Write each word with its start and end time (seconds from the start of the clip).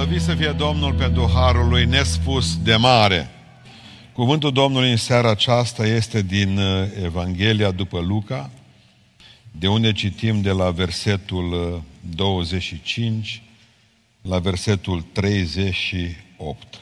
Slăvit 0.00 0.20
să 0.20 0.34
fie 0.34 0.52
Domnul 0.52 0.92
pentru 0.94 1.30
harul 1.34 1.68
lui 1.68 1.84
nespus 1.84 2.58
de 2.62 2.76
mare. 2.76 3.30
Cuvântul 4.12 4.52
Domnului 4.52 4.90
în 4.90 4.96
seara 4.96 5.30
aceasta 5.30 5.86
este 5.86 6.22
din 6.22 6.58
uh, 6.58 6.88
Evanghelia 7.02 7.70
după 7.70 8.00
Luca, 8.00 8.50
de 9.50 9.68
unde 9.68 9.92
citim 9.92 10.40
de 10.40 10.50
la 10.50 10.70
versetul 10.70 11.82
25 12.14 13.42
uh, 13.42 14.30
la 14.30 14.38
versetul 14.38 15.04
38. 15.12 16.80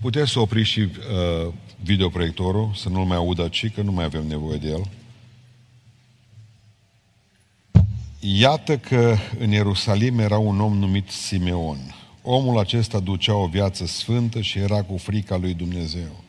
Puteți 0.00 0.30
să 0.30 0.38
opriți 0.38 0.70
și 0.70 0.80
uh, 0.80 1.52
videoproiectorul, 1.82 2.70
să 2.74 2.88
nu-l 2.88 3.04
mai 3.04 3.16
audă 3.16 3.48
ci, 3.48 3.72
că 3.72 3.82
nu 3.82 3.92
mai 3.92 4.04
avem 4.04 4.26
nevoie 4.26 4.58
de 4.58 4.68
el. 4.68 4.88
Iată 8.26 8.78
că 8.78 9.16
în 9.38 9.50
Ierusalim 9.50 10.18
era 10.18 10.38
un 10.38 10.60
om 10.60 10.78
numit 10.78 11.10
Simeon. 11.10 11.94
Omul 12.22 12.58
acesta 12.58 13.00
ducea 13.00 13.34
o 13.34 13.46
viață 13.46 13.86
sfântă 13.86 14.40
și 14.40 14.58
era 14.58 14.82
cu 14.82 14.96
frica 14.96 15.36
lui 15.36 15.54
Dumnezeu. 15.54 16.24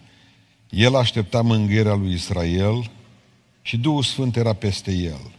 El 0.70 0.96
aștepta 0.96 1.42
mângâierea 1.42 1.94
lui 1.94 2.14
Israel 2.14 2.92
și 3.62 3.78
Duhul 3.78 4.04
Sfânt 4.04 4.36
era 4.36 4.54
peste 4.54 4.92
el. 4.92 5.32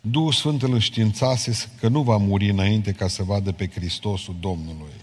Duhul 0.00 0.32
Sfânt 0.32 0.62
îl 0.62 0.72
înștiințase 0.72 1.68
că 1.80 1.88
nu 1.88 2.02
va 2.02 2.16
muri 2.16 2.50
înainte 2.50 2.92
ca 2.92 3.08
să 3.08 3.22
vadă 3.22 3.52
pe 3.52 3.68
Hristosul 3.74 4.36
Domnului. 4.40 4.94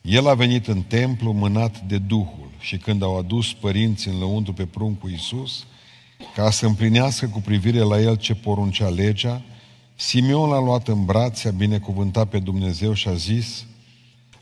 El 0.00 0.28
a 0.28 0.34
venit 0.34 0.66
în 0.66 0.82
templu 0.82 1.32
mânat 1.32 1.80
de 1.80 1.98
Duhul 1.98 2.50
și 2.60 2.76
când 2.76 3.02
au 3.02 3.18
adus 3.18 3.52
părinții 3.52 4.10
în 4.10 4.18
lăuntru 4.18 4.52
pe 4.52 4.64
pruncul 4.66 5.10
Iisus, 5.10 5.64
ca 6.34 6.50
să 6.50 6.66
împlinească 6.66 7.26
cu 7.26 7.40
privire 7.40 7.80
la 7.80 8.00
el 8.00 8.16
ce 8.16 8.34
poruncea 8.34 8.88
legea, 8.88 9.42
Simeon 10.00 10.48
l-a 10.48 10.60
luat 10.60 10.88
în 10.88 11.04
brațe, 11.04 11.48
a 11.48 11.50
binecuvântat 11.50 12.28
pe 12.28 12.38
Dumnezeu 12.38 12.92
și 12.92 13.08
a 13.08 13.14
zis, 13.14 13.64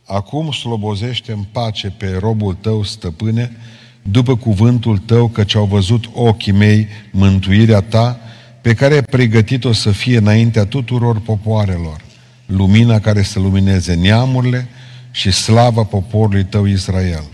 Acum 0.04 0.52
slobozește 0.52 1.32
în 1.32 1.44
pace 1.52 1.94
pe 1.98 2.16
robul 2.20 2.54
tău, 2.54 2.82
stăpâne, 2.82 3.56
după 4.02 4.36
cuvântul 4.36 4.98
tău, 4.98 5.28
căci 5.28 5.54
au 5.54 5.64
văzut 5.64 6.10
ochii 6.12 6.52
mei 6.52 6.86
mântuirea 7.12 7.80
ta, 7.80 8.20
pe 8.60 8.74
care 8.74 8.94
ai 8.94 9.02
pregătit-o 9.02 9.72
să 9.72 9.90
fie 9.90 10.16
înaintea 10.16 10.66
tuturor 10.66 11.20
popoarelor, 11.20 12.00
lumina 12.46 13.00
care 13.00 13.22
să 13.22 13.38
lumineze 13.38 13.94
neamurile 13.94 14.68
și 15.10 15.30
slava 15.30 15.82
poporului 15.82 16.44
tău 16.44 16.64
Israel. 16.64 17.24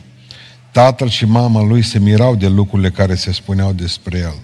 Tatăl 0.70 1.09
și 1.09 1.25
mama 1.25 1.62
lui 1.62 1.83
se 1.83 1.98
mirau 1.98 2.37
de 2.37 2.48
lucrurile 2.48 2.91
care 2.91 3.15
se 3.15 3.33
spuneau 3.33 3.73
despre 3.73 4.19
el. 4.19 4.34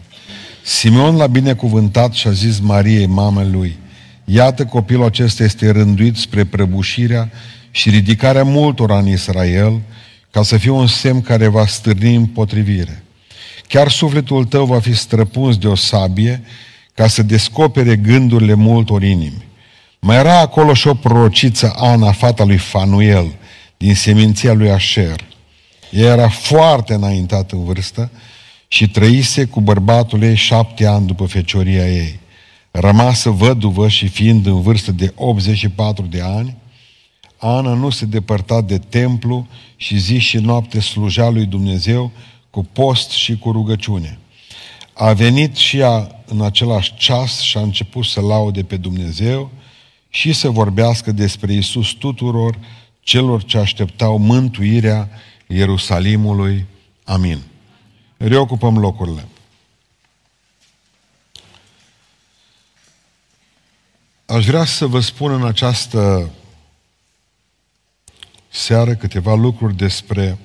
Simeon 0.65 1.17
l-a 1.17 1.27
binecuvântat 1.27 2.13
și 2.13 2.27
a 2.27 2.31
zis 2.31 2.59
Mariei, 2.59 3.07
mamei 3.07 3.51
lui, 3.51 3.79
Iată 4.31 4.65
copilul 4.65 5.05
acesta 5.05 5.45
este 5.45 5.71
rânduit 5.71 6.17
spre 6.17 6.45
prăbușirea 6.45 7.31
și 7.71 7.91
ridicarea 7.91 8.45
multora 8.45 8.99
în 8.99 9.09
Israel, 9.09 9.81
ca 10.31 10.43
să 10.43 10.57
fie 10.57 10.71
un 10.71 10.87
semn 10.87 11.23
care 11.23 11.47
va 11.47 11.67
stârni 11.67 12.15
împotrivire. 12.15 13.03
Chiar 13.69 13.91
sufletul 13.91 14.45
tău 14.45 14.65
va 14.65 14.81
fi 14.81 14.95
străpuns 14.95 15.57
de 15.57 15.67
o 15.67 15.75
sabie 15.75 16.43
ca 16.95 17.07
să 17.07 17.23
descopere 17.23 17.97
gândurile 17.97 18.55
multor 18.55 19.03
inimi. 19.03 19.47
Mai 19.99 20.17
era 20.17 20.39
acolo 20.39 20.75
și 20.75 20.89
o 20.89 20.95
prorociță, 20.95 21.73
Ana, 21.77 22.13
fata 22.13 22.45
lui 22.45 22.57
Fanuel, 22.57 23.35
din 23.77 23.95
seminția 23.95 24.53
lui 24.53 24.71
Asher. 24.71 25.25
Ea 25.91 26.13
era 26.13 26.29
foarte 26.29 26.95
înaintată 26.95 27.55
în 27.57 27.65
vârstă 27.65 28.11
și 28.69 28.89
trăise 28.89 29.45
cu 29.45 29.61
bărbatul 29.61 30.23
ei 30.23 30.37
șapte 30.37 30.87
ani 30.87 31.07
după 31.07 31.27
fecioria 31.27 31.89
ei. 31.89 32.21
Rămasă 32.71 33.31
văduvă 33.31 33.89
și 33.89 34.09
fiind 34.09 34.47
în 34.47 34.61
vârstă 34.61 34.93
de 34.93 35.13
84 35.17 36.07
de 36.07 36.21
ani, 36.21 36.57
Ana 37.41 37.75
nu 37.75 37.91
se 37.91 38.05
depărta 38.05 38.61
de 38.61 38.79
templu 38.79 39.47
și 39.77 39.99
zi 39.99 40.19
și 40.19 40.39
noapte 40.39 40.81
sluja 40.81 41.29
lui 41.29 41.45
Dumnezeu 41.45 42.11
cu 42.51 42.65
post 42.73 43.11
și 43.11 43.39
cu 43.39 43.51
rugăciune. 43.51 44.19
A 44.93 45.13
venit 45.13 45.57
și 45.57 45.79
ea 45.79 46.23
în 46.27 46.43
același 46.43 46.95
ceas 46.97 47.41
și 47.41 47.57
a 47.57 47.61
început 47.61 48.05
să 48.05 48.21
laude 48.21 48.63
pe 48.63 48.77
Dumnezeu 48.77 49.51
și 50.09 50.33
să 50.33 50.51
vorbească 50.51 51.13
despre 51.13 51.53
Isus 51.53 51.91
tuturor 51.91 52.59
celor 53.01 53.45
ce 53.45 53.59
așteptau 53.59 54.19
mântuirea 54.19 55.09
Ierusalimului. 55.47 56.67
Amin. 57.05 57.48
Reocupăm 58.19 58.79
locurile. 58.79 59.29
Aș 64.27 64.47
vrea 64.47 64.65
să 64.65 64.87
vă 64.87 65.01
spun 65.01 65.33
în 65.33 65.47
această 65.47 66.31
seară 68.49 68.95
câteva 68.95 69.35
lucruri 69.35 69.77
despre 69.77 70.39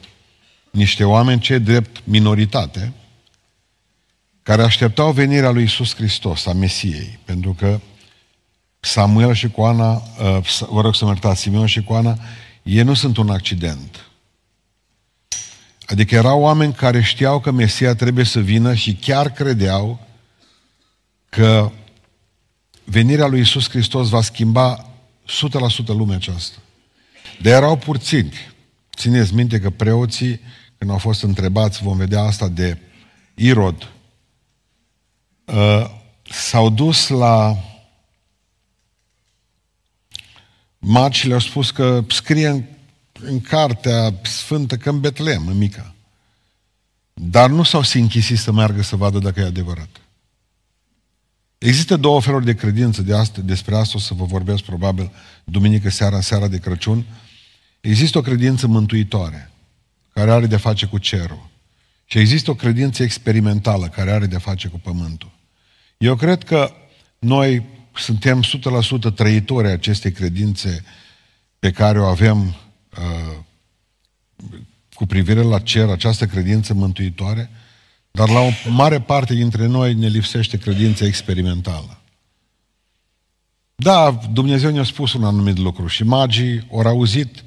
niște 0.72 1.03
oameni 1.03 1.39
ce 1.39 1.57
drept 1.57 2.01
minoritate, 2.03 2.94
care 4.44 4.62
așteptau 4.62 5.12
venirea 5.12 5.50
lui 5.50 5.63
Isus 5.63 5.95
Hristos, 5.95 6.45
a 6.45 6.53
Mesiei, 6.53 7.19
pentru 7.25 7.53
că 7.53 7.79
Samuel 8.79 9.33
și 9.33 9.50
Coana, 9.50 9.94
uh, 9.94 10.66
vă 10.69 10.81
rog 10.81 10.95
să 10.95 11.06
mă 11.06 11.12
iertați, 11.12 11.41
Simeon 11.41 11.66
și 11.66 11.83
Coana, 11.83 12.17
ei 12.63 12.83
nu 12.83 12.94
sunt 12.94 13.17
un 13.17 13.29
accident. 13.29 14.12
Adică 15.85 16.16
erau 16.16 16.41
oameni 16.41 16.73
care 16.73 17.01
știau 17.01 17.39
că 17.39 17.51
Mesia 17.51 17.95
trebuie 17.95 18.25
să 18.25 18.39
vină 18.39 18.73
și 18.73 18.95
chiar 18.95 19.31
credeau 19.31 20.07
că 21.29 21.71
venirea 22.83 23.27
lui 23.27 23.39
Isus 23.39 23.69
Hristos 23.69 24.09
va 24.09 24.21
schimba 24.21 24.89
100% 25.83 25.85
lumea 25.85 26.16
aceasta. 26.16 26.57
De 27.41 27.49
erau 27.49 27.77
puțini. 27.77 28.33
Țineți 28.95 29.33
minte 29.33 29.59
că 29.59 29.69
preoții, 29.69 30.39
când 30.77 30.91
au 30.91 30.97
fost 30.97 31.23
întrebați, 31.23 31.83
vom 31.83 31.97
vedea 31.97 32.21
asta 32.21 32.47
de 32.47 32.77
Irod, 33.35 33.91
uh, 35.45 35.89
s-au 36.29 36.69
dus 36.69 37.07
la 37.07 37.57
magi 40.79 41.19
și 41.19 41.27
le-au 41.27 41.39
spus 41.39 41.71
că 41.71 42.03
scrie 42.07 42.47
în, 42.47 42.63
în 43.25 43.41
cartea 43.41 44.13
sfântă 44.23 44.78
că 44.78 44.89
în 44.89 45.00
Betlehem, 45.00 45.47
în 45.47 45.57
mica. 45.57 45.95
Dar 47.13 47.50
nu 47.50 47.63
s-au 47.63 47.81
sinchisit 47.81 48.38
să 48.38 48.51
meargă 48.51 48.81
să 48.81 48.95
vadă 48.95 49.19
dacă 49.19 49.39
e 49.39 49.45
adevărat. 49.45 49.89
Există 51.57 51.95
două 51.95 52.22
feluri 52.22 52.45
de 52.45 52.56
credință 52.56 53.01
de 53.01 53.16
asta, 53.16 53.41
despre 53.41 53.75
asta 53.75 53.94
o 53.95 54.00
să 54.00 54.13
vă 54.13 54.25
vorbesc 54.25 54.63
probabil 54.63 55.12
duminică 55.44 55.89
seara, 55.89 56.16
în 56.16 56.22
seara 56.22 56.47
de 56.47 56.57
Crăciun. 56.57 57.06
Există 57.81 58.17
o 58.17 58.22
credință 58.22 58.67
mântuitoare, 58.67 59.51
care 60.13 60.31
are 60.31 60.45
de 60.45 60.57
face 60.57 60.85
cu 60.85 60.97
cerul. 60.97 61.50
Și 62.06 62.17
există 62.17 62.51
o 62.51 62.56
credință 62.56 63.03
experimentală, 63.03 63.88
care 63.88 64.12
are 64.12 64.25
de 64.25 64.38
face 64.38 64.67
cu 64.67 64.79
pământul. 64.79 65.31
Eu 65.97 66.16
cred 66.16 66.44
că 66.44 66.72
noi 67.19 67.66
suntem 67.95 68.44
100% 69.12 69.13
trăitori 69.16 69.67
acestei 69.67 70.12
credințe 70.12 70.83
pe 71.59 71.72
care 71.72 72.00
o 72.00 72.06
avem 72.06 72.56
uh, 72.99 73.37
cu 74.93 75.05
privire 75.05 75.41
la 75.41 75.59
cer, 75.59 75.89
această 75.89 76.25
credință 76.25 76.73
mântuitoare, 76.73 77.49
dar 78.11 78.29
la 78.29 78.39
o 78.39 78.49
mare 78.69 79.01
parte 79.01 79.33
dintre 79.33 79.65
noi 79.65 79.93
ne 79.93 80.07
lipsește 80.07 80.57
credința 80.57 81.05
experimentală. 81.05 82.01
Da, 83.75 84.19
Dumnezeu 84.31 84.71
ne-a 84.71 84.83
spus 84.83 85.13
un 85.13 85.23
anumit 85.23 85.57
lucru 85.57 85.87
și 85.87 86.03
magii 86.03 86.67
au 86.71 86.79
auzit 86.79 87.43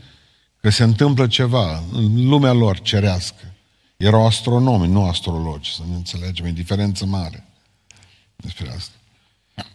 că 0.60 0.70
se 0.70 0.82
întâmplă 0.82 1.26
ceva 1.26 1.82
în 1.92 2.28
lumea 2.28 2.52
lor 2.52 2.80
cerească. 2.80 3.54
Erau 3.96 4.26
astronomi, 4.26 4.88
nu 4.88 5.04
astrologi, 5.04 5.74
să 5.74 5.82
ne 5.88 5.94
înțelegem, 5.94 6.46
e 6.46 6.50
diferență 6.50 7.06
mare 7.06 7.46
despre 8.36 8.72
asta. 8.76 8.94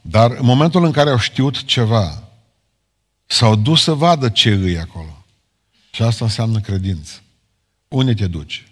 Dar 0.02 0.32
în 0.32 0.46
momentul 0.46 0.86
în 0.86 0.92
care 0.92 1.10
au 1.10 1.18
știut 1.18 1.64
ceva, 1.64 2.24
s-au 3.26 3.56
dus 3.56 3.82
să 3.82 3.94
vadă 3.94 4.30
ce 4.30 4.50
îi 4.50 4.80
acolo. 4.80 5.21
Și 5.92 6.02
asta 6.02 6.26
înseamnă 6.26 6.60
credință. 6.60 7.22
Unde 7.88 8.14
te 8.14 8.28
duci? 8.28 8.68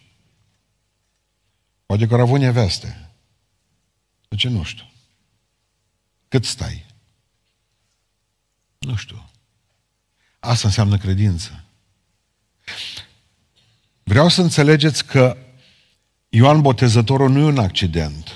Poate 1.86 2.08
că 2.08 2.14
au 2.14 2.20
avut 2.20 2.40
neveste. 2.40 3.10
De 4.28 4.36
ce 4.36 4.50
nu 4.50 4.64
știu? 4.64 4.90
Cât 6.28 6.46
stai? 6.46 6.86
Nu 8.78 8.96
știu. 8.96 9.30
Asta 10.40 10.68
înseamnă 10.68 10.98
credință. 10.98 11.64
Vreau 14.04 14.28
să 14.28 14.42
înțelegeți 14.42 15.06
că 15.06 15.38
Ioan 16.30 16.62
Botezătorul 16.62 17.30
nu 17.30 17.40
e 17.40 17.44
un 17.44 17.58
accident. 17.58 18.30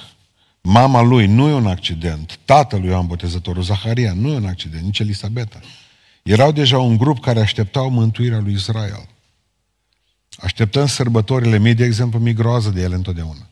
Mama 0.62 1.01
lui 1.01 1.27
nu 1.27 1.47
e 1.47 1.53
un 1.53 1.68
accident. 1.68 2.39
Tatăl 2.45 2.79
lui 2.79 2.89
Ioan 2.89 3.07
Botezătorul, 3.07 3.63
Zaharia, 3.63 4.13
nu 4.13 4.31
e 4.31 4.36
un 4.36 4.45
accident, 4.45 4.83
nici 4.83 5.00
Elisabeta. 5.00 5.59
Erau 6.23 6.51
deja 6.51 6.79
un 6.79 6.97
grup 6.97 7.19
care 7.19 7.39
așteptau 7.39 7.89
mântuirea 7.89 8.39
lui 8.39 8.53
Israel. 8.53 9.09
Așteptăm 10.37 10.85
sărbătorile 10.85 11.59
mii, 11.59 11.73
de 11.73 11.83
exemplu, 11.83 12.19
mi 12.19 12.33
groază 12.33 12.69
de 12.69 12.81
ele 12.81 12.95
întotdeauna. 12.95 13.47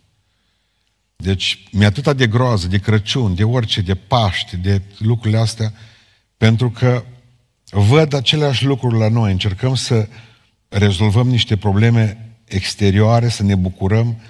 Deci, 1.15 1.67
mi-e 1.71 1.85
atâta 1.85 2.13
de 2.13 2.27
groază, 2.27 2.67
de 2.67 2.77
Crăciun, 2.77 3.35
de 3.35 3.43
orice, 3.43 3.81
de 3.81 3.95
Paște, 3.95 4.57
de 4.57 4.81
lucrurile 4.97 5.39
astea, 5.39 5.73
pentru 6.37 6.69
că 6.69 7.03
văd 7.69 8.13
aceleași 8.13 8.65
lucruri 8.65 8.97
la 8.97 9.07
noi, 9.07 9.31
încercăm 9.31 9.75
să 9.75 10.07
rezolvăm 10.67 11.27
niște 11.27 11.57
probleme 11.57 12.35
exterioare, 12.45 13.29
să 13.29 13.43
ne 13.43 13.55
bucurăm, 13.55 14.21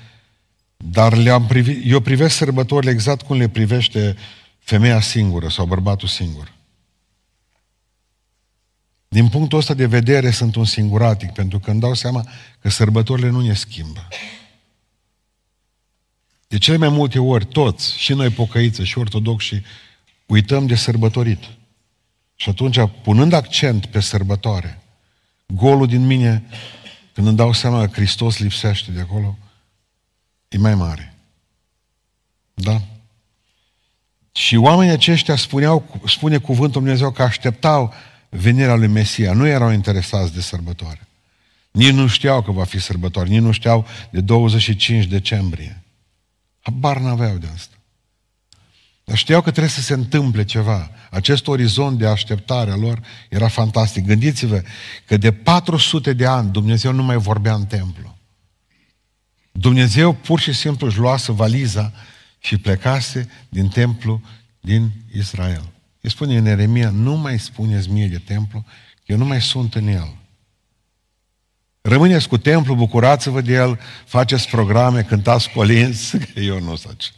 dar 0.77 1.17
le-am 1.17 1.45
privi, 1.45 1.89
eu 1.89 1.99
privesc 1.99 2.35
sărbătorile 2.35 2.91
exact 2.91 3.21
cum 3.21 3.37
le 3.37 3.49
privește 3.49 4.15
femeia 4.59 5.01
singură 5.01 5.49
sau 5.49 5.65
bărbatul 5.65 6.07
singur. 6.07 6.51
Din 9.13 9.29
punctul 9.29 9.57
ăsta 9.57 9.73
de 9.73 9.85
vedere 9.85 10.31
sunt 10.31 10.55
un 10.55 10.65
singuratic, 10.65 11.31
pentru 11.31 11.59
că 11.59 11.71
îmi 11.71 11.79
dau 11.79 11.93
seama 11.93 12.27
că 12.59 12.69
sărbătorile 12.69 13.29
nu 13.29 13.41
ne 13.41 13.53
schimbă. 13.53 14.07
De 16.47 16.57
cele 16.57 16.77
mai 16.77 16.89
multe 16.89 17.19
ori, 17.19 17.45
toți, 17.45 17.97
și 17.97 18.13
noi 18.13 18.29
pocăiță, 18.29 18.83
și 18.83 18.97
ortodoxi, 18.97 19.61
uităm 20.25 20.65
de 20.65 20.75
sărbătorit. 20.75 21.43
Și 22.35 22.49
atunci, 22.49 22.79
punând 23.03 23.33
accent 23.33 23.85
pe 23.85 23.99
sărbătoare, 23.99 24.81
golul 25.45 25.87
din 25.87 26.05
mine, 26.05 26.43
când 27.13 27.27
îmi 27.27 27.37
dau 27.37 27.53
seama 27.53 27.87
că 27.87 27.91
Hristos 27.93 28.37
lipsește 28.39 28.91
de 28.91 28.99
acolo, 28.99 29.37
e 30.47 30.57
mai 30.57 30.75
mare. 30.75 31.15
Da? 32.53 32.81
Și 34.31 34.55
oamenii 34.55 34.93
aceștia 34.93 35.35
spuneau, 35.35 36.01
spune 36.07 36.37
cuvântul 36.37 36.81
Dumnezeu 36.81 37.11
că 37.11 37.23
așteptau 37.23 37.93
venirea 38.31 38.75
lui 38.75 38.87
Mesia. 38.87 39.33
Nu 39.33 39.47
erau 39.47 39.71
interesați 39.71 40.33
de 40.33 40.41
sărbătoare. 40.41 41.07
Nici 41.71 41.91
nu 41.91 42.07
știau 42.07 42.41
că 42.41 42.51
va 42.51 42.63
fi 42.63 42.79
sărbătoare, 42.79 43.29
nici 43.29 43.41
nu 43.41 43.51
știau 43.51 43.87
de 44.09 44.21
25 44.21 45.05
decembrie. 45.05 45.83
Habar 46.59 46.97
n-aveau 46.97 47.37
de 47.37 47.47
asta. 47.53 47.75
Dar 49.03 49.17
știau 49.17 49.41
că 49.41 49.49
trebuie 49.49 49.71
să 49.71 49.81
se 49.81 49.93
întâmple 49.93 50.43
ceva. 50.43 50.91
Acest 51.09 51.47
orizont 51.47 51.97
de 51.97 52.07
așteptare 52.07 52.71
a 52.71 52.75
lor 52.75 53.01
era 53.29 53.47
fantastic. 53.47 54.05
Gândiți-vă 54.05 54.63
că 55.05 55.17
de 55.17 55.31
400 55.31 56.13
de 56.13 56.25
ani 56.25 56.51
Dumnezeu 56.51 56.91
nu 56.91 57.03
mai 57.03 57.17
vorbea 57.17 57.53
în 57.53 57.65
templu. 57.65 58.17
Dumnezeu 59.51 60.13
pur 60.13 60.39
și 60.39 60.53
simplu 60.53 60.87
își 60.87 60.97
luase 60.97 61.31
valiza 61.31 61.93
și 62.39 62.57
plecase 62.57 63.29
din 63.49 63.67
templu 63.67 64.21
din 64.59 64.91
Israel. 65.13 65.71
Îi 66.01 66.09
spune 66.09 66.37
în 66.37 66.45
Eremia, 66.45 66.89
nu 66.89 67.15
mai 67.15 67.39
spuneți 67.39 67.89
mie 67.89 68.07
de 68.07 68.17
templu, 68.17 68.65
eu 69.05 69.17
nu 69.17 69.25
mai 69.25 69.41
sunt 69.41 69.75
în 69.75 69.87
el. 69.87 70.15
Rămâneți 71.81 72.27
cu 72.27 72.37
templu, 72.37 72.75
bucurați-vă 72.75 73.41
de 73.41 73.53
el, 73.53 73.79
faceți 74.05 74.49
programe, 74.49 75.03
cântați 75.03 75.49
colinzi, 75.49 76.17
că 76.33 76.39
eu 76.39 76.59
nu 76.59 76.75
sunt 76.75 77.13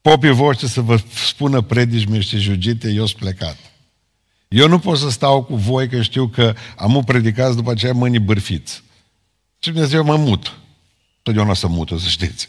Popii 0.00 0.30
voștri 0.30 0.68
să 0.68 0.80
vă 0.80 1.02
spună 1.26 1.60
predici 1.60 2.06
miște 2.06 2.38
jugite, 2.38 2.90
eu 2.90 3.06
sunt 3.06 3.20
plecat. 3.20 3.56
Eu 4.48 4.68
nu 4.68 4.78
pot 4.78 4.98
să 4.98 5.10
stau 5.10 5.42
cu 5.42 5.56
voi, 5.56 5.88
că 5.88 6.02
știu 6.02 6.28
că 6.28 6.54
am 6.76 7.02
predicați 7.04 7.56
după 7.56 7.70
aceea 7.70 7.92
mâinii 7.92 8.18
bârfiți. 8.18 8.82
Și 9.58 9.70
Dumnezeu 9.70 10.04
mă 10.04 10.16
mut. 10.16 10.58
Totdeauna 11.22 11.54
să 11.54 11.66
mută, 11.66 11.98
să 11.98 12.08
știți. 12.08 12.48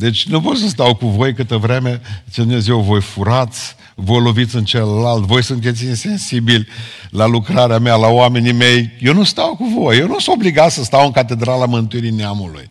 Deci 0.00 0.26
nu 0.26 0.40
pot 0.40 0.56
să 0.56 0.68
stau 0.68 0.94
cu 0.94 1.06
voi 1.06 1.34
câtă 1.34 1.56
vreme, 1.56 2.00
ce 2.32 2.40
Dumnezeu, 2.40 2.80
voi 2.80 3.00
furați, 3.00 3.74
voi 3.94 4.20
loviți 4.20 4.56
în 4.56 4.64
celălalt, 4.64 5.24
voi 5.24 5.42
sunteți 5.42 5.84
insensibili 5.84 6.68
la 7.10 7.26
lucrarea 7.26 7.78
mea, 7.78 7.94
la 7.94 8.06
oamenii 8.06 8.52
mei. 8.52 8.90
Eu 9.00 9.14
nu 9.14 9.24
stau 9.24 9.56
cu 9.56 9.64
voi, 9.64 9.98
eu 9.98 10.06
nu 10.06 10.18
sunt 10.18 10.36
obligat 10.36 10.72
să 10.72 10.84
stau 10.84 11.04
în 11.04 11.12
Catedrala 11.12 11.66
Mântuirii 11.66 12.10
Neamului. 12.10 12.70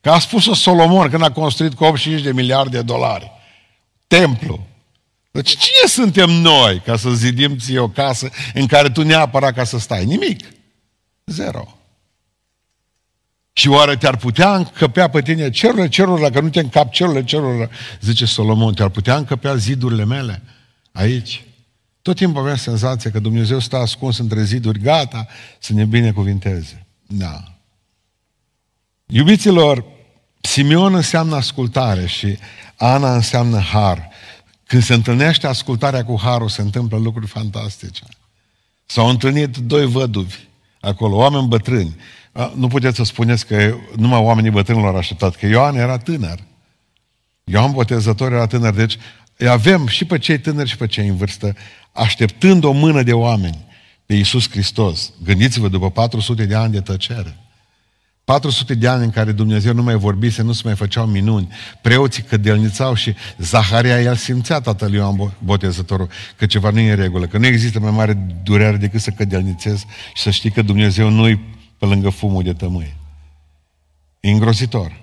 Că 0.00 0.10
a 0.10 0.18
spus-o 0.18 0.54
Solomon 0.54 1.08
când 1.08 1.22
a 1.22 1.32
construit 1.32 1.74
cu 1.74 1.84
85 1.84 2.22
de 2.22 2.32
miliarde 2.32 2.76
de 2.76 2.82
dolari. 2.82 3.30
Templu. 4.06 4.66
Deci 5.30 5.56
cine 5.56 5.88
suntem 5.88 6.30
noi 6.30 6.82
ca 6.84 6.96
să 6.96 7.10
zidim 7.10 7.56
ție 7.56 7.78
o 7.78 7.88
casă 7.88 8.30
în 8.54 8.66
care 8.66 8.90
tu 8.90 9.02
neapărat 9.02 9.54
ca 9.54 9.64
să 9.64 9.78
stai? 9.78 10.04
Nimic. 10.04 10.40
Zero. 11.26 11.81
Și 13.52 13.68
oare 13.68 13.96
te-ar 13.96 14.16
putea 14.16 14.56
încăpea 14.56 15.08
pe 15.08 15.22
tine 15.22 15.50
cerurile 15.50 15.88
cerurile, 15.88 16.30
că 16.30 16.40
nu 16.40 16.48
te 16.48 16.60
încap 16.60 16.92
cerurile 16.92 17.24
cerurile, 17.24 17.70
zice 18.00 18.24
Solomon, 18.24 18.74
te-ar 18.74 18.88
putea 18.88 19.16
încăpea 19.16 19.54
zidurile 19.54 20.04
mele 20.04 20.42
aici? 20.92 21.44
Tot 22.02 22.16
timpul 22.16 22.40
avem 22.40 22.56
senzația 22.56 23.10
că 23.10 23.18
Dumnezeu 23.18 23.58
stă 23.58 23.76
ascuns 23.76 24.18
între 24.18 24.42
ziduri, 24.42 24.78
gata 24.78 25.26
să 25.58 25.72
ne 25.72 25.84
binecuvinteze. 25.84 26.86
Da. 27.06 27.44
Iubiților, 29.06 29.84
Simeon 30.40 30.94
înseamnă 30.94 31.36
ascultare 31.36 32.06
și 32.06 32.38
Ana 32.76 33.14
înseamnă 33.14 33.58
har. 33.58 34.08
Când 34.66 34.82
se 34.82 34.94
întâlnește 34.94 35.46
ascultarea 35.46 36.04
cu 36.04 36.18
harul, 36.20 36.48
se 36.48 36.62
întâmplă 36.62 36.98
lucruri 36.98 37.26
fantastice. 37.26 38.02
S-au 38.86 39.08
întâlnit 39.08 39.56
doi 39.56 39.86
văduvi 39.86 40.36
acolo, 40.80 41.16
oameni 41.16 41.48
bătrâni. 41.48 41.96
Nu 42.54 42.68
puteți 42.68 42.96
să 42.96 43.04
spuneți 43.04 43.46
că 43.46 43.74
numai 43.96 44.20
oamenii 44.20 44.50
bătrâni 44.50 44.82
l-au 44.82 44.96
așteptat, 44.96 45.36
că 45.36 45.46
Ioan 45.46 45.76
era 45.76 45.98
tânăr. 45.98 46.38
Ioan 47.44 47.72
Botezător 47.72 48.32
era 48.32 48.46
tânăr, 48.46 48.74
deci 48.74 48.98
îi 49.36 49.48
avem 49.48 49.86
și 49.86 50.04
pe 50.04 50.18
cei 50.18 50.38
tânări 50.38 50.68
și 50.68 50.76
pe 50.76 50.86
cei 50.86 51.08
în 51.08 51.16
vârstă, 51.16 51.56
așteptând 51.92 52.64
o 52.64 52.72
mână 52.72 53.02
de 53.02 53.12
oameni 53.12 53.64
pe 54.06 54.14
Iisus 54.14 54.50
Hristos. 54.50 55.12
Gândiți-vă, 55.24 55.68
după 55.68 55.90
400 55.90 56.44
de 56.44 56.54
ani 56.54 56.72
de 56.72 56.80
tăcere. 56.80 57.36
400 58.24 58.74
de 58.74 58.88
ani 58.88 59.04
în 59.04 59.10
care 59.10 59.32
Dumnezeu 59.32 59.74
nu 59.74 59.82
mai 59.82 59.94
vorbise, 59.94 60.42
nu 60.42 60.52
se 60.52 60.62
mai 60.64 60.74
făceau 60.74 61.06
minuni. 61.06 61.48
Preoții 61.80 62.22
cădelnițau 62.22 62.94
și 62.94 63.14
Zaharia, 63.38 64.00
el 64.00 64.16
simțea 64.16 64.60
tatăl 64.60 64.92
Ioan 64.92 65.34
Botezătorul 65.38 66.08
că 66.36 66.46
ceva 66.46 66.70
nu 66.70 66.78
e 66.78 66.90
în 66.90 66.96
regulă, 66.96 67.26
că 67.26 67.38
nu 67.38 67.46
există 67.46 67.80
mai 67.80 67.90
mare 67.90 68.26
durere 68.42 68.76
decât 68.76 69.00
să 69.00 69.10
cădelnițezi 69.10 69.86
și 70.14 70.22
să 70.22 70.30
știi 70.30 70.50
că 70.50 70.62
Dumnezeu 70.62 71.10
nu-i 71.10 71.40
pe 71.82 71.88
lângă 71.88 72.10
fumul 72.10 72.42
de 72.42 72.52
tămâie. 72.52 72.96
E 74.20 74.30
îngrozitor. 74.30 75.02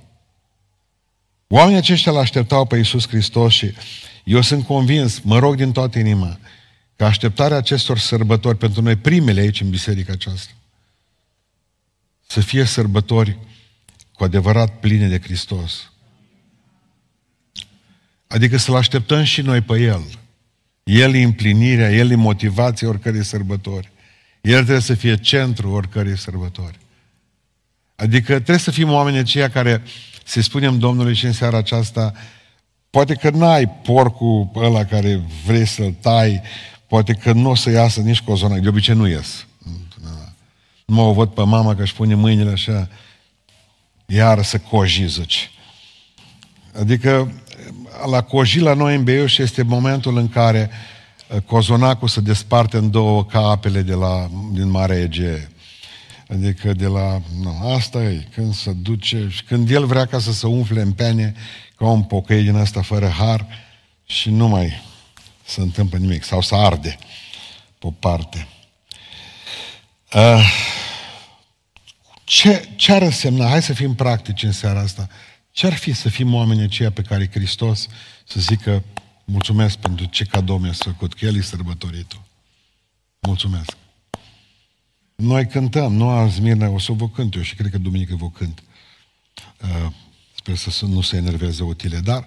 Oamenii 1.48 1.78
aceștia 1.78 2.12
l-așteptau 2.12 2.66
pe 2.66 2.78
Iisus 2.78 3.08
Hristos 3.08 3.54
și 3.54 3.74
eu 4.24 4.42
sunt 4.42 4.66
convins, 4.66 5.20
mă 5.20 5.40
rog 5.40 5.56
din 5.56 5.72
toată 5.72 6.00
inima, 6.00 6.40
că 6.96 7.06
așteptarea 7.06 7.58
acestor 7.58 7.98
sărbători 7.98 8.58
pentru 8.58 8.82
noi 8.82 8.96
primele 8.96 9.40
aici 9.40 9.62
în 9.62 9.70
biserica 9.70 10.12
aceasta 10.12 10.52
să 12.28 12.42
fie 12.42 12.64
sărbători 12.64 13.38
cu 14.14 14.24
adevărat 14.24 14.80
pline 14.80 15.08
de 15.08 15.20
Hristos. 15.20 15.92
Adică 18.28 18.58
să-L 18.58 18.76
așteptăm 18.76 19.24
și 19.24 19.42
noi 19.42 19.62
pe 19.62 19.80
El. 19.80 20.06
El 20.84 21.14
e 21.14 21.24
împlinirea, 21.24 21.92
El 21.92 22.12
e 22.12 22.16
motivația 22.16 22.88
oricărei 22.88 23.24
sărbători. 23.24 23.92
El 24.42 24.56
trebuie 24.56 24.80
să 24.80 24.94
fie 24.94 25.18
centrul 25.18 25.74
oricărei 25.74 26.18
sărbători. 26.18 26.80
Adică 27.96 28.34
trebuie 28.34 28.58
să 28.58 28.72
fim 28.72 28.92
oameni 28.92 29.18
aceia 29.18 29.50
care 29.50 29.84
să 30.24 30.42
spunem 30.42 30.80
Domnului 30.80 31.14
și 31.14 31.26
în 31.26 31.34
seara 31.34 31.58
aceasta, 31.58 32.14
poate 32.90 33.14
că 33.14 33.30
n-ai 33.30 33.70
porcul 33.70 34.50
ăla 34.56 34.86
care 34.86 35.22
vrei 35.46 35.66
să-l 35.66 35.96
tai, 36.02 36.42
poate 36.88 37.14
că 37.14 37.32
nu 37.32 37.50
o 37.50 37.56
să 37.56 37.70
iasă 37.70 38.02
nici 38.02 38.22
cozona, 38.22 38.58
de 38.58 38.68
obicei 38.68 38.96
nu 38.96 39.08
ies. 39.08 39.46
Nu 40.86 40.96
mă 40.96 41.02
o 41.02 41.14
văd 41.14 41.30
pe 41.30 41.44
mama 41.44 41.76
că 41.76 41.82
își 41.82 41.94
pune 41.94 42.16
mâinile 42.16 42.52
așa, 42.52 42.88
iar 44.06 44.44
să 44.44 44.58
coji, 44.58 45.08
zici. 45.08 45.52
Adică 46.80 47.32
la 48.10 48.22
coji 48.22 48.60
la 48.60 48.74
noi 48.74 48.96
în 48.96 49.04
Beiuș 49.04 49.38
este 49.38 49.62
momentul 49.64 50.18
în 50.18 50.30
care 50.30 50.70
uh, 50.72 50.99
cozonacul 51.46 52.08
se 52.08 52.22
desparte 52.22 52.78
în 52.78 52.92
două 52.92 53.26
ca 53.26 53.40
apele 53.40 53.82
de 53.82 53.94
la, 53.94 54.30
din 54.52 54.70
Marea 54.70 55.00
Egee. 55.00 55.52
Adică 56.30 56.74
de 56.74 56.86
la... 56.86 57.22
Nu, 57.42 57.72
asta 57.74 58.04
e, 58.04 58.28
când 58.34 58.54
se 58.54 58.72
duce... 58.72 59.28
Și 59.30 59.44
când 59.44 59.70
el 59.70 59.86
vrea 59.86 60.06
ca 60.06 60.20
să 60.20 60.34
se 60.34 60.48
umfle 60.48 60.82
în 60.82 60.92
pene, 60.92 61.36
ca 61.76 61.86
un 61.86 62.04
pocăi 62.04 62.44
din 62.44 62.56
asta 62.56 62.82
fără 62.82 63.08
har, 63.08 63.48
și 64.06 64.30
nu 64.30 64.48
mai 64.48 64.82
se 65.46 65.62
întâmplă 65.62 65.98
nimic. 65.98 66.24
Sau 66.24 66.42
să 66.42 66.56
arde 66.56 66.98
pe 67.80 67.88
o 67.88 67.92
parte. 67.92 68.48
Uh, 70.14 70.52
ce, 72.24 72.70
ce 72.76 72.92
ar 72.92 73.02
însemna? 73.02 73.50
Hai 73.50 73.62
să 73.62 73.74
fim 73.74 73.96
practici 73.96 74.44
în 74.44 74.52
seara 74.52 74.80
asta. 74.80 75.08
Ce 75.52 75.66
ar 75.66 75.74
fi 75.74 75.94
să 75.94 76.10
fim 76.10 76.34
oamenii 76.34 76.64
aceia 76.64 76.92
pe 76.92 77.02
care 77.02 77.30
Hristos 77.32 77.88
să 78.26 78.40
zică 78.40 78.84
mulțumesc 79.32 79.78
pentru 79.78 80.06
ce 80.06 80.26
cadou 80.26 80.58
mi-a 80.58 80.72
făcut, 80.72 81.14
că 81.14 81.26
El 81.26 81.36
e 81.36 81.42
sărbătoritul. 81.42 82.22
Mulțumesc. 83.20 83.78
Noi 85.16 85.48
cântăm, 85.48 85.94
nu 85.94 86.10
am 86.10 86.32
Smirna, 86.32 86.70
o 86.70 86.80
să 86.80 86.92
vă 86.92 87.10
cânt 87.10 87.36
eu 87.36 87.42
și 87.42 87.56
cred 87.56 87.72
că 87.72 87.78
duminică 87.78 88.16
vă 88.16 88.30
cânt. 88.30 88.64
Uh, 89.62 89.92
sper 90.36 90.56
să 90.56 90.86
nu 90.86 91.02
se 91.02 91.18
enerveze 91.18 91.64
utile, 91.64 92.00
dar 92.00 92.24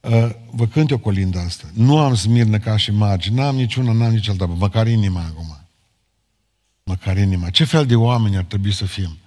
uh, 0.00 0.30
vă 0.50 0.66
cânt 0.66 0.90
eu 0.90 0.98
colinda 0.98 1.40
asta. 1.40 1.70
Nu 1.72 1.98
am 1.98 2.14
Smirna 2.14 2.58
ca 2.58 2.76
și 2.76 2.90
magi, 2.90 3.30
n-am 3.30 3.56
niciuna, 3.56 3.92
n-am 3.92 4.12
nici 4.12 4.28
alta, 4.28 4.46
măcar 4.46 4.86
inima 4.86 5.20
acum. 5.20 5.58
Măcar 6.82 7.16
inima. 7.16 7.50
Ce 7.50 7.64
fel 7.64 7.86
de 7.86 7.94
oameni 7.94 8.36
ar 8.36 8.44
trebui 8.44 8.72
să 8.72 8.86
fim? 8.86 9.18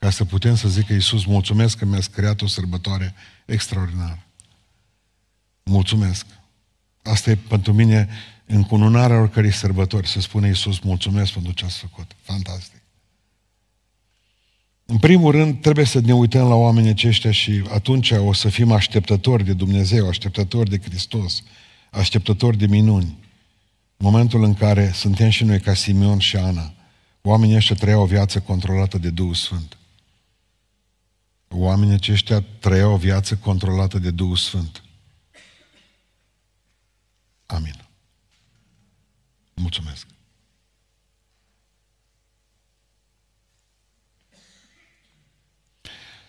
ca 0.00 0.10
să 0.10 0.24
putem 0.24 0.56
să 0.56 0.68
zică 0.68 0.92
Iisus, 0.92 1.24
mulțumesc 1.24 1.78
că 1.78 1.84
mi-ați 1.84 2.10
creat 2.10 2.40
o 2.40 2.46
sărbătoare 2.46 3.14
extraordinară. 3.46 4.26
Mulțumesc. 5.62 6.26
Asta 7.02 7.30
e 7.30 7.34
pentru 7.48 7.72
mine 7.72 8.08
în 8.46 8.62
cununarea 8.62 9.20
oricărei 9.20 9.52
sărbători 9.52 10.08
să 10.08 10.20
spune 10.20 10.46
Iisus, 10.46 10.78
mulțumesc 10.78 11.32
pentru 11.32 11.52
ce 11.52 11.64
ați 11.64 11.78
făcut. 11.78 12.16
Fantastic. 12.22 12.80
În 14.84 14.98
primul 14.98 15.32
rând, 15.32 15.60
trebuie 15.60 15.84
să 15.84 16.00
ne 16.00 16.14
uităm 16.14 16.48
la 16.48 16.54
oamenii 16.54 16.90
aceștia 16.90 17.30
și 17.30 17.62
atunci 17.72 18.10
o 18.10 18.32
să 18.32 18.48
fim 18.48 18.72
așteptători 18.72 19.44
de 19.44 19.52
Dumnezeu, 19.52 20.08
așteptători 20.08 20.70
de 20.70 20.78
Hristos, 20.78 21.42
așteptători 21.90 22.56
de 22.56 22.66
minuni. 22.66 23.18
Momentul 23.96 24.44
în 24.44 24.54
care 24.54 24.90
suntem 24.94 25.28
și 25.28 25.44
noi 25.44 25.60
ca 25.60 25.74
Simeon 25.74 26.18
și 26.18 26.36
Ana, 26.36 26.72
oamenii 27.22 27.56
ăștia 27.56 27.76
trăiau 27.76 28.02
o 28.02 28.06
viață 28.06 28.40
controlată 28.40 28.98
de 28.98 29.10
Duhul 29.10 29.34
Sfânt. 29.34 29.78
Oamenii 31.48 31.94
aceștia 31.94 32.44
trăiau 32.58 32.92
o 32.92 32.96
viață 32.96 33.36
controlată 33.36 33.98
de 33.98 34.10
Duhul 34.10 34.36
Sfânt. 34.36 34.82
Amin. 37.50 37.74
Mulțumesc. 39.54 40.06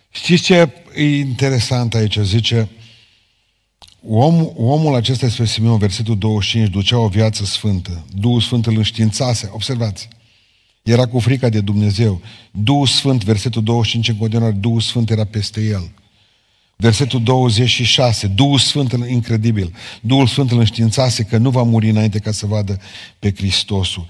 Știți 0.09 0.43
ce 0.43 0.73
e 0.95 1.17
interesant 1.17 1.93
aici? 1.93 2.17
Zice, 2.17 2.69
om, 4.07 4.51
omul 4.55 4.95
acesta 4.95 5.25
este 5.25 5.45
Simeon, 5.45 5.77
versetul 5.77 6.17
25, 6.17 6.69
ducea 6.69 6.97
o 6.97 7.07
viață 7.07 7.45
sfântă. 7.45 8.05
Duhul 8.15 8.41
Sfânt 8.41 8.65
îl 8.65 8.77
înștiințase. 8.77 9.49
Observați. 9.53 10.07
Era 10.83 11.07
cu 11.07 11.19
frica 11.19 11.49
de 11.49 11.61
Dumnezeu. 11.61 12.21
Duhul 12.51 12.87
Sfânt, 12.87 13.23
versetul 13.23 13.63
25 13.63 14.07
în 14.07 14.17
continuare, 14.17 14.53
Duhul 14.53 14.81
Sfânt 14.81 15.09
era 15.09 15.25
peste 15.25 15.61
el. 15.61 15.91
Versetul 16.81 17.23
26, 17.23 18.27
Duhul 18.27 18.59
Sfânt, 18.59 18.91
incredibil, 18.91 19.75
Duhul 20.01 20.27
Sfânt 20.27 20.51
îl 20.51 20.57
înștiințase 20.57 21.23
că 21.23 21.37
nu 21.37 21.49
va 21.49 21.63
muri 21.63 21.89
înainte 21.89 22.19
ca 22.19 22.31
să 22.31 22.45
vadă 22.45 22.79
pe 23.19 23.33
Hristosul. 23.35 24.07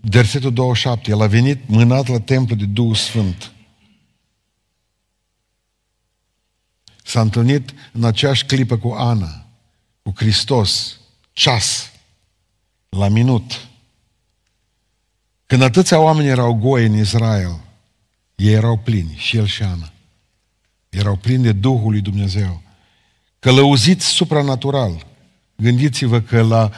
Versetul 0.00 0.52
27, 0.52 1.10
el 1.10 1.20
a 1.20 1.26
venit 1.26 1.68
mânat 1.68 2.06
la 2.06 2.20
templu 2.20 2.54
de 2.54 2.64
Duhul 2.64 2.94
Sfânt. 2.94 3.52
S-a 7.04 7.20
întâlnit 7.20 7.74
în 7.92 8.04
aceeași 8.04 8.44
clipă 8.44 8.76
cu 8.76 8.88
Ana, 8.88 9.46
cu 10.02 10.12
Hristos, 10.16 11.00
ceas, 11.32 11.90
la 12.88 13.08
minut. 13.08 13.68
Când 15.46 15.62
atâția 15.62 15.98
oameni 15.98 16.28
erau 16.28 16.54
goi 16.54 16.86
în 16.86 16.98
Israel, 16.98 17.60
ei 18.34 18.52
erau 18.52 18.76
plini, 18.76 19.14
și 19.16 19.36
el 19.36 19.46
și 19.46 19.62
Ana. 19.62 19.92
Erau 20.90 21.16
plini 21.16 21.42
de 21.42 21.52
Duhul 21.52 21.90
lui 21.90 22.00
Dumnezeu. 22.00 22.62
Călăuziți 23.38 24.06
supranatural. 24.06 25.06
Gândiți-vă 25.56 26.20
că 26.20 26.42
la 26.42 26.70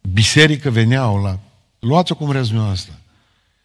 biserică 0.00 0.70
veneau, 0.70 1.22
la... 1.22 1.38
luați-o 1.78 2.14
cum 2.14 2.26
vreți 2.26 2.54
asta. 2.54 2.98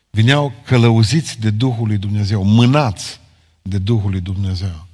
Veneau 0.09 0.53
călăuziți 0.65 1.39
de 1.39 1.49
Duhul 1.49 1.87
lui 1.87 1.97
Dumnezeu, 1.97 2.43
mânați 2.43 3.19
de 3.61 3.77
Duhul 3.77 4.11
lui 4.11 4.21
Dumnezeu. 4.21 4.87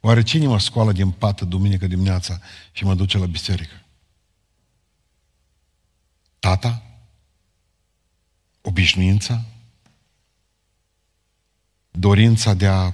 Oare 0.00 0.22
cine 0.22 0.46
mă 0.46 0.58
scoală 0.58 0.92
din 0.92 1.10
pată 1.10 1.44
duminică 1.44 1.86
dimineața 1.86 2.40
și 2.72 2.84
mă 2.84 2.94
duce 2.94 3.18
la 3.18 3.26
biserică? 3.26 3.82
Tata? 6.38 6.82
Obișnuința? 8.60 9.44
Dorința 11.90 12.54
de 12.54 12.66
a 12.66 12.92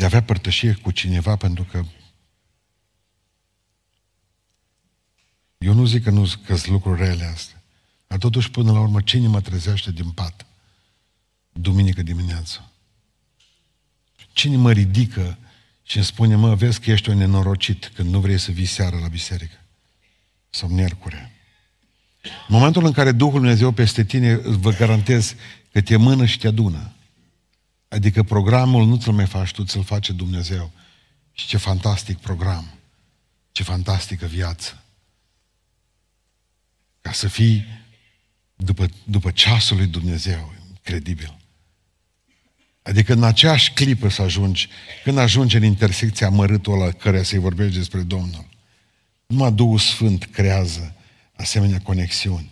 de 0.00 0.06
a 0.06 0.08
avea 0.08 0.22
părtășie 0.22 0.72
cu 0.72 0.90
cineva 0.90 1.36
pentru 1.36 1.64
că 1.64 1.84
eu 5.58 5.72
nu 5.72 5.84
zic 5.84 6.02
că 6.02 6.10
nu 6.10 6.26
sunt 6.26 6.66
lucruri 6.66 7.02
rele 7.02 7.24
astea, 7.24 7.62
dar 8.06 8.18
totuși 8.18 8.50
până 8.50 8.72
la 8.72 8.80
urmă 8.80 9.00
cine 9.00 9.26
mă 9.26 9.40
trezește 9.40 9.92
din 9.92 10.10
pat 10.10 10.46
duminică 11.52 12.02
dimineață? 12.02 12.70
Cine 14.32 14.56
mă 14.56 14.72
ridică 14.72 15.38
și 15.82 15.96
îmi 15.96 16.06
spune, 16.06 16.34
mă, 16.34 16.54
vezi 16.54 16.80
că 16.80 16.90
ești 16.90 17.08
un 17.08 17.16
nenorocit 17.16 17.90
când 17.94 18.10
nu 18.10 18.20
vrei 18.20 18.38
să 18.38 18.50
vii 18.50 18.64
seara 18.64 18.98
la 18.98 19.08
biserică 19.08 19.64
sau 20.50 20.68
miercure. 20.68 21.32
În 22.22 22.56
momentul 22.56 22.84
în 22.84 22.92
care 22.92 23.12
Duhul 23.12 23.40
Dumnezeu 23.40 23.72
peste 23.72 24.04
tine, 24.04 24.34
vă 24.34 24.70
garantez 24.70 25.34
că 25.72 25.80
te 25.80 25.96
mână 25.96 26.26
și 26.26 26.38
te 26.38 26.46
adună. 26.46 26.94
Adică 27.90 28.22
programul 28.22 28.86
nu 28.86 28.96
ți-l 28.96 29.12
mai 29.12 29.26
faci 29.26 29.50
tu, 29.50 29.64
ți-l 29.64 29.84
face 29.84 30.12
Dumnezeu. 30.12 30.70
Și 31.32 31.46
ce 31.46 31.56
fantastic 31.56 32.18
program. 32.18 32.70
Ce 33.52 33.62
fantastică 33.62 34.26
viață. 34.26 34.82
Ca 37.00 37.12
să 37.12 37.28
fii 37.28 37.64
după, 38.56 38.88
după 39.04 39.30
ceasul 39.30 39.76
lui 39.76 39.86
Dumnezeu. 39.86 40.52
Incredibil. 40.68 41.38
Adică 42.82 43.12
în 43.12 43.22
aceeași 43.22 43.72
clipă 43.72 44.08
să 44.08 44.22
ajungi, 44.22 44.68
când 45.04 45.18
ajungi 45.18 45.56
în 45.56 45.64
intersecția 45.64 46.28
mărâtul 46.28 46.72
ăla 46.72 46.90
care 46.90 47.22
să-i 47.22 47.38
vorbești 47.38 47.76
despre 47.76 48.02
Domnul. 48.02 48.48
Numai 49.26 49.52
Duhul 49.52 49.78
Sfânt 49.78 50.24
creează 50.24 50.94
asemenea 51.36 51.80
conexiuni. 51.80 52.50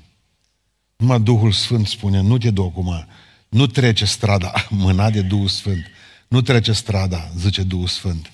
Numai 0.96 1.20
Duhul 1.20 1.52
Sfânt 1.52 1.86
spune, 1.86 2.20
nu 2.20 2.38
te 2.38 2.50
duc 2.50 2.70
acum, 2.70 3.06
nu 3.48 3.66
trece 3.66 4.04
strada, 4.04 4.52
mâna 4.70 5.10
de 5.10 5.22
Duhul 5.22 5.48
Sfânt, 5.48 5.86
nu 6.28 6.40
trece 6.40 6.72
strada, 6.72 7.30
zice 7.36 7.62
Duhul 7.62 7.86
Sfânt. 7.86 8.30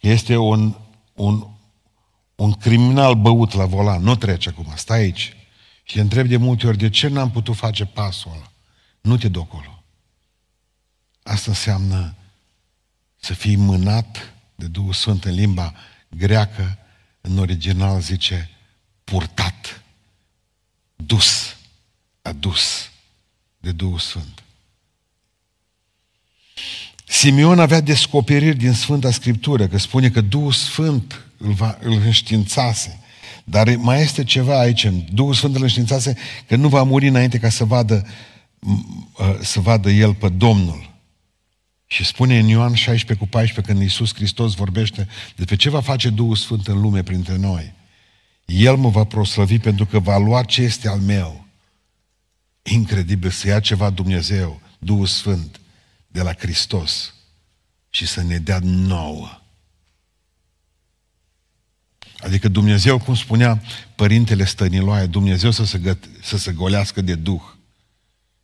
Este 0.00 0.36
un, 0.36 0.74
un, 1.14 1.46
un 2.34 2.52
criminal 2.52 3.14
băut 3.14 3.52
la 3.52 3.64
volan, 3.64 4.02
nu 4.02 4.16
trece 4.16 4.48
acum, 4.48 4.72
stai 4.76 4.98
aici. 4.98 5.36
Și 5.82 5.94
te 5.94 6.00
întreb 6.00 6.26
de 6.26 6.36
multe 6.36 6.66
ori, 6.66 6.78
de 6.78 6.90
ce 6.90 7.08
n-am 7.08 7.30
putut 7.30 7.56
face 7.56 7.84
pasul 7.84 8.30
ăla? 8.34 8.52
Nu 9.00 9.16
te 9.16 9.28
duc 9.28 9.42
acolo. 9.42 9.82
Asta 11.22 11.50
înseamnă 11.50 12.14
să 13.16 13.34
fii 13.34 13.56
mânat 13.56 14.34
de 14.54 14.66
Duhul 14.66 14.92
Sfânt 14.92 15.24
în 15.24 15.34
limba 15.34 15.74
greacă, 16.08 16.78
în 17.20 17.38
original 17.38 18.00
zice 18.00 18.50
purtat, 19.04 19.82
dus, 20.96 21.56
adus 22.22 22.90
de 23.58 23.72
Duhul 23.72 23.98
Sfânt. 23.98 24.42
Simeon 27.04 27.58
avea 27.58 27.80
descoperiri 27.80 28.56
din 28.56 28.72
Sfânta 28.72 29.10
Scriptură, 29.10 29.66
că 29.66 29.78
spune 29.78 30.10
că 30.10 30.20
Duhul 30.20 30.52
Sfânt 30.52 31.20
îl, 31.36 31.52
va, 31.52 31.78
îl 31.80 31.92
înștiințase. 31.92 33.00
Dar 33.44 33.76
mai 33.76 34.02
este 34.02 34.24
ceva 34.24 34.60
aici. 34.60 34.88
Duhul 35.12 35.34
Sfânt 35.34 35.54
îl 35.54 35.62
înștiințase 35.62 36.16
că 36.46 36.56
nu 36.56 36.68
va 36.68 36.82
muri 36.82 37.08
înainte 37.08 37.38
ca 37.38 37.48
să 37.48 37.64
vadă, 37.64 38.06
ă, 39.18 39.38
să 39.42 39.60
vadă 39.60 39.90
el 39.90 40.14
pe 40.14 40.28
Domnul. 40.28 40.96
Și 41.86 42.04
spune 42.04 42.38
în 42.38 42.46
Ioan 42.46 42.74
16 42.74 43.24
cu 43.24 43.30
14, 43.30 43.72
când 43.72 43.82
Iisus 43.84 44.14
Hristos 44.14 44.54
vorbește 44.54 45.08
despre 45.36 45.56
ce 45.56 45.70
va 45.70 45.80
face 45.80 46.10
Duhul 46.10 46.36
Sfânt 46.36 46.66
în 46.66 46.80
lume 46.80 47.02
printre 47.02 47.36
noi. 47.36 47.72
El 48.44 48.76
mă 48.76 48.88
va 48.88 49.04
proslăvi 49.04 49.58
pentru 49.58 49.86
că 49.86 49.98
va 49.98 50.18
lua 50.18 50.42
ce 50.42 50.62
este 50.62 50.88
al 50.88 50.98
meu. 50.98 51.46
Incredibil 52.62 53.30
să 53.30 53.46
ia 53.46 53.60
ceva 53.60 53.90
Dumnezeu, 53.90 54.60
Duhul 54.78 55.06
Sfânt, 55.06 55.60
de 56.08 56.22
la 56.22 56.32
Hristos 56.34 57.14
și 57.90 58.06
să 58.06 58.22
ne 58.22 58.38
dea 58.38 58.58
nouă. 58.62 59.40
Adică 62.18 62.48
Dumnezeu, 62.48 62.98
cum 62.98 63.14
spunea 63.14 63.62
Părintele 63.94 64.44
Stăniloae, 64.44 65.06
Dumnezeu 65.06 65.50
să 65.50 65.64
se, 65.64 65.78
găt- 65.78 66.22
să 66.22 66.36
se 66.36 66.52
golească 66.52 67.00
de 67.00 67.14
Duh, 67.14 67.42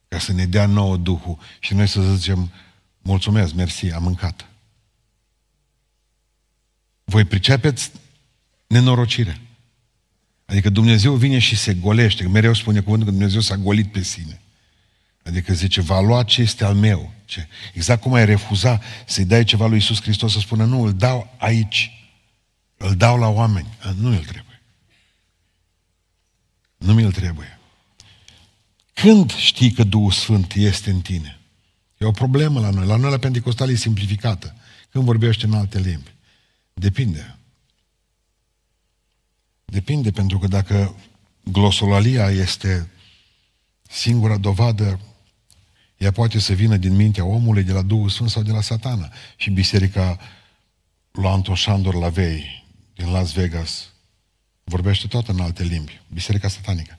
ca 0.08 0.18
să 0.18 0.32
ne 0.32 0.46
dea 0.46 0.66
nouă 0.66 0.96
Duhul 0.96 1.38
și 1.58 1.74
noi 1.74 1.86
să 1.86 2.14
zicem, 2.14 2.52
mulțumesc, 3.02 3.54
mersi, 3.54 3.90
am 3.90 4.02
mâncat. 4.02 4.48
Voi 7.04 7.24
pricepeți 7.24 7.90
nenorocirea. 8.66 9.40
Adică 10.44 10.70
Dumnezeu 10.70 11.14
vine 11.14 11.38
și 11.38 11.56
se 11.56 11.74
golește. 11.74 12.28
Mereu 12.28 12.54
spune 12.54 12.80
cuvântul 12.80 13.06
că 13.06 13.12
Dumnezeu 13.12 13.40
s-a 13.40 13.56
golit 13.56 13.92
pe 13.92 14.02
sine. 14.02 14.40
Adică 15.22 15.52
zice, 15.52 15.80
va 15.80 16.00
lua 16.00 16.22
ce 16.22 16.40
este 16.40 16.64
al 16.64 16.74
meu. 16.74 17.13
Ce? 17.24 17.48
Exact 17.72 18.00
cum 18.00 18.12
ai 18.12 18.24
refuza 18.24 18.80
să-i 19.06 19.24
dai 19.24 19.44
ceva 19.44 19.66
lui 19.66 19.76
Iisus 19.76 20.02
Hristos 20.02 20.32
să 20.32 20.38
spună, 20.38 20.64
nu, 20.64 20.82
îl 20.82 20.94
dau 20.94 21.34
aici. 21.38 21.90
Îl 22.76 22.96
dau 22.96 23.18
la 23.18 23.28
oameni. 23.28 23.68
Nu 23.96 24.08
mi-l 24.08 24.24
trebuie. 24.24 24.62
Nu 26.76 26.94
mi-l 26.94 27.12
trebuie. 27.12 27.58
Când 28.92 29.34
știi 29.34 29.72
că 29.72 29.84
Duhul 29.84 30.10
Sfânt 30.10 30.52
este 30.52 30.90
în 30.90 31.00
tine? 31.00 31.38
E 31.98 32.04
o 32.04 32.10
problemă 32.10 32.60
la 32.60 32.70
noi. 32.70 32.86
La 32.86 32.96
noi 32.96 33.10
la 33.10 33.18
Pentecostal 33.18 33.70
e 33.70 33.74
simplificată. 33.74 34.56
Când 34.90 35.04
vorbește 35.04 35.46
în 35.46 35.52
alte 35.52 35.78
limbi. 35.78 36.14
Depinde. 36.72 37.38
Depinde, 39.64 40.10
pentru 40.10 40.38
că 40.38 40.46
dacă 40.46 40.94
glosolalia 41.44 42.30
este 42.30 42.90
singura 43.82 44.36
dovadă 44.36 45.00
ea 45.96 46.12
poate 46.12 46.38
să 46.38 46.52
vină 46.52 46.76
din 46.76 46.94
mintea 46.94 47.24
omului, 47.24 47.62
de 47.62 47.72
la 47.72 47.82
Duhul 47.82 48.08
Sfânt 48.08 48.30
sau 48.30 48.42
de 48.42 48.50
la 48.50 48.60
satana. 48.60 49.12
Și 49.36 49.50
biserica 49.50 50.18
lui 51.10 51.26
Anton 51.26 51.54
Șandor 51.54 51.94
Lavei 51.94 52.64
din 52.94 53.10
Las 53.10 53.32
Vegas. 53.32 53.92
Vorbește 54.64 55.06
tot 55.06 55.28
în 55.28 55.40
alte 55.40 55.62
limbi. 55.62 56.00
Biserica 56.12 56.48
satanică. 56.48 56.98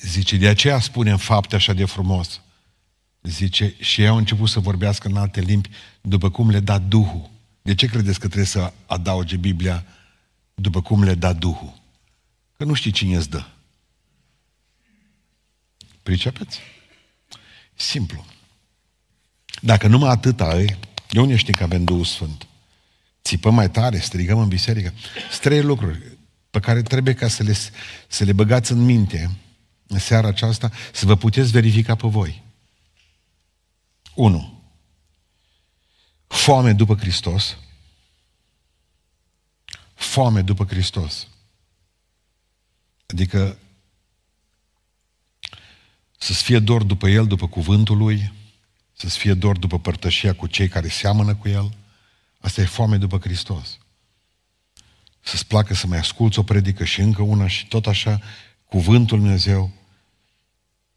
Zice, 0.00 0.36
de 0.36 0.48
aceea 0.48 0.80
spune 0.80 1.10
în 1.10 1.16
fapte 1.16 1.54
așa 1.54 1.72
de 1.72 1.84
frumos. 1.84 2.40
Zice, 3.22 3.74
și 3.80 4.00
ei 4.00 4.08
au 4.08 4.16
început 4.16 4.48
să 4.48 4.60
vorbească 4.60 5.08
în 5.08 5.16
alte 5.16 5.40
limbi 5.40 5.70
după 6.00 6.30
cum 6.30 6.50
le 6.50 6.60
da 6.60 6.78
Duhul. 6.78 7.30
De 7.62 7.74
ce 7.74 7.86
credeți 7.86 8.20
că 8.20 8.26
trebuie 8.26 8.46
să 8.46 8.72
adauge 8.86 9.36
Biblia 9.36 9.84
după 10.54 10.82
cum 10.82 11.02
le 11.02 11.14
da 11.14 11.32
Duhul? 11.32 11.80
Că 12.56 12.64
nu 12.64 12.74
știi 12.74 12.90
cine 12.90 13.16
îți 13.16 13.30
dă. 13.30 13.44
Pricepeți? 16.10 16.58
Simplu. 17.74 18.24
Dacă 19.60 19.86
numai 19.86 20.10
atâta 20.10 20.44
ai, 20.44 20.78
de 21.10 21.20
unde 21.20 21.36
știi 21.36 21.54
că 21.54 21.62
avem 21.62 21.84
Duhul 21.84 22.04
Sfânt? 22.04 22.46
Țipăm 23.24 23.54
mai 23.54 23.70
tare, 23.70 23.98
strigăm 23.98 24.38
în 24.38 24.48
biserică. 24.48 24.92
Sunt 25.28 25.40
trei 25.40 25.62
lucruri 25.62 26.16
pe 26.50 26.60
care 26.60 26.82
trebuie 26.82 27.14
ca 27.14 27.28
să 27.28 27.42
le, 27.42 27.56
să 28.08 28.24
le 28.24 28.32
băgați 28.32 28.72
în 28.72 28.84
minte 28.84 29.30
în 29.86 29.98
seara 29.98 30.28
aceasta, 30.28 30.70
să 30.92 31.06
vă 31.06 31.16
puteți 31.16 31.50
verifica 31.50 31.94
pe 31.94 32.08
voi. 32.08 32.42
1. 34.14 34.62
Foame 36.26 36.72
după 36.72 36.94
Hristos. 36.94 37.56
Foame 39.94 40.42
după 40.42 40.64
Hristos. 40.64 41.28
Adică 43.06 43.58
să-ți 46.22 46.42
fie 46.42 46.58
dor 46.58 46.82
după 46.82 47.08
El, 47.08 47.26
după 47.26 47.48
cuvântul 47.48 47.96
Lui, 47.96 48.32
să-ți 48.92 49.18
fie 49.18 49.34
dor 49.34 49.58
după 49.58 49.78
părtășia 49.78 50.34
cu 50.34 50.46
cei 50.46 50.68
care 50.68 50.88
seamănă 50.88 51.34
cu 51.34 51.48
El. 51.48 51.72
Asta 52.40 52.60
e 52.60 52.64
foame 52.64 52.96
după 52.96 53.18
Hristos. 53.18 53.78
Să-ți 55.20 55.46
placă 55.46 55.74
să 55.74 55.86
mai 55.86 55.98
asculți 55.98 56.38
o 56.38 56.42
predică 56.42 56.84
și 56.84 57.00
încă 57.00 57.22
una 57.22 57.48
și 57.48 57.66
tot 57.66 57.86
așa, 57.86 58.20
cuvântul 58.64 59.18
Dumnezeu. 59.18 59.72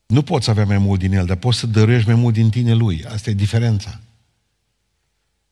Nu 0.06 0.22
poți 0.22 0.50
avea 0.50 0.66
mai 0.66 0.78
mult 0.78 1.00
din 1.00 1.14
El, 1.14 1.26
dar 1.26 1.38
poți 1.38 1.60
să 1.60 1.68
dăruiești 1.68 2.08
mai 2.08 2.18
mult 2.18 2.34
din 2.34 2.50
tine 2.50 2.74
Lui. 2.74 3.06
Asta 3.06 3.30
e 3.30 3.34
diferența. 3.34 4.00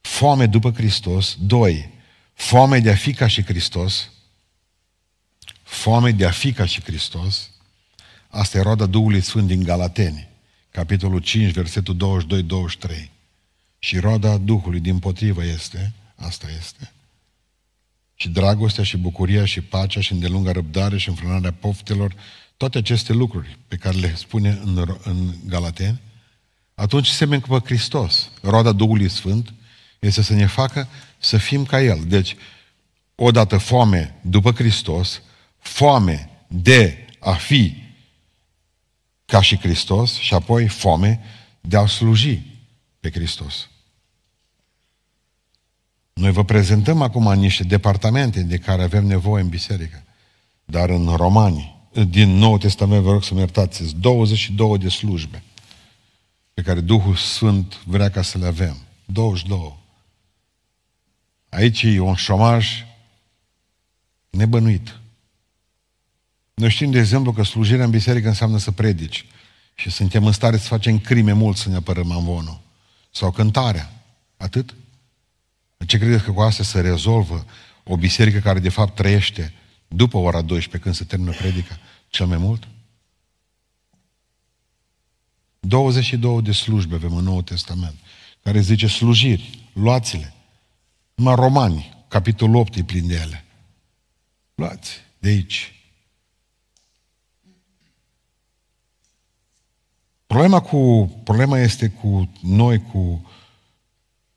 Foame 0.02 0.46
după 0.46 0.72
Hristos. 0.72 1.38
Doi, 1.40 1.90
foame 2.34 2.80
de 2.80 2.92
a 2.92 2.96
fi 2.96 3.14
ca 3.14 3.28
și 3.28 3.44
Hristos. 3.44 4.10
Foame 5.64 6.12
de 6.12 6.26
a 6.26 6.32
fi 6.32 6.54
ca 6.54 6.66
și 6.66 6.82
Hristos. 6.82 7.51
Asta 8.32 8.58
e 8.58 8.62
roada 8.62 8.86
Duhului 8.86 9.22
Sfânt 9.22 9.48
din 9.48 9.64
Galateni, 9.64 10.28
capitolul 10.70 11.20
5, 11.20 11.52
versetul 11.52 12.26
22-23. 13.06 13.10
Și 13.80 14.00
roada 14.00 14.38
Duhului 14.38 14.80
din 14.80 15.00
potrivă 15.00 15.44
este, 15.44 15.92
asta 16.16 16.48
este, 16.58 16.92
și 18.16 18.30
dragostea 18.30 18.84
și 18.84 18.98
bucuria 18.98 19.46
și 19.46 19.62
pacea 19.62 20.02
și 20.02 20.12
îndelunga 20.12 20.52
răbdare 20.52 20.98
și 20.98 21.10
înfrânarea 21.10 21.52
poftelor, 21.52 22.16
toate 22.58 22.78
aceste 22.78 23.14
lucruri 23.14 23.58
pe 23.68 23.76
care 23.76 23.98
le 23.98 24.16
spune 24.16 24.60
în, 24.64 24.98
în 25.04 25.34
Galateni, 25.48 26.00
atunci 26.74 27.08
semeni 27.08 27.42
pe 27.42 27.60
Hristos. 27.64 28.32
Roada 28.42 28.72
Duhului 28.72 29.10
Sfânt 29.10 29.54
este 30.00 30.22
să 30.22 30.34
ne 30.34 30.46
facă 30.46 30.88
să 31.18 31.38
fim 31.38 31.66
ca 31.66 31.82
El. 31.82 32.04
Deci, 32.08 32.36
odată 33.16 33.58
foame 33.58 34.16
după 34.22 34.52
Hristos, 34.52 35.22
foame 35.60 36.30
de 36.48 37.08
a 37.20 37.34
fi 37.34 37.90
ca 39.32 39.42
și 39.42 39.58
Hristos 39.58 40.14
și 40.14 40.34
apoi 40.34 40.68
foame 40.68 41.20
de 41.62 41.78
a 41.78 41.86
sluji 41.86 42.42
pe 43.00 43.12
Hristos. 43.12 43.70
Noi 46.14 46.32
vă 46.32 46.44
prezentăm 46.44 47.02
acum 47.02 47.34
niște 47.34 47.64
departamente 47.64 48.44
de 48.44 48.58
care 48.58 48.84
avem 48.84 49.06
nevoie 49.06 49.44
în 49.44 49.50
biserică. 49.50 50.04
Dar 50.66 50.90
în 50.90 51.16
Romani, 51.16 51.90
din 52.10 52.30
Nou 52.30 52.58
Testament, 52.58 53.04
vă 53.04 53.12
rog 53.12 53.24
să-mi 53.24 53.40
iertați, 53.40 53.96
22 53.96 54.78
de 54.78 54.90
slujbe 54.90 55.44
pe 56.54 56.62
care 56.62 56.80
Duhul 56.80 57.16
Sfânt 57.16 57.84
vrea 57.86 58.10
ca 58.10 58.22
să 58.22 58.38
le 58.38 58.46
avem. 58.46 58.78
22. 59.06 59.78
Aici 61.50 61.82
e 61.82 62.00
un 62.00 62.16
șomaj 62.16 62.86
nebănuit. 64.30 65.01
Noi 66.54 66.70
știm, 66.70 66.92
de 66.92 67.00
exemplu, 67.00 67.34
că 67.34 67.44
slujirea 67.44 67.86
în 67.86 67.90
biserică 67.90 68.28
înseamnă 68.28 68.58
să 68.58 68.72
predici. 68.72 69.26
Și 69.76 69.90
suntem 69.90 70.26
în 70.26 70.32
stare 70.32 70.58
să 70.58 70.68
facem 70.68 71.00
crime 71.00 71.32
mult 71.32 71.58
să 71.58 71.70
ne 71.70 71.76
apărăm 71.76 72.12
amvonul. 72.12 72.60
Sau 73.12 73.32
cântarea. 73.32 73.92
Atât. 74.38 74.76
Ce 75.86 75.98
credeți 75.98 76.24
că 76.24 76.32
cu 76.32 76.42
asta 76.42 76.64
se 76.64 76.82
rezolvă 76.82 77.46
o 77.84 77.98
biserică 77.98 78.40
care 78.40 78.60
de 78.60 78.70
fapt 78.70 78.96
trăiește 78.96 79.54
după 79.88 80.18
ora 80.18 80.42
12 80.42 80.78
când 80.78 80.96
se 80.96 81.04
termină 81.04 81.32
predica? 81.32 81.80
Cel 82.10 82.26
mai 82.26 82.38
mult? 82.38 82.68
22 85.60 86.42
de 86.42 86.52
slujbe 86.52 86.96
avem 86.96 87.16
în 87.16 87.24
Noul 87.24 87.42
Testament, 87.42 87.96
care 88.44 88.60
zice 88.60 88.88
slujiri, 88.88 89.60
luați-le. 89.74 90.34
Numai 91.16 91.36
romani, 91.36 92.06
capitolul 92.08 92.56
8 92.56 92.76
e 92.76 92.84
plin 92.84 93.08
de 93.08 93.14
ele. 93.14 93.46
Luați 94.56 94.92
de 95.20 95.28
aici. 95.30 95.81
Problema, 100.32 100.60
cu, 100.60 101.12
problema 101.24 101.60
este 101.60 101.90
cu 101.90 102.32
noi, 102.42 102.82
cu 102.82 103.30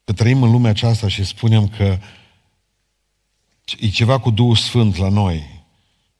că 0.04 0.12
trăim 0.12 0.42
în 0.42 0.50
lumea 0.50 0.70
aceasta 0.70 1.08
și 1.08 1.24
spunem 1.24 1.68
că 1.68 1.98
e 3.78 3.88
ceva 3.88 4.18
cu 4.18 4.30
Duhul 4.30 4.56
Sfânt 4.56 4.96
la 4.96 5.08
noi, 5.08 5.64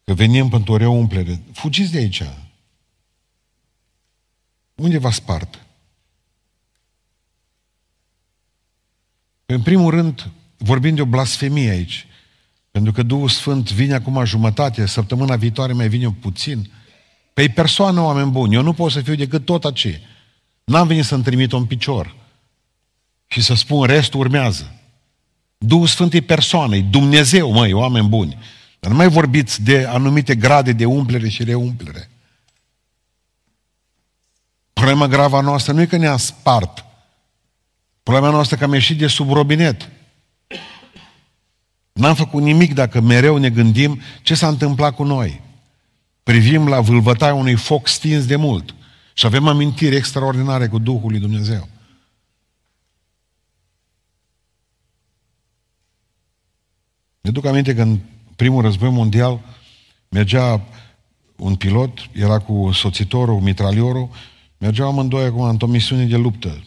că 0.04 0.14
venim 0.14 0.48
pentru 0.48 0.72
o 0.72 0.76
reumplere. 0.76 1.42
Fugiți 1.52 1.92
de 1.92 1.98
aici. 1.98 2.22
Unde 4.74 4.98
v-a 4.98 5.10
spart? 5.10 5.66
În 9.46 9.62
primul 9.62 9.90
rând, 9.90 10.30
vorbim 10.56 10.94
de 10.94 11.02
o 11.02 11.06
blasfemie 11.06 11.70
aici. 11.70 12.06
Pentru 12.70 12.92
că 12.92 13.02
Duhul 13.02 13.28
Sfânt 13.28 13.72
vine 13.72 13.94
acum 13.94 14.24
jumătate, 14.24 14.86
săptămâna 14.86 15.36
viitoare 15.36 15.72
mai 15.72 15.88
vine 15.88 16.10
puțin. 16.10 16.70
Pe 17.34 17.42
păi 17.42 17.48
persoană, 17.48 18.00
oameni 18.00 18.30
buni, 18.30 18.54
eu 18.54 18.62
nu 18.62 18.72
pot 18.72 18.90
să 18.90 19.00
fiu 19.00 19.14
decât 19.14 19.44
tot 19.44 19.64
aceea. 19.64 19.98
N-am 20.64 20.86
venit 20.86 21.04
să-mi 21.04 21.22
trimit 21.22 21.52
un 21.52 21.64
picior 21.64 22.14
și 23.26 23.42
să 23.42 23.54
spun 23.54 23.86
restul 23.86 24.20
urmează. 24.20 24.74
Duhul 25.58 25.86
Sfânt 25.86 26.12
e 26.12 26.20
persoană, 26.20 26.76
e 26.76 26.80
Dumnezeu, 26.80 27.50
măi, 27.52 27.72
oameni 27.72 28.08
buni. 28.08 28.38
Dar 28.80 28.90
nu 28.90 28.96
mai 28.96 29.08
vorbiți 29.08 29.62
de 29.62 29.84
anumite 29.84 30.34
grade 30.34 30.72
de 30.72 30.84
umplere 30.84 31.28
și 31.28 31.44
reumplere. 31.44 32.10
Problema 34.72 35.06
gravă 35.06 35.36
a 35.36 35.40
noastră 35.40 35.72
nu 35.72 35.80
e 35.80 35.86
că 35.86 35.96
ne-a 35.96 36.16
spart. 36.16 36.84
Problema 38.02 38.30
noastră 38.30 38.54
e 38.54 38.58
că 38.58 38.64
am 38.64 38.72
ieșit 38.72 38.98
de 38.98 39.06
sub 39.06 39.32
robinet. 39.32 39.90
N-am 41.92 42.14
făcut 42.14 42.42
nimic 42.42 42.74
dacă 42.74 43.00
mereu 43.00 43.36
ne 43.36 43.50
gândim 43.50 44.00
ce 44.22 44.34
s-a 44.34 44.48
întâmplat 44.48 44.94
cu 44.94 45.02
noi. 45.02 45.43
Privim 46.24 46.68
la 46.68 46.80
vâlvătaia 46.80 47.34
unui 47.34 47.54
foc 47.54 47.88
stins 47.88 48.26
de 48.26 48.36
mult 48.36 48.74
și 49.12 49.26
avem 49.26 49.48
amintiri 49.48 49.96
extraordinare 49.96 50.68
cu 50.68 50.78
Duhul 50.78 51.10
lui 51.10 51.20
Dumnezeu. 51.20 51.68
Ne 57.20 57.30
duc 57.30 57.44
aminte 57.44 57.74
că 57.74 57.82
în 57.82 57.98
primul 58.36 58.62
război 58.62 58.90
mondial 58.90 59.40
mergea 60.08 60.66
un 61.36 61.56
pilot, 61.56 61.98
era 62.12 62.38
cu 62.38 62.70
soțitorul, 62.72 63.40
mitraliorul, 63.40 64.08
mergeau 64.58 64.88
amândoi 64.88 65.24
acum 65.24 65.42
într-o 65.42 65.66
misiune 65.66 66.04
de 66.04 66.16
luptă. 66.16 66.64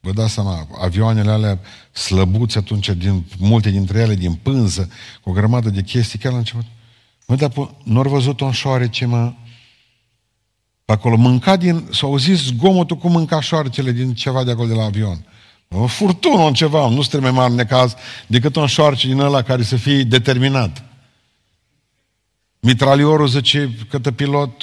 Vă 0.00 0.12
dați 0.12 0.32
seama, 0.32 0.68
avioanele 0.80 1.30
alea 1.30 1.60
slăbuți 1.92 2.58
atunci, 2.58 2.90
din, 2.90 3.24
multe 3.38 3.70
dintre 3.70 4.00
ele 4.00 4.14
din 4.14 4.34
pânză, 4.34 4.90
cu 5.22 5.30
o 5.30 5.32
grămadă 5.32 5.70
de 5.70 5.82
chestii, 5.82 6.18
chiar 6.18 6.32
la 6.32 6.38
început. 6.38 6.64
Mă, 7.28 7.36
dar 7.36 7.52
nu 7.82 8.00
au 8.00 8.08
văzut 8.08 8.40
un 8.40 8.52
șoarece, 8.52 9.06
mă, 9.06 9.32
pe 10.84 10.92
acolo. 10.92 11.16
Mânca 11.16 11.56
din, 11.56 11.88
s-au 11.92 12.10
auzit 12.10 12.36
zgomotul 12.36 12.96
cum 12.96 13.12
mânca 13.12 13.40
șoarecele 13.40 13.92
din 13.92 14.14
ceva 14.14 14.44
de 14.44 14.50
acolo 14.50 14.68
de 14.68 14.74
la 14.74 14.84
avion. 14.84 15.26
O 15.68 15.86
furtună, 15.86 16.42
un 16.42 16.54
ceva, 16.54 16.88
nu 16.88 17.02
trebuie 17.02 17.30
mai 17.30 17.40
mare 17.40 17.54
necaz 17.54 17.94
decât 18.26 18.56
un 18.56 18.66
șoarce 18.66 19.06
din 19.06 19.18
ăla 19.18 19.42
care 19.42 19.62
să 19.62 19.76
fie 19.76 20.02
determinat. 20.02 20.84
Mitraliorul 22.60 23.28
zice, 23.28 23.74
către 23.88 24.12
pilot, 24.12 24.62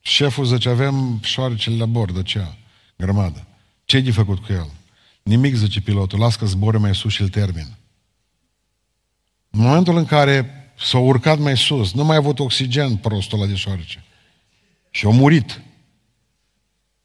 șeful 0.00 0.44
zice, 0.44 0.68
avem 0.68 1.20
șoarecele 1.22 1.76
la 1.76 1.86
bord, 1.86 2.14
de 2.14 2.22
ce? 2.22 2.46
Grămadă. 2.96 3.46
Ce-i 3.84 4.02
de 4.02 4.10
făcut 4.10 4.38
cu 4.38 4.52
el? 4.52 4.70
Nimic, 5.22 5.54
zice 5.54 5.80
pilotul, 5.80 6.18
las 6.18 6.36
că 6.36 6.46
zboare 6.46 6.78
mai 6.78 6.94
sus 6.94 7.12
și 7.12 7.20
îl 7.20 7.28
termin. 7.28 7.76
În 9.50 9.60
momentul 9.60 9.96
în 9.96 10.04
care 10.04 10.59
s-a 10.82 10.98
urcat 10.98 11.38
mai 11.38 11.56
sus, 11.56 11.92
nu 11.92 12.04
mai 12.04 12.16
a 12.16 12.18
avut 12.18 12.38
oxigen 12.38 12.96
prostul 12.96 13.38
ăla 13.38 13.48
de 13.48 13.56
șoarece. 13.56 14.04
Și 14.90 15.06
a 15.06 15.08
murit. 15.08 15.60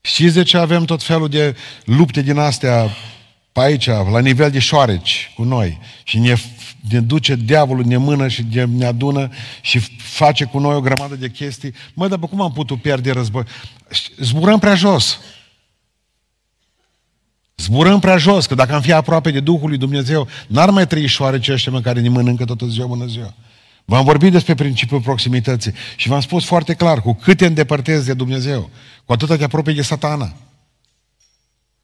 Știți 0.02 0.34
de 0.34 0.44
ce 0.44 0.58
avem 0.58 0.86
tot 0.86 1.04
felul 1.04 1.30
de 1.30 1.56
lupte 1.84 2.22
din 2.22 2.38
astea 2.38 2.90
pe 3.52 3.62
aici, 3.62 3.86
la 3.86 4.20
nivel 4.20 4.52
de 4.52 4.60
șoareci 4.60 5.32
cu 5.36 5.44
noi 5.44 5.80
și 6.04 6.20
ne, 6.20 6.36
ne 6.90 7.00
duce 7.00 7.36
diavolul, 7.36 7.86
ne 7.86 7.98
mână 7.98 8.28
și 8.28 8.46
ne 8.68 8.86
adună 8.86 9.30
și 9.62 9.80
face 9.98 10.46
cu 10.46 10.60
noi 10.60 10.76
o 10.76 10.82
grămadă 10.82 11.16
de 11.16 11.30
chestii. 11.30 11.74
Mă, 11.94 12.08
dar 12.08 12.20
cum 12.20 12.42
am 12.42 12.52
putut 12.52 12.82
pierde 12.82 13.12
război? 13.12 13.44
Zburăm 14.18 14.60
prea 14.60 14.76
jos. 14.76 15.20
Zburăm 17.58 18.00
prea 18.00 18.18
jos, 18.18 18.46
că 18.46 18.56
dacă 18.56 18.74
am 18.74 18.82
fi 18.82 18.92
aproape 18.92 19.32
de 19.32 19.40
Duhul 19.40 19.70
lui 19.70 19.78
Dumnezeu, 19.78 20.28
n-ar 20.48 20.70
mai 20.70 20.88
trăi 20.88 21.08
șoareci 21.08 21.50
ăștia 21.50 21.72
mă, 21.72 21.82
care 21.82 22.00
ne 22.00 22.10
mănâncă 22.10 22.46
toată 22.46 22.66
ziua, 22.66 22.88
bună 22.88 23.06
ziua. 23.06 23.34
V-am 23.86 24.04
vorbit 24.04 24.32
despre 24.32 24.54
principiul 24.54 25.02
proximității 25.02 25.74
și 25.96 26.08
v-am 26.08 26.22
spus 26.22 26.46
foarte 26.46 26.74
clar, 26.74 27.02
cu 27.02 27.14
cât 27.14 27.38
te 27.38 27.46
îndepărtezi 27.46 28.06
de 28.06 28.14
Dumnezeu, 28.14 28.70
cu 29.06 29.14
atât 29.14 29.38
te 29.38 29.44
apropii 29.44 29.74
de 29.74 29.82
satana. 29.82 30.34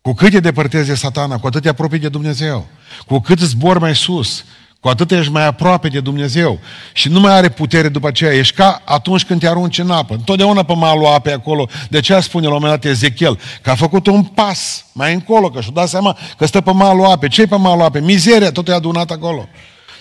Cu 0.01 0.13
cât 0.13 0.31
te 0.31 0.39
depărtezi 0.39 0.87
de 0.87 0.95
satana, 0.95 1.39
cu 1.39 1.47
atât 1.47 1.61
te 1.61 1.69
apropii 1.69 1.99
de 1.99 2.09
Dumnezeu. 2.09 2.67
Cu 3.07 3.19
cât 3.19 3.39
zbor 3.39 3.79
mai 3.79 3.95
sus, 3.95 4.45
cu 4.79 4.87
atât 4.87 5.11
ești 5.11 5.31
mai 5.31 5.45
aproape 5.45 5.87
de 5.87 5.99
Dumnezeu. 5.99 6.59
Și 6.93 7.09
nu 7.09 7.19
mai 7.19 7.33
are 7.33 7.49
putere 7.49 7.89
după 7.89 8.07
aceea. 8.07 8.33
Ești 8.33 8.55
ca 8.55 8.81
atunci 8.85 9.25
când 9.25 9.39
te 9.39 9.47
arunci 9.47 9.79
în 9.79 9.91
apă. 9.91 10.13
Întotdeauna 10.13 10.63
pe 10.63 10.73
malul 10.73 11.05
apei 11.05 11.33
acolo. 11.33 11.69
De 11.89 11.99
ce 11.99 12.19
spune 12.19 12.47
la 12.47 12.53
un 12.53 12.59
moment 12.61 12.81
dat 12.81 12.91
Ezechiel? 12.91 13.39
Că 13.61 13.69
a 13.69 13.75
făcut 13.75 14.07
un 14.07 14.23
pas 14.23 14.85
mai 14.93 15.13
încolo, 15.13 15.49
că 15.49 15.61
și-a 15.61 15.71
dat 15.73 15.89
seama 15.89 16.17
că 16.37 16.45
stă 16.45 16.61
pe 16.61 16.71
malul 16.71 17.05
apei. 17.05 17.29
Ce-i 17.29 17.47
pe 17.47 17.55
malul 17.55 17.83
apei? 17.83 18.01
Mizeria, 18.01 18.51
tot 18.51 18.67
e 18.67 18.73
adunat 18.73 19.11
acolo. 19.11 19.47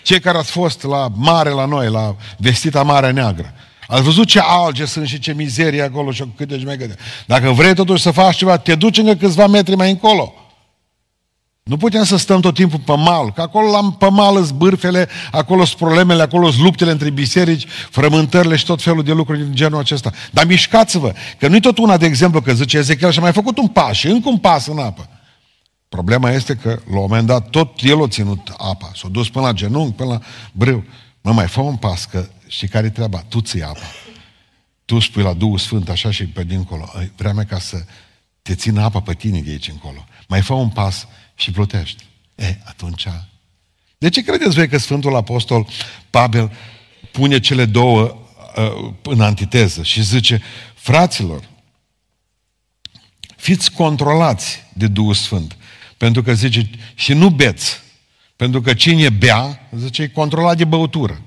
Cei 0.02 0.20
care 0.20 0.38
ați 0.38 0.50
fost 0.50 0.82
la 0.82 1.08
mare 1.14 1.50
la 1.50 1.64
noi, 1.64 1.90
la 1.90 2.16
vestita 2.36 2.82
Marea 2.82 3.10
Neagră. 3.10 3.54
Ați 3.88 4.02
văzut 4.02 4.26
ce 4.26 4.40
alge 4.42 4.84
sunt 4.84 5.06
și 5.06 5.18
ce 5.18 5.32
mizerie 5.32 5.82
acolo 5.82 6.10
și 6.10 6.24
câte 6.36 6.58
și 6.58 6.64
mai 6.64 6.76
câte. 6.76 6.96
Dacă 7.26 7.50
vrei 7.50 7.74
totuși 7.74 8.02
să 8.02 8.10
faci 8.10 8.36
ceva, 8.36 8.56
te 8.56 8.74
duci 8.74 8.98
încă 8.98 9.14
câțiva 9.14 9.46
metri 9.46 9.76
mai 9.76 9.90
încolo. 9.90 10.34
Nu 11.62 11.76
putem 11.76 12.04
să 12.04 12.16
stăm 12.16 12.40
tot 12.40 12.54
timpul 12.54 12.78
pe 12.78 12.96
mal, 12.96 13.32
că 13.32 13.40
acolo 13.40 13.70
la, 13.70 13.96
pe 13.98 14.08
mal 14.10 14.34
sunt 14.34 14.50
bârfele, 14.50 15.08
acolo 15.30 15.64
sunt 15.64 15.78
problemele, 15.78 16.22
acolo 16.22 16.50
sunt 16.50 16.62
luptele 16.62 16.90
între 16.90 17.10
biserici, 17.10 17.66
frământările 17.90 18.56
și 18.56 18.64
tot 18.64 18.82
felul 18.82 19.02
de 19.02 19.12
lucruri 19.12 19.38
din 19.38 19.54
genul 19.54 19.78
acesta. 19.78 20.12
Dar 20.30 20.46
mișcați-vă, 20.46 21.12
că 21.38 21.48
nu-i 21.48 21.60
tot 21.60 21.78
una, 21.78 21.96
de 21.96 22.06
exemplu, 22.06 22.40
că 22.40 22.52
zice 22.52 22.76
Ezechiel 22.76 23.10
și 23.10 23.18
a 23.18 23.22
mai 23.22 23.32
făcut 23.32 23.58
un 23.58 23.68
pas 23.68 23.96
și 23.96 24.06
încă 24.06 24.28
un 24.28 24.38
pas 24.38 24.66
în 24.66 24.78
apă. 24.78 25.08
Problema 25.90 26.31
este 26.31 26.55
că, 26.55 26.68
la 26.68 26.98
un 26.98 27.00
moment 27.00 27.26
dat, 27.26 27.50
tot 27.50 27.81
el 27.83 28.03
a 28.03 28.09
ținut 28.09 28.55
apa. 28.59 28.92
S-a 28.94 29.09
dus 29.09 29.31
până 29.31 29.46
la 29.46 29.53
genunchi, 29.53 29.96
până 29.96 30.09
la 30.09 30.20
brâu. 30.53 30.85
Mă, 31.20 31.33
mai 31.33 31.48
fă 31.48 31.61
un 31.61 31.76
pas, 31.76 32.05
că 32.05 32.29
și 32.46 32.66
care 32.66 32.87
e 32.87 32.90
treaba? 32.90 33.18
Tu 33.29 33.40
ții 33.40 33.62
apa. 33.62 33.87
Tu 34.85 34.98
spui 34.98 35.22
la 35.22 35.33
Duhul 35.33 35.59
Sfânt 35.59 35.88
așa 35.88 36.11
și 36.11 36.26
pe 36.26 36.44
dincolo. 36.44 36.92
Vremea 37.16 37.44
ca 37.44 37.59
să 37.59 37.85
te 38.42 38.55
țină 38.55 38.83
apa 38.83 39.00
pe 39.00 39.14
tine 39.14 39.40
de 39.40 39.50
aici 39.50 39.68
încolo. 39.68 40.05
Mai 40.29 40.42
fă 40.42 40.53
un 40.53 40.68
pas 40.68 41.07
și 41.35 41.50
plutești. 41.50 42.05
E, 42.35 42.59
atunci... 42.64 43.07
De 43.98 44.09
ce 44.09 44.22
credeți 44.22 44.55
voi 44.55 44.68
că 44.68 44.79
Sfântul 44.79 45.16
Apostol 45.16 45.66
Pavel 46.11 46.53
pune 47.12 47.40
cele 47.40 47.64
două 47.64 48.16
uh, 48.57 48.92
în 49.03 49.20
antiteză 49.20 49.83
și 49.83 50.03
zice, 50.03 50.42
fraților, 50.74 51.48
fiți 53.37 53.72
controlați 53.72 54.64
de 54.72 54.87
Duhul 54.87 55.14
Sfânt. 55.14 55.57
Pentru 56.00 56.22
că 56.22 56.32
zice, 56.32 56.70
și 56.94 57.12
nu 57.12 57.30
beți. 57.30 57.80
Pentru 58.36 58.60
că 58.60 58.74
cine 58.74 59.08
bea, 59.08 59.68
zice, 59.76 60.02
e 60.02 60.06
controlat 60.06 60.56
de 60.56 60.64
băutură. 60.64 61.20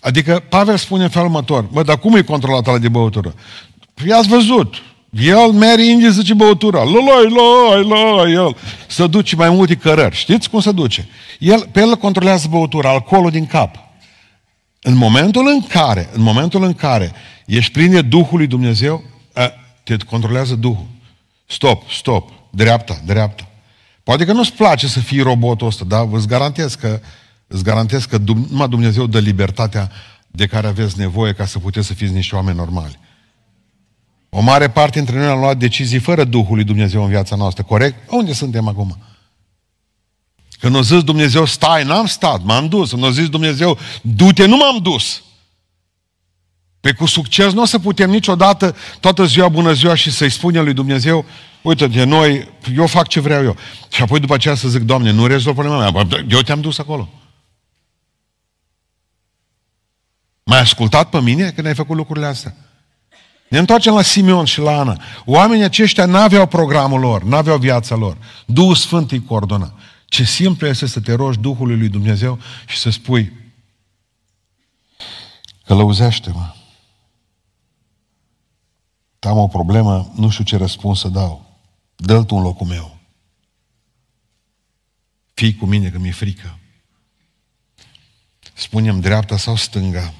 Adică 0.00 0.44
Pavel 0.48 0.76
spune 0.76 1.02
în 1.02 1.08
felul 1.08 1.28
următor, 1.28 1.68
mă, 1.70 1.82
dar 1.82 1.98
cum 1.98 2.16
e 2.16 2.22
controlat 2.22 2.66
la 2.66 2.78
de 2.78 2.88
băutură? 2.88 3.34
Păi 3.94 4.12
ați 4.12 4.28
văzut, 4.28 4.82
el 5.10 5.52
merge 5.52 5.92
în 5.92 6.12
zice 6.12 6.34
băutura, 6.34 6.84
loi, 6.84 7.28
loi, 7.28 7.84
loi, 7.84 8.32
el. 8.32 8.56
Să 8.86 9.06
duce 9.06 9.36
mai 9.36 9.50
multe 9.50 9.74
cărări. 9.74 10.16
Știți 10.16 10.50
cum 10.50 10.60
se 10.60 10.72
duce? 10.72 11.08
El, 11.38 11.68
pe 11.72 11.80
el 11.80 11.96
controlează 11.96 12.46
băutura, 12.50 12.90
alcoolul 12.90 13.30
din 13.30 13.46
cap. 13.46 13.76
În 14.80 14.94
momentul 14.94 15.46
în 15.46 15.60
care, 15.60 16.10
în 16.12 16.22
momentul 16.22 16.62
în 16.62 16.74
care 16.74 17.12
ești 17.46 17.72
plin 17.72 17.90
de 17.90 18.02
Duhul 18.02 18.38
lui 18.38 18.46
Dumnezeu, 18.46 19.04
a, 19.32 19.52
te 19.82 19.96
controlează 19.96 20.54
Duhul. 20.54 20.86
Stop, 21.46 21.90
stop, 21.90 22.41
dreapta, 22.54 23.00
dreapta. 23.04 23.48
Poate 24.02 24.24
că 24.24 24.32
nu-ți 24.32 24.52
place 24.52 24.86
să 24.88 25.00
fii 25.00 25.20
robotul 25.20 25.66
ăsta, 25.66 25.84
dar 25.84 26.08
îți 26.12 26.26
garantez 26.26 26.74
că, 26.74 27.00
îți 27.46 27.62
garantez 27.62 28.04
că 28.04 28.18
numai 28.50 28.68
Dumnezeu 28.68 29.06
dă 29.06 29.18
libertatea 29.18 29.90
de 30.26 30.46
care 30.46 30.66
aveți 30.66 30.98
nevoie 30.98 31.32
ca 31.32 31.46
să 31.46 31.58
puteți 31.58 31.86
să 31.86 31.94
fiți 31.94 32.12
niște 32.12 32.34
oameni 32.34 32.56
normali. 32.56 32.98
O 34.30 34.40
mare 34.40 34.70
parte 34.70 34.98
dintre 34.98 35.18
noi 35.18 35.28
am 35.28 35.38
luat 35.38 35.56
decizii 35.56 35.98
fără 35.98 36.24
Duhul 36.24 36.54
lui 36.54 36.64
Dumnezeu 36.64 37.02
în 37.02 37.08
viața 37.08 37.36
noastră, 37.36 37.62
corect? 37.62 38.10
Unde 38.10 38.32
suntem 38.32 38.68
acum? 38.68 38.98
Când 40.58 40.76
a 40.76 40.80
zis 40.80 41.02
Dumnezeu, 41.02 41.44
stai, 41.44 41.84
n-am 41.84 42.06
stat, 42.06 42.42
m-am 42.42 42.68
dus. 42.68 42.90
Când 42.90 43.04
a 43.04 43.10
zis 43.10 43.28
Dumnezeu, 43.28 43.78
du-te, 44.02 44.46
nu 44.46 44.56
m-am 44.56 44.78
dus. 44.78 45.22
Pe 46.80 46.92
cu 46.92 47.06
succes 47.06 47.52
nu 47.52 47.62
o 47.62 47.64
să 47.64 47.78
putem 47.78 48.10
niciodată 48.10 48.76
toată 49.00 49.24
ziua, 49.24 49.48
bună 49.48 49.72
ziua 49.72 49.94
și 49.94 50.10
să-i 50.10 50.30
spunem 50.30 50.64
lui 50.64 50.72
Dumnezeu, 50.72 51.24
uite, 51.62 51.86
de 51.86 52.04
noi, 52.04 52.48
eu 52.76 52.86
fac 52.86 53.08
ce 53.08 53.20
vreau 53.20 53.42
eu. 53.42 53.56
Și 53.92 54.02
apoi 54.02 54.20
după 54.20 54.34
aceea 54.34 54.54
să 54.54 54.68
zic, 54.68 54.82
Doamne, 54.82 55.10
nu 55.10 55.26
rezolv 55.26 55.56
problema 55.56 55.90
mea, 55.90 56.06
eu 56.28 56.40
te-am 56.40 56.60
dus 56.60 56.78
acolo. 56.78 57.08
M-ai 60.44 60.60
ascultat 60.60 61.08
pe 61.08 61.20
mine 61.20 61.50
când 61.50 61.66
ai 61.66 61.74
făcut 61.74 61.96
lucrurile 61.96 62.26
astea? 62.26 62.56
Ne 63.48 63.58
întoarcem 63.58 63.94
la 63.94 64.02
Simeon 64.02 64.44
și 64.44 64.58
la 64.60 64.78
Ana. 64.78 65.00
Oamenii 65.24 65.64
aceștia 65.64 66.06
n-aveau 66.06 66.46
programul 66.46 67.00
lor, 67.00 67.22
n-aveau 67.22 67.58
viața 67.58 67.94
lor. 67.94 68.16
Duhul 68.46 68.74
Sfânt 68.74 69.10
îi 69.10 69.24
coordona. 69.24 69.74
Ce 70.06 70.24
simplu 70.24 70.66
este 70.66 70.86
să 70.86 71.00
te 71.00 71.14
rogi 71.14 71.38
Duhului 71.38 71.78
lui 71.78 71.88
Dumnezeu 71.88 72.38
și 72.66 72.78
să 72.78 72.90
spui 72.90 73.32
călăuzește-mă. 75.64 76.54
Am 79.18 79.38
o 79.38 79.46
problemă, 79.46 80.12
nu 80.16 80.30
știu 80.30 80.44
ce 80.44 80.56
răspuns 80.56 81.00
să 81.00 81.08
dau. 81.08 81.51
Dă-l 82.04 82.24
tu 82.24 82.34
în 82.34 82.42
locul 82.42 82.66
meu. 82.66 82.98
Fii 85.34 85.54
cu 85.54 85.66
mine 85.66 85.90
că 85.90 85.98
mi-e 85.98 86.12
frică. 86.12 86.58
Spunem 88.54 89.00
dreapta 89.00 89.36
sau 89.36 89.56
stânga. 89.56 90.14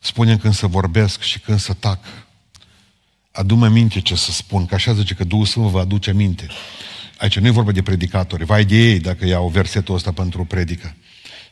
Spunem 0.00 0.38
când 0.38 0.54
să 0.54 0.66
vorbesc 0.66 1.20
și 1.20 1.38
când 1.38 1.58
să 1.58 1.72
tac. 1.74 2.04
Adu-mă 3.30 3.68
minte 3.68 4.00
ce 4.00 4.14
să 4.14 4.32
spun, 4.32 4.66
că 4.66 4.74
așa 4.74 4.92
zice 4.92 5.14
că 5.14 5.24
Duhul 5.24 5.46
Sfânt 5.46 5.70
vă 5.70 5.80
aduce 5.80 6.12
minte. 6.12 6.48
Aici 7.18 7.38
nu 7.38 7.46
e 7.46 7.50
vorba 7.50 7.72
de 7.72 7.82
predicatori. 7.82 8.44
Vai 8.44 8.64
de 8.64 8.76
ei 8.76 9.00
dacă 9.00 9.26
iau 9.26 9.48
versetul 9.48 9.94
ăsta 9.94 10.12
pentru 10.12 10.44
predică. 10.44 10.96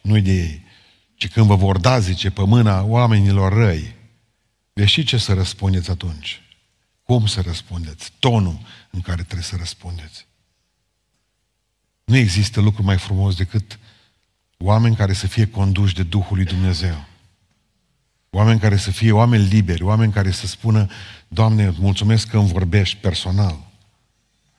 Nu-i 0.01 0.23
de 0.23 0.33
ei. 0.33 0.65
Ci 1.15 1.29
când 1.29 1.47
vă 1.47 1.57
vor 1.57 1.79
da, 1.79 1.99
zice, 1.99 2.31
pe 2.31 2.45
mâna 2.45 2.83
oamenilor 2.83 3.53
răi, 3.53 3.95
veți 4.73 4.91
ști 4.91 5.05
ce 5.05 5.17
să 5.17 5.33
răspundeți 5.33 5.91
atunci. 5.91 6.43
Cum 7.13 7.27
să 7.27 7.41
răspundeți? 7.41 8.13
Tonul 8.19 8.59
în 8.91 9.01
care 9.01 9.23
trebuie 9.23 9.43
să 9.43 9.57
răspundeți. 9.57 10.27
Nu 12.05 12.17
există 12.17 12.61
lucru 12.61 12.83
mai 12.83 12.99
frumos 12.99 13.37
decât 13.37 13.79
oameni 14.59 14.97
care 14.97 15.13
să 15.13 15.27
fie 15.27 15.47
conduși 15.47 15.95
de 15.95 16.03
Duhul 16.03 16.37
lui 16.37 16.45
Dumnezeu. 16.45 17.05
Oameni 18.31 18.61
care 18.61 18.77
să 18.77 18.91
fie 18.91 19.13
oameni 19.13 19.45
liberi, 19.45 19.83
oameni 19.83 20.13
care 20.13 20.31
să 20.31 20.47
spună, 20.47 20.87
Doamne, 21.29 21.75
mulțumesc 21.79 22.29
că 22.29 22.39
îmi 22.39 22.53
vorbești 22.53 22.97
personal. 22.97 23.59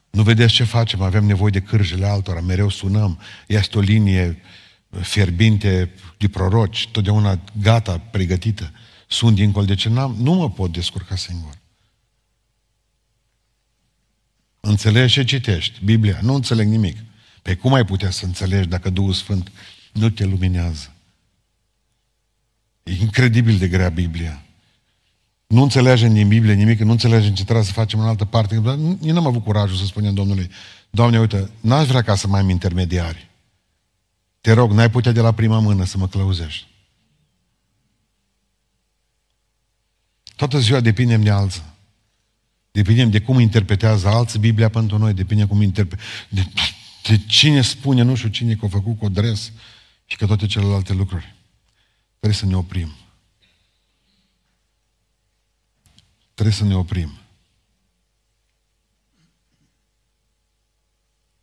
Nu 0.10 0.24
vedeți 0.24 0.54
ce 0.54 0.64
facem, 0.64 1.02
avem 1.02 1.26
nevoie 1.26 1.52
de 1.52 1.62
cârjele 1.62 2.06
altora, 2.06 2.42
mereu 2.42 2.70
sunăm, 2.70 3.20
este 3.48 3.78
o 3.78 3.82
linie 3.82 4.42
fierbinte 5.02 5.92
de 6.18 6.30
proroci, 6.30 6.88
totdeauna 6.92 7.40
gata, 7.62 7.98
pregătită. 7.98 8.72
Sunt 9.08 9.36
dincolo 9.36 9.66
de 9.66 9.76
ce 9.76 9.90
n-am, 9.90 10.16
nu 10.20 10.34
mă 10.34 10.50
pot 10.50 10.72
descurca 10.72 11.16
singur. 11.16 11.59
Înțelegi 14.60 15.14
ce 15.14 15.24
citești? 15.24 15.86
Biblia. 15.86 16.20
Nu 16.22 16.34
înțeleg 16.34 16.68
nimic. 16.68 16.98
Pe 17.42 17.56
cum 17.56 17.74
ai 17.74 17.86
putea 17.86 18.10
să 18.10 18.26
înțelegi 18.26 18.68
dacă 18.68 18.90
Duhul 18.90 19.14
Sfânt 19.14 19.52
nu 19.94 20.10
te 20.10 20.26
luminează? 20.26 20.94
E 22.84 22.92
incredibil 22.92 23.58
de 23.58 23.68
grea 23.68 23.90
Biblia. 23.90 24.44
Nu 25.48 25.62
înțelegem 25.62 26.14
din 26.14 26.28
Biblie 26.28 26.54
nimic, 26.54 26.80
nu 26.80 26.92
înțelegem 26.92 27.34
ce 27.34 27.44
trebuie 27.44 27.66
să 27.66 27.72
facem 27.72 28.00
în 28.00 28.08
altă 28.08 28.26
parte. 28.26 28.56
Dar 28.56 28.76
nu 28.76 29.18
am 29.18 29.28
avut 29.28 29.44
curajul 29.44 29.78
să 29.78 29.86
spunem 29.86 30.14
Domnului, 30.14 30.50
Doamne, 30.90 31.20
uite, 31.20 31.50
n-aș 31.62 31.88
vrea 31.88 32.02
ca 32.02 32.16
să 32.16 32.28
mai 32.28 32.40
am 32.40 32.50
intermediari. 32.50 33.30
Te 34.42 34.52
rog, 34.52 34.72
n-ai 34.72 34.90
putea 34.90 35.12
de 35.12 35.22
la 35.22 35.32
prima 35.32 35.60
mână 35.60 35.86
să 35.86 35.98
mă 35.98 36.08
clăuzești. 36.08 36.68
Toată 40.36 40.60
ziua 40.60 40.80
depindem 40.80 41.24
de 41.24 41.30
alții. 41.30 41.64
Depindem 42.72 43.10
de 43.10 43.22
cum 43.22 43.40
interpretează 43.40 44.08
alții 44.08 44.40
Biblia 44.40 44.70
pentru 44.70 44.98
noi, 44.98 45.14
depinde 45.14 45.46
cum 45.46 45.62
interpre... 45.62 46.00
de, 46.30 46.48
de 47.04 47.18
cine 47.28 47.62
spune, 47.62 48.02
nu 48.02 48.16
știu 48.16 48.30
cine 48.30 48.56
că 48.56 48.66
a 48.66 48.70
făcut 48.70 48.98
cu 48.98 49.10
dres 49.10 49.52
și 50.06 50.18
că 50.18 50.26
toate 50.26 50.46
celelalte 50.46 50.94
lucruri. 50.94 51.36
Trebuie 52.20 52.40
să 52.40 52.46
ne 52.46 52.56
oprim. 52.56 52.94
trebuie 56.40 56.60
să 56.60 56.66
ne 56.66 56.76
oprim. 56.76 57.18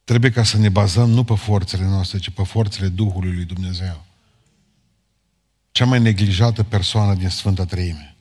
Trebuie 0.05 0.31
ca 0.31 0.45
să 0.45 0.57
ne 0.59 0.69
bazăm 0.69 1.11
nu 1.11 1.25
pe 1.25 1.35
forțele 1.35 1.85
noastre, 1.85 2.19
ci 2.19 2.31
pe 2.31 2.43
forțele 2.43 2.89
Duhului 2.89 3.35
lui 3.35 3.45
Dumnezeu. 3.45 4.05
Cea 5.71 5.85
mai 5.85 6.01
neglijată 6.01 6.63
persoană 6.63 7.15
din 7.15 7.29
Sfânta 7.29 7.65
Treime. 7.65 8.16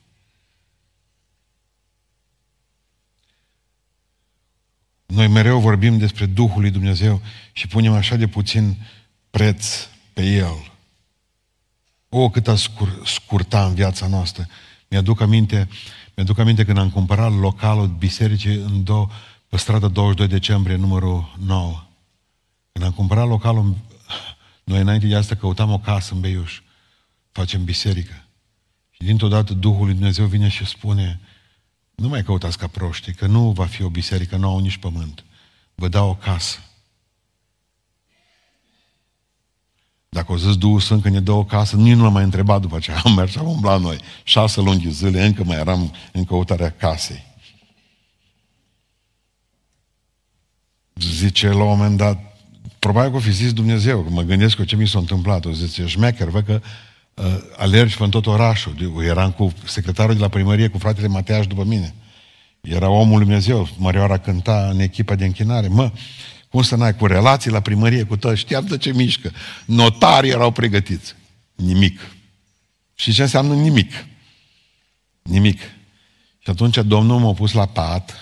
Noi 5.06 5.28
mereu 5.28 5.60
vorbim 5.60 5.98
despre 5.98 6.26
Duhul 6.26 6.60
lui 6.60 6.70
Dumnezeu 6.70 7.20
și 7.52 7.66
punem 7.66 7.92
așa 7.92 8.16
de 8.16 8.26
puțin 8.26 8.76
preț 9.30 9.88
pe 10.12 10.22
El. 10.22 10.72
O, 12.08 12.30
cât 12.30 12.48
a 12.48 12.56
scur, 12.56 13.02
scurta 13.04 13.66
în 13.66 13.74
viața 13.74 14.06
noastră. 14.06 14.46
Mi-aduc 14.88 15.20
aminte, 15.20 15.68
mi-aduc 16.14 16.38
aminte 16.38 16.64
când 16.64 16.78
am 16.78 16.90
cumpărat 16.90 17.32
localul 17.32 17.86
bisericii 17.86 18.54
în 18.54 18.84
două, 18.84 19.08
pe 19.48 19.56
strada 19.56 19.88
22 19.88 20.28
decembrie, 20.28 20.76
numărul 20.76 21.36
9. 21.38 21.82
Când 22.72 22.84
am 22.84 22.92
cumpărat 22.92 23.28
localul, 23.28 23.76
noi 24.64 24.80
înainte 24.80 25.06
de 25.06 25.16
asta 25.16 25.34
căutam 25.34 25.72
o 25.72 25.78
casă 25.78 26.14
în 26.14 26.20
Beiuș. 26.20 26.60
Facem 27.32 27.64
biserică. 27.64 28.24
Și 28.90 29.02
dintr-o 29.02 29.28
dată 29.28 29.54
Duhul 29.54 29.84
lui 29.84 29.94
Dumnezeu 29.94 30.26
vine 30.26 30.48
și 30.48 30.66
spune, 30.66 31.20
nu 31.96 32.08
mai 32.08 32.22
căutați 32.22 32.58
ca 32.58 32.66
proști, 32.66 33.12
că 33.12 33.26
nu 33.26 33.50
va 33.50 33.66
fi 33.66 33.82
o 33.82 33.88
biserică, 33.88 34.36
nu 34.36 34.48
au 34.48 34.58
nici 34.58 34.76
pământ. 34.76 35.24
Vă 35.74 35.88
dau 35.88 36.08
o 36.08 36.14
casă. 36.14 36.58
Dacă 40.08 40.32
o 40.32 40.36
zis 40.36 40.56
Duhul 40.56 40.80
Sfânt 40.80 41.02
că 41.02 41.08
ne 41.08 41.20
dă 41.20 41.32
o 41.32 41.44
casă, 41.44 41.76
nici 41.76 41.94
nu 41.94 42.02
l-am 42.02 42.12
mai 42.12 42.22
întrebat 42.24 42.60
după 42.60 42.76
aceea. 42.76 43.00
Am 43.04 43.14
mers, 43.14 43.36
am 43.36 43.48
umblat 43.48 43.80
noi. 43.80 43.98
Șase 44.24 44.60
luni 44.60 44.82
de 44.82 44.90
zile, 44.90 45.24
încă 45.24 45.44
mai 45.44 45.56
eram 45.56 45.92
în 46.12 46.24
căutarea 46.24 46.70
casei. 46.70 47.24
Zice 50.94 51.48
la 51.48 51.62
un 51.62 51.68
moment 51.68 51.96
dat, 51.96 52.38
probabil 52.78 53.10
că 53.10 53.16
o 53.16 53.20
fi 53.20 53.32
zis 53.32 53.52
Dumnezeu, 53.52 54.02
că 54.02 54.10
mă 54.10 54.22
gândesc 54.22 54.56
cu 54.56 54.64
ce 54.64 54.76
mi 54.76 54.88
s-a 54.88 54.98
întâmplat. 54.98 55.44
O 55.44 55.52
zice, 55.52 55.86
șmecher, 55.86 56.28
văd 56.28 56.44
că 56.44 56.62
uh, 57.22 57.38
alergi 57.56 57.96
pe 57.96 58.08
tot 58.08 58.26
orașul. 58.26 58.74
Eu 58.80 59.02
eram 59.02 59.32
cu 59.32 59.52
secretarul 59.64 60.14
de 60.14 60.20
la 60.20 60.28
primărie, 60.28 60.68
cu 60.68 60.78
fratele 60.78 61.06
Mateaș 61.06 61.46
după 61.46 61.64
mine. 61.64 61.94
Era 62.60 62.88
omul 62.88 63.16
lui 63.16 63.26
Dumnezeu, 63.26 63.68
Mărioara 63.76 64.18
cânta 64.18 64.68
în 64.70 64.80
echipa 64.80 65.14
de 65.14 65.24
închinare. 65.24 65.68
Mă, 65.68 65.92
cum 66.48 66.62
să 66.62 66.76
n-ai 66.76 66.96
cu 66.96 67.06
relații 67.06 67.50
la 67.50 67.60
primărie, 67.60 68.02
cu 68.02 68.16
tot, 68.16 68.36
știam 68.36 68.66
de 68.66 68.76
ce 68.76 68.92
mișcă. 68.92 69.32
Notarii 69.64 70.30
erau 70.30 70.50
pregătiți. 70.50 71.14
Nimic. 71.54 72.00
Și 72.94 73.12
ce 73.12 73.22
înseamnă 73.22 73.54
nimic? 73.54 73.92
Nimic. 75.22 75.60
Și 76.38 76.50
atunci 76.50 76.76
Domnul 76.76 77.18
m-a 77.18 77.32
pus 77.32 77.52
la 77.52 77.66
pat, 77.66 78.14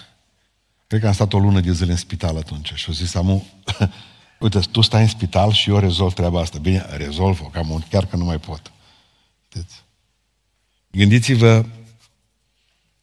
cred 0.86 1.00
că 1.00 1.06
am 1.06 1.12
stat 1.12 1.32
o 1.32 1.38
lună 1.38 1.60
de 1.60 1.72
zile 1.72 1.90
în 1.90 1.96
spital 1.96 2.36
atunci 2.36 2.72
și 2.74 2.86
a 2.88 2.92
zis, 2.92 3.14
amu, 3.14 3.46
uite, 4.40 4.58
tu 4.58 4.80
stai 4.80 5.02
în 5.02 5.08
spital 5.08 5.52
și 5.52 5.70
eu 5.70 5.78
rezolv 5.78 6.12
treaba 6.12 6.40
asta. 6.40 6.58
Bine, 6.58 6.84
rezolv-o, 6.96 7.44
cam 7.44 7.84
chiar 7.90 8.06
că 8.06 8.16
nu 8.16 8.24
mai 8.24 8.38
pot. 8.38 8.72
Știți? 9.54 9.84
Gândiți-vă, 10.90 11.66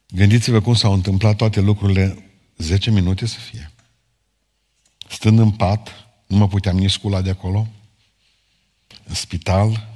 gândiți-vă 0.08 0.60
cum 0.60 0.74
s-au 0.74 0.92
întâmplat 0.92 1.36
toate 1.36 1.60
lucrurile 1.60 2.30
10 2.56 2.90
minute 2.90 3.26
să 3.26 3.38
fie. 3.38 3.70
Stând 5.08 5.38
în 5.38 5.50
pat, 5.50 5.88
nu 6.26 6.36
mă 6.36 6.48
puteam 6.48 6.76
nici 6.76 6.90
scula 6.90 7.20
de 7.20 7.30
acolo, 7.30 7.68
în 9.04 9.14
spital, 9.14 9.88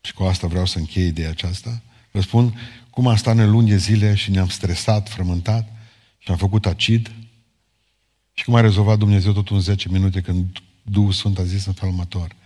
și 0.00 0.12
cu 0.12 0.22
asta 0.22 0.46
vreau 0.46 0.66
să 0.66 0.78
închei 0.78 1.06
ideea 1.06 1.30
aceasta, 1.30 1.82
vă 2.10 2.20
spun 2.20 2.58
cum 2.90 3.06
am 3.06 3.16
stat 3.16 3.36
în 3.36 3.50
luni 3.50 3.68
de 3.68 3.76
zile 3.76 4.14
și 4.14 4.30
ne-am 4.30 4.48
stresat, 4.48 5.08
frământat 5.08 5.68
și 6.18 6.30
am 6.30 6.36
făcut 6.36 6.66
acid 6.66 7.10
și 8.32 8.44
cum 8.44 8.54
a 8.54 8.60
rezolvat 8.60 8.98
Dumnezeu 8.98 9.32
totul 9.32 9.56
în 9.56 9.62
10 9.62 9.88
minute 9.88 10.20
când 10.20 10.62
Duhul 10.82 11.12
Sfânt 11.12 11.38
a 11.38 11.44
zis 11.44 11.66
în 11.66 11.72
felul 11.72 11.92
următor. 11.92 12.36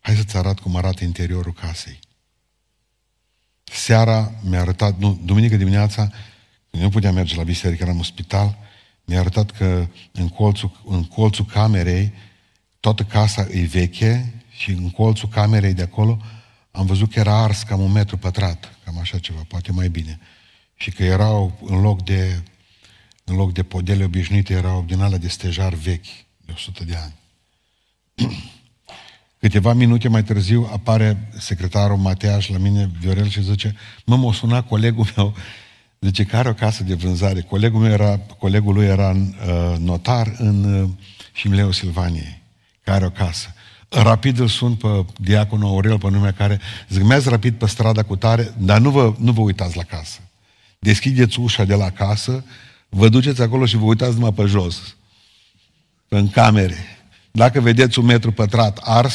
Hai 0.00 0.16
să-ți 0.16 0.36
arăt 0.36 0.60
cum 0.60 0.76
arată 0.76 1.04
interiorul 1.04 1.52
casei. 1.52 1.98
Seara 3.64 4.32
mi-a 4.42 4.60
arătat, 4.60 4.98
nu, 4.98 5.20
duminică 5.24 5.56
dimineața, 5.56 6.10
când 6.70 6.82
nu 6.82 6.88
puteam 6.88 7.14
merge 7.14 7.36
la 7.36 7.42
biserică, 7.42 7.82
eram 7.82 7.96
în 7.96 8.02
spital, 8.02 8.58
mi-a 9.04 9.18
arătat 9.18 9.50
că 9.50 9.86
în 10.12 10.28
colțul, 10.28 10.80
în 10.86 11.04
colțul 11.04 11.44
camerei, 11.44 12.12
toată 12.80 13.02
casa 13.02 13.46
e 13.50 13.64
veche 13.64 14.34
și 14.50 14.70
în 14.70 14.90
colțul 14.90 15.28
camerei 15.28 15.74
de 15.74 15.82
acolo 15.82 16.18
am 16.76 16.86
văzut 16.86 17.12
că 17.12 17.18
era 17.18 17.42
ars 17.42 17.62
cam 17.62 17.80
un 17.80 17.92
metru 17.92 18.16
pătrat, 18.16 18.78
cam 18.84 18.98
așa 18.98 19.18
ceva, 19.18 19.44
poate 19.48 19.72
mai 19.72 19.88
bine. 19.88 20.20
Și 20.74 20.90
că 20.90 21.04
erau 21.04 21.58
în 21.64 21.80
loc 21.80 22.04
de, 22.04 22.42
în 23.24 23.36
loc 23.36 23.52
de 23.52 23.62
podele 23.62 24.04
obișnuite, 24.04 24.52
erau 24.52 24.84
din 24.86 25.00
alea 25.00 25.18
de 25.18 25.28
stejar 25.28 25.74
vechi, 25.74 26.06
de 26.36 26.52
100 26.54 26.84
de 26.84 26.96
ani. 26.96 27.14
Câteva 29.44 29.72
minute 29.72 30.08
mai 30.08 30.22
târziu 30.22 30.68
apare 30.72 31.28
secretarul 31.38 31.96
Mateaș 31.96 32.48
la 32.48 32.58
mine, 32.58 32.90
Viorel, 33.00 33.28
și 33.28 33.42
zice, 33.42 33.76
mă, 34.04 34.16
m-a 34.16 34.32
sunat 34.32 34.68
colegul 34.68 35.06
meu 35.16 35.34
Zice 36.00 36.24
că 36.24 36.36
are 36.36 36.48
o 36.48 36.52
casă 36.54 36.82
de 36.82 36.94
vânzare. 36.94 37.40
Colegul 37.40 37.80
meu 37.80 37.92
era, 37.92 38.18
colegul 38.38 38.74
lui 38.74 38.86
era 38.86 39.10
uh, 39.10 39.78
notar 39.78 40.34
în 40.38 40.82
uh, 40.82 40.88
Șimleu 41.32 41.70
Silvaniei, 41.70 42.42
care 42.82 42.96
are 42.96 43.06
o 43.06 43.10
casă. 43.10 43.54
Rapid 43.88 44.38
îl 44.38 44.48
sun 44.48 44.74
pe 44.74 45.04
diaconul 45.20 45.68
Aurel, 45.68 45.98
pe 45.98 46.10
numele 46.10 46.32
care 46.32 46.60
zic, 46.88 47.02
mergi 47.02 47.28
rapid 47.28 47.54
pe 47.54 47.66
strada 47.66 48.02
cu 48.02 48.16
tare, 48.16 48.54
dar 48.58 48.80
nu 48.80 48.90
vă, 48.90 49.14
nu 49.18 49.32
vă 49.32 49.40
uitați 49.40 49.76
la 49.76 49.82
casă. 49.82 50.20
Deschideți 50.78 51.40
ușa 51.40 51.64
de 51.64 51.74
la 51.74 51.90
casă, 51.90 52.44
vă 52.88 53.08
duceți 53.08 53.42
acolo 53.42 53.66
și 53.66 53.76
vă 53.76 53.84
uitați 53.84 54.14
numai 54.14 54.32
pe 54.32 54.44
jos, 54.44 54.96
în 56.08 56.28
camere. 56.28 56.93
Dacă 57.36 57.60
vedeți 57.60 57.98
un 57.98 58.04
metru 58.04 58.32
pătrat 58.32 58.78
ars, 58.82 59.14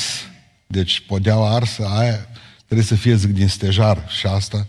deci 0.67 1.03
podeaua 1.07 1.53
arsă, 1.55 1.85
aia 1.85 2.27
trebuie 2.65 2.85
să 2.85 2.95
fie, 2.95 3.15
zic, 3.15 3.29
din 3.29 3.47
stejar 3.47 4.09
și 4.09 4.25
asta, 4.25 4.65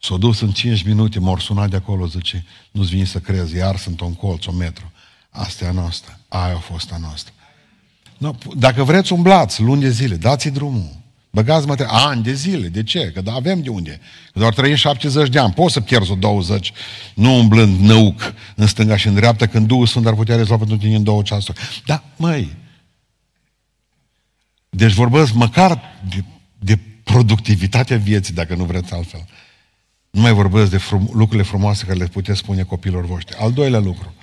S-a 0.00 0.16
dus 0.16 0.40
în 0.40 0.50
5 0.50 0.82
minute, 0.82 1.18
m-au 1.18 1.38
sunat 1.38 1.70
de 1.70 1.76
acolo, 1.76 2.06
zice, 2.06 2.44
nu-ți 2.70 2.90
vine 2.90 3.04
să 3.04 3.18
crezi, 3.18 3.56
iar 3.56 3.76
sunt 3.76 4.00
un 4.00 4.14
colț, 4.14 4.44
un 4.44 4.56
metru. 4.56 4.92
Asta 5.30 5.64
e 5.64 5.68
a 5.68 5.72
noastră, 5.72 6.18
aia 6.28 6.54
a 6.54 6.58
fost 6.58 6.92
a 6.92 6.96
noastră. 7.00 7.32
No, 8.18 8.30
dacă 8.56 8.82
vreți, 8.82 9.12
umblați 9.12 9.62
luni 9.62 9.80
de 9.80 9.90
zile, 9.90 10.16
dați-i 10.16 10.50
drumul. 10.50 10.96
Băgați 11.30 11.66
mă 11.66 11.86
ani 11.88 12.22
de 12.22 12.32
zile. 12.32 12.68
De 12.68 12.82
ce? 12.82 13.10
Că 13.14 13.20
da, 13.20 13.32
avem 13.32 13.62
de 13.62 13.68
unde. 13.68 14.00
Că 14.32 14.38
doar 14.38 14.54
trăim 14.54 14.74
70 14.74 15.28
de 15.28 15.38
ani. 15.38 15.52
Poți 15.52 15.72
să 15.72 15.80
pierzi 15.80 16.10
o 16.10 16.14
20, 16.14 16.72
nu 17.14 17.38
umblând 17.38 17.80
năuc 17.80 18.34
în 18.54 18.66
stânga 18.66 18.96
și 18.96 19.06
în 19.06 19.14
dreapta, 19.14 19.46
când 19.46 19.66
Duhul 19.66 19.86
Sfânt 19.86 20.06
ar 20.06 20.14
putea 20.14 20.36
rezolva 20.36 20.64
pentru 20.64 20.86
tine 20.86 20.96
în 20.96 21.04
două 21.04 21.22
ceasuri. 21.22 21.58
Da, 21.86 22.02
măi. 22.16 22.62
Deci 24.76 24.92
vorbesc 24.92 25.32
măcar 25.32 25.80
de, 26.08 26.24
de 26.58 26.78
productivitatea 27.04 27.96
vieții, 27.96 28.34
dacă 28.34 28.54
nu 28.54 28.64
vreți 28.64 28.92
altfel. 28.92 29.24
Nu 30.10 30.20
mai 30.20 30.32
vorbesc 30.32 30.70
de 30.70 30.76
frum- 30.76 31.10
lucrurile 31.12 31.42
frumoase 31.42 31.84
care 31.84 31.98
le 31.98 32.06
puteți 32.06 32.38
spune 32.38 32.62
copilor 32.62 33.06
voștri. 33.06 33.36
Al 33.36 33.52
doilea 33.52 33.80
lucru. 33.80 34.14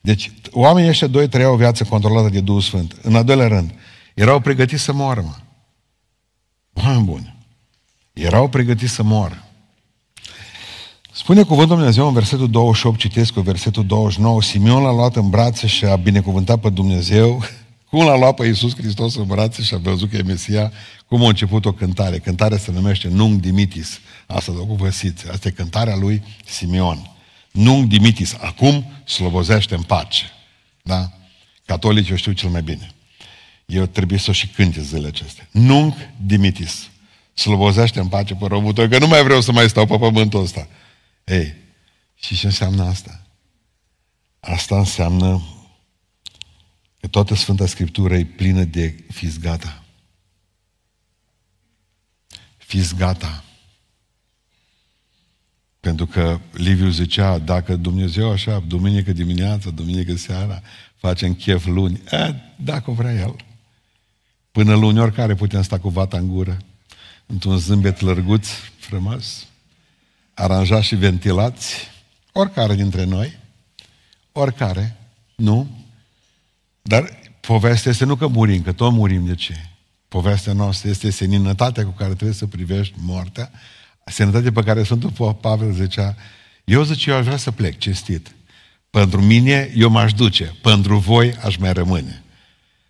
Deci, 0.00 0.32
oamenii 0.50 0.88
ăștia 0.88 1.06
doi 1.06 1.28
trăiau 1.28 1.52
o 1.52 1.56
viață 1.56 1.84
controlată 1.84 2.28
de 2.28 2.40
Duhul 2.40 2.60
Sfânt. 2.60 2.96
În 3.02 3.14
al 3.14 3.24
doilea 3.24 3.48
rând, 3.48 3.74
erau 4.14 4.40
pregătiți 4.40 4.82
să 4.82 4.92
moară, 4.92 5.20
mă. 5.20 5.36
Oameni 6.72 7.04
buni. 7.04 7.36
Erau 8.12 8.48
pregătiți 8.48 8.92
să 8.92 9.02
moară. 9.02 9.42
Spune 11.12 11.42
cuvântul 11.42 11.76
Dumnezeu 11.76 12.06
în 12.06 12.12
versetul 12.12 12.50
28, 12.50 12.98
citesc 12.98 13.32
cu 13.32 13.40
versetul 13.40 13.86
29, 13.86 14.42
Simeon 14.42 14.82
l-a 14.82 14.92
luat 14.92 15.16
în 15.16 15.30
brațe 15.30 15.66
și 15.66 15.84
a 15.84 15.96
binecuvântat 15.96 16.60
pe 16.60 16.68
Dumnezeu. 16.68 17.42
Cum 17.90 18.04
l-a 18.04 18.16
luat 18.16 18.34
pe 18.34 18.46
Iisus 18.46 18.74
Hristos 18.76 19.14
în 19.14 19.26
brațe 19.26 19.62
și 19.62 19.74
a 19.74 19.78
văzut 19.78 20.10
că 20.10 20.16
e 20.16 20.22
Mesia, 20.22 20.72
cum 21.06 21.24
a 21.24 21.28
început 21.28 21.64
o 21.64 21.72
cântare. 21.72 22.18
Cântarea 22.18 22.58
se 22.58 22.70
numește 22.70 23.08
Nung 23.08 23.40
Dimitis. 23.40 24.00
Asta 24.26 24.52
o 24.68 24.74
văsiți. 24.74 25.30
Asta 25.30 25.48
e 25.48 25.50
cântarea 25.50 25.96
lui 25.96 26.22
Simeon. 26.44 27.16
Nung 27.50 27.86
Dimitis. 27.86 28.36
Acum 28.40 28.84
slobozește 29.04 29.74
în 29.74 29.82
pace. 29.82 30.24
Da? 30.82 31.12
Catolicii 31.64 32.12
o 32.12 32.16
știu 32.16 32.32
cel 32.32 32.48
mai 32.48 32.62
bine. 32.62 32.90
Eu 33.66 33.86
trebuie 33.86 34.18
să 34.18 34.30
o 34.30 34.32
și 34.32 34.48
cânte 34.48 34.82
zilele 34.82 35.06
acestea. 35.06 35.48
Nung 35.50 35.94
Dimitis. 36.26 36.88
Slobozește 37.34 38.00
în 38.00 38.08
pace 38.08 38.34
pe 38.34 38.46
robul 38.46 38.72
tău, 38.72 38.88
că 38.88 38.98
nu 38.98 39.06
mai 39.06 39.22
vreau 39.22 39.40
să 39.40 39.52
mai 39.52 39.68
stau 39.68 39.86
pe 39.86 39.98
pământul 39.98 40.42
ăsta. 40.42 40.68
Ei, 41.24 41.54
și 42.14 42.36
ce 42.36 42.46
înseamnă 42.46 42.84
asta? 42.84 43.22
Asta 44.40 44.78
înseamnă 44.78 45.26
că 45.26 45.57
toată 47.10 47.34
Sfânta 47.34 47.66
Scriptură 47.66 48.14
e 48.16 48.24
plină 48.24 48.64
de 48.64 49.04
fiți 49.08 49.40
gata. 49.40 49.84
Fiți 52.56 52.94
gata. 52.94 53.44
Pentru 55.80 56.06
că 56.06 56.40
Liviu 56.52 56.88
zicea, 56.88 57.38
dacă 57.38 57.76
Dumnezeu 57.76 58.30
așa, 58.30 58.64
duminică 58.66 59.12
dimineața, 59.12 59.70
duminică 59.70 60.16
seara, 60.16 60.62
facem 60.96 61.34
chef 61.34 61.66
luni, 61.66 62.00
e, 62.10 62.34
dacă 62.56 62.90
vrea 62.90 63.12
El. 63.12 63.36
Până 64.50 64.74
luni, 64.74 64.98
oricare 64.98 65.34
putem 65.34 65.62
sta 65.62 65.78
cu 65.78 65.88
vata 65.88 66.18
în 66.18 66.28
gură, 66.28 66.56
într-un 67.26 67.58
zâmbet 67.58 68.00
lărguț, 68.00 68.48
frumos, 68.78 69.46
aranjat 70.34 70.82
și 70.82 70.94
ventilați, 70.94 71.88
Oricare 72.38 72.74
dintre 72.74 73.04
noi. 73.04 73.38
Oricare. 74.32 74.96
Nu? 75.36 75.68
Dar 76.88 77.18
povestea 77.40 77.90
este 77.90 78.04
nu 78.04 78.16
că 78.16 78.26
murim, 78.26 78.62
că 78.62 78.72
tot 78.72 78.92
murim 78.92 79.26
de 79.26 79.34
ce? 79.34 79.54
Povestea 80.08 80.52
noastră 80.52 80.88
este 80.90 81.10
seninătatea 81.10 81.84
cu 81.84 81.90
care 81.90 82.12
trebuie 82.12 82.36
să 82.36 82.46
privești 82.46 82.94
moartea, 82.96 83.50
seninătatea 84.04 84.52
pe 84.52 84.62
care 84.62 84.82
Sfântul 84.82 85.36
Pavel 85.40 85.72
zicea, 85.72 86.16
eu 86.64 86.82
zice, 86.82 87.10
eu 87.10 87.16
aș 87.16 87.24
vrea 87.24 87.36
să 87.36 87.50
plec, 87.50 87.78
cinstit. 87.78 88.34
Pentru 88.90 89.22
mine, 89.22 89.70
eu 89.74 89.90
m-aș 89.90 90.12
duce. 90.12 90.54
Pentru 90.62 90.98
voi, 90.98 91.34
aș 91.44 91.56
mai 91.56 91.72
rămâne. 91.72 92.22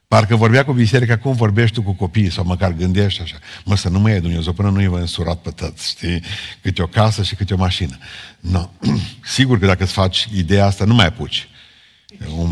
Parcă 0.08 0.37
vorbea 0.37 0.64
cu 0.64 0.72
biserica, 0.72 1.18
cum 1.18 1.34
vorbești 1.34 1.74
tu 1.74 1.82
cu 1.82 1.92
copiii, 1.92 2.30
sau 2.30 2.44
măcar 2.44 2.72
gândești 2.72 3.22
așa. 3.22 3.37
Mă, 3.64 3.76
să 3.76 3.88
nu 3.88 3.98
mă 3.98 4.11
iei 4.11 4.20
Dumnezeu 4.20 4.52
până 4.52 4.70
nu 4.70 4.82
i 4.82 4.87
vă 4.87 4.98
însurat 4.98 5.40
pe 5.40 5.50
tăți, 5.50 5.88
știi? 5.88 6.22
Câte 6.62 6.82
o 6.82 6.87
casă 6.87 7.22
și 7.22 7.34
câte 7.34 7.54
o 7.54 7.56
mașină. 7.56 7.98
No. 8.40 8.68
Sigur 9.34 9.58
că 9.58 9.66
dacă 9.66 9.82
îți 9.82 9.92
faci 9.92 10.28
ideea 10.34 10.66
asta, 10.66 10.84
nu 10.84 10.94
mai 10.94 11.06
apuci. 11.06 11.48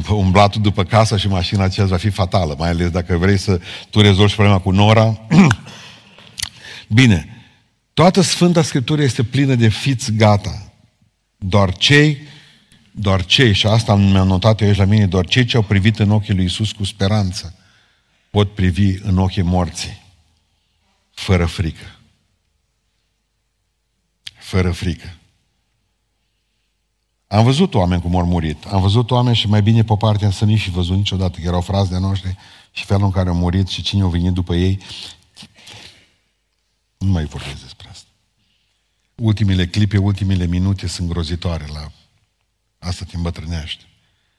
Umblatul 0.08 0.62
după 0.62 0.84
casa 0.84 1.16
și 1.16 1.28
mașina 1.28 1.64
aceea 1.64 1.86
va 1.86 1.96
fi 1.96 2.10
fatală, 2.10 2.54
mai 2.58 2.68
ales 2.68 2.90
dacă 2.90 3.16
vrei 3.16 3.38
să 3.38 3.60
tu 3.90 4.00
rezolvi 4.00 4.34
problema 4.34 4.58
cu 4.58 4.70
Nora. 4.70 5.20
Bine, 6.88 7.46
toată 7.94 8.20
Sfânta 8.20 8.62
Scriptură 8.62 9.02
este 9.02 9.22
plină 9.22 9.54
de 9.54 9.68
fiți 9.68 10.12
gata. 10.12 10.72
Doar 11.36 11.76
cei, 11.76 12.18
doar 12.90 13.24
cei, 13.24 13.52
și 13.52 13.66
asta 13.66 13.94
mi-am 13.94 14.26
notat 14.26 14.60
eu 14.60 14.66
aici 14.66 14.76
la 14.76 14.84
mine, 14.84 15.06
doar 15.06 15.26
cei 15.26 15.44
ce 15.44 15.56
au 15.56 15.62
privit 15.62 15.98
în 15.98 16.10
ochii 16.10 16.34
lui 16.34 16.44
Isus 16.44 16.72
cu 16.72 16.84
speranță 16.84 17.56
pot 18.36 18.54
privi 18.54 18.98
în 19.02 19.18
ochii 19.18 19.42
morții, 19.42 20.02
fără 21.14 21.46
frică. 21.46 21.96
Fără 24.38 24.72
frică. 24.72 25.15
Am 27.26 27.44
văzut 27.44 27.74
oameni 27.74 28.02
cum 28.02 28.16
au 28.16 28.26
murit. 28.26 28.64
Am 28.64 28.80
văzut 28.80 29.10
oameni 29.10 29.36
și 29.36 29.48
mai 29.48 29.62
bine 29.62 29.84
pe 29.84 29.96
partea 29.98 30.30
să 30.30 30.44
nu 30.44 30.56
și 30.56 30.70
văzut 30.70 30.96
niciodată, 30.96 31.38
că 31.38 31.46
erau 31.46 31.60
frați 31.60 31.90
de 31.90 31.98
noștri 31.98 32.36
și 32.72 32.84
felul 32.84 33.04
în 33.04 33.10
care 33.10 33.28
au 33.28 33.34
murit 33.34 33.68
și 33.68 33.82
cine 33.82 34.02
au 34.02 34.08
venit 34.08 34.32
după 34.32 34.54
ei. 34.54 34.82
Nu 36.98 37.10
mai 37.10 37.24
vorbesc 37.24 37.62
despre 37.62 37.88
asta. 37.90 38.08
Ultimile 39.14 39.66
clipe, 39.66 39.98
ultimile 39.98 40.46
minute 40.46 40.86
sunt 40.86 41.08
grozitoare 41.08 41.66
la 41.72 41.92
asta 42.78 43.04
te 43.04 43.16
îmbătrânește. 43.16 43.84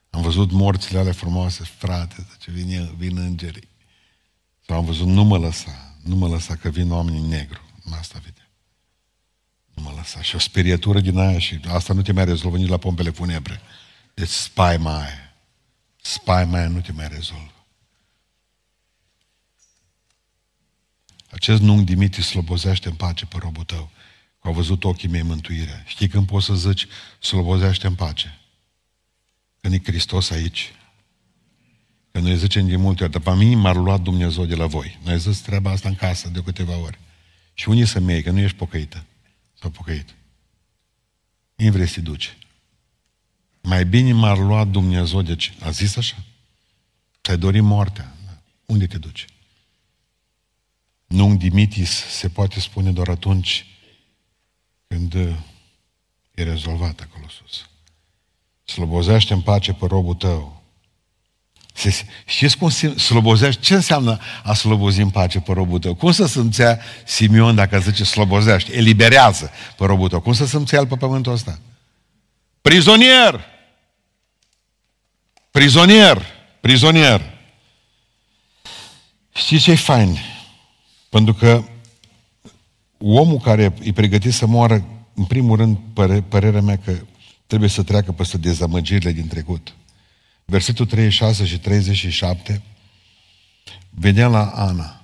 Am 0.10 0.22
văzut 0.22 0.52
morțile 0.52 1.00
alea 1.00 1.14
frumoase, 1.14 1.64
frate, 1.64 2.28
ce 2.40 2.52
vin, 2.52 2.94
vin 2.98 3.18
îngerii. 3.18 3.68
Sau 4.66 4.78
am 4.78 4.86
văzut, 4.86 5.08
nu 5.08 5.24
mă 5.24 5.38
lăsa, 5.38 5.96
nu 6.04 6.16
mă 6.16 6.28
lăsa 6.28 6.56
că 6.56 6.70
vin 6.70 6.92
oamenii 6.92 7.28
negru. 7.28 7.62
Asta 8.00 8.20
vede. 8.24 8.47
Nu 9.78 9.84
mă 9.84 9.94
lăsa. 9.96 10.22
Și 10.22 10.36
o 10.36 10.40
sperietură 10.40 11.00
din 11.00 11.18
aia 11.18 11.40
și 11.40 11.60
asta 11.68 11.94
nu 11.94 12.02
te 12.02 12.12
mai 12.12 12.26
rezolvă 12.26 12.58
nici 12.58 12.70
la 12.70 12.78
pompele 12.78 13.10
funebre. 13.10 13.62
Deci 14.14 14.30
spaima 14.30 15.00
aia. 15.00 15.36
Spaima 16.02 16.58
aia 16.58 16.68
nu 16.68 16.82
te 16.82 16.92
mai 16.92 17.08
rezolvă. 17.08 17.52
Acest 21.30 21.62
nung 21.62 21.84
Dimitri 21.84 22.24
slobozește 22.24 22.88
în 22.88 22.96
pace 22.96 23.26
pe 23.26 23.38
robul 23.40 23.64
tău. 23.64 23.92
Că 24.42 24.48
au 24.48 24.54
văzut 24.54 24.84
ochii 24.84 25.10
mei 25.10 25.22
mântuirea. 25.22 25.84
Știi 25.86 26.08
când 26.08 26.28
poți 26.28 26.46
să 26.46 26.56
zici 26.56 26.88
slobozește 27.20 27.88
în 27.88 27.96
pace? 27.96 28.40
Când 29.62 29.74
e 29.74 29.82
Hristos 29.84 30.30
aici. 30.30 30.74
Că 32.12 32.20
noi 32.20 32.38
zicem 32.38 32.68
de 32.68 32.76
multe 32.76 33.04
ori, 33.04 33.12
dar 33.12 33.22
pe 33.22 33.34
mine 33.34 33.56
m-ar 33.56 33.76
luat 33.76 34.02
Dumnezeu 34.02 34.46
de 34.46 34.56
la 34.56 34.66
voi. 34.66 35.00
Noi 35.04 35.20
zis 35.20 35.40
treaba 35.40 35.72
asta 35.72 35.90
în 35.90 35.96
casă 35.96 36.30
de 36.30 36.42
câteva 36.42 36.78
ori. 36.78 37.00
Și 37.54 37.70
unii 37.70 37.86
să 37.86 38.00
mei, 38.00 38.24
că 38.24 38.32
nu 38.32 38.40
ești 38.40 38.58
pocăită. 38.58 39.06
S-a 39.60 39.70
pocăit. 39.70 40.16
Nu 41.56 41.72
vrei 41.72 41.88
să 41.88 42.02
duci. 42.02 42.38
Mai 43.62 43.86
bine 43.86 44.14
m-ar 44.14 44.38
lua 44.38 44.64
Dumnezeu 44.64 45.22
de 45.22 45.36
ce? 45.36 45.54
A 45.62 45.70
zis 45.70 45.96
așa? 45.96 46.16
Ți-ai 47.24 47.38
dorit 47.38 47.64
moartea. 47.64 48.16
Unde 48.66 48.88
te 48.88 48.98
duci? 48.98 49.26
Nu 51.06 51.36
dimitis 51.36 51.90
se 51.90 52.30
poate 52.30 52.60
spune 52.60 52.92
doar 52.92 53.08
atunci 53.08 53.66
când 54.88 55.14
e 56.34 56.44
rezolvat 56.44 57.00
acolo 57.00 57.28
sus. 57.28 57.70
Slobozește 58.64 59.34
în 59.34 59.42
pace 59.42 59.74
pe 59.74 59.86
robul 59.86 60.16
tău 60.16 60.57
se, 61.78 62.06
știți 62.26 62.58
cum 62.58 62.70
se 62.70 62.98
slobozește? 62.98 63.62
Ce 63.62 63.74
înseamnă 63.74 64.20
a 64.44 64.54
slobozi 64.54 65.02
în 65.02 65.10
pace 65.10 65.40
pe 65.40 65.54
robul 65.54 65.80
tău? 65.80 65.96
Cum 65.96 66.12
să 66.12 66.28
simțea 66.28 66.80
Simeon 67.06 67.56
dacă 67.56 67.80
zice 67.80 68.04
slobozește? 68.04 68.76
Eliberează 68.76 69.52
pe 69.78 69.86
robul 69.86 70.10
tău. 70.10 70.20
Cum 70.20 70.34
să 70.34 70.46
simțea 70.46 70.80
el 70.80 70.88
pe 70.88 70.96
pământul 70.96 71.32
ăsta? 71.32 71.60
Prizonier! 72.62 73.46
Prizonier! 75.52 76.26
Prizonier! 76.60 77.22
Știți 79.34 79.64
ce 79.64 79.72
e 79.72 79.76
fain? 79.76 80.18
Pentru 81.10 81.34
că 81.34 81.64
omul 82.98 83.40
care 83.40 83.74
e 83.82 83.92
pregătit 83.92 84.34
să 84.34 84.46
moară, 84.46 84.86
în 85.14 85.26
primul 85.26 85.58
rând, 85.58 85.78
păre, 85.94 86.22
părerea 86.22 86.62
mea 86.62 86.78
că 86.86 86.94
trebuie 87.48 87.70
să 87.70 87.84
treacă 87.84 88.12
peste 88.12 88.38
dezamăgirile 88.38 89.12
din 89.12 89.28
trecut 89.28 89.74
versetul 90.52 90.86
36 90.86 91.46
și 91.46 91.60
37, 91.60 92.62
vedeam 93.90 94.32
la 94.32 94.46
Ana. 94.46 95.02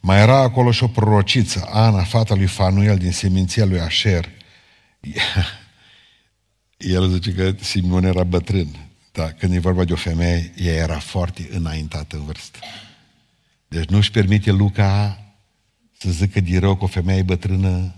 Mai 0.00 0.20
era 0.20 0.36
acolo 0.36 0.70
și 0.70 0.82
o 0.82 0.88
prorociță, 0.88 1.68
Ana, 1.70 2.04
fata 2.04 2.34
lui 2.34 2.46
Fanuel 2.46 2.98
din 2.98 3.12
seminția 3.12 3.64
lui 3.64 3.80
Asher. 3.80 4.28
El 6.76 7.10
zice 7.10 7.32
că 7.32 7.54
Simeon 7.60 8.04
era 8.04 8.24
bătrân, 8.24 8.76
dar 9.12 9.32
când 9.32 9.54
e 9.54 9.58
vorba 9.58 9.84
de 9.84 9.92
o 9.92 9.96
femeie, 9.96 10.52
ea 10.56 10.74
era 10.74 10.98
foarte 10.98 11.48
înaintată 11.50 12.16
în 12.16 12.24
vârstă. 12.24 12.58
Deci 13.68 13.88
nu-și 13.88 14.10
permite 14.10 14.50
Luca 14.50 15.22
să 15.98 16.10
zică 16.10 16.40
de 16.40 16.58
rău 16.58 16.76
că 16.76 16.84
o 16.84 16.86
femeie 16.86 17.22
bătrână 17.22 17.94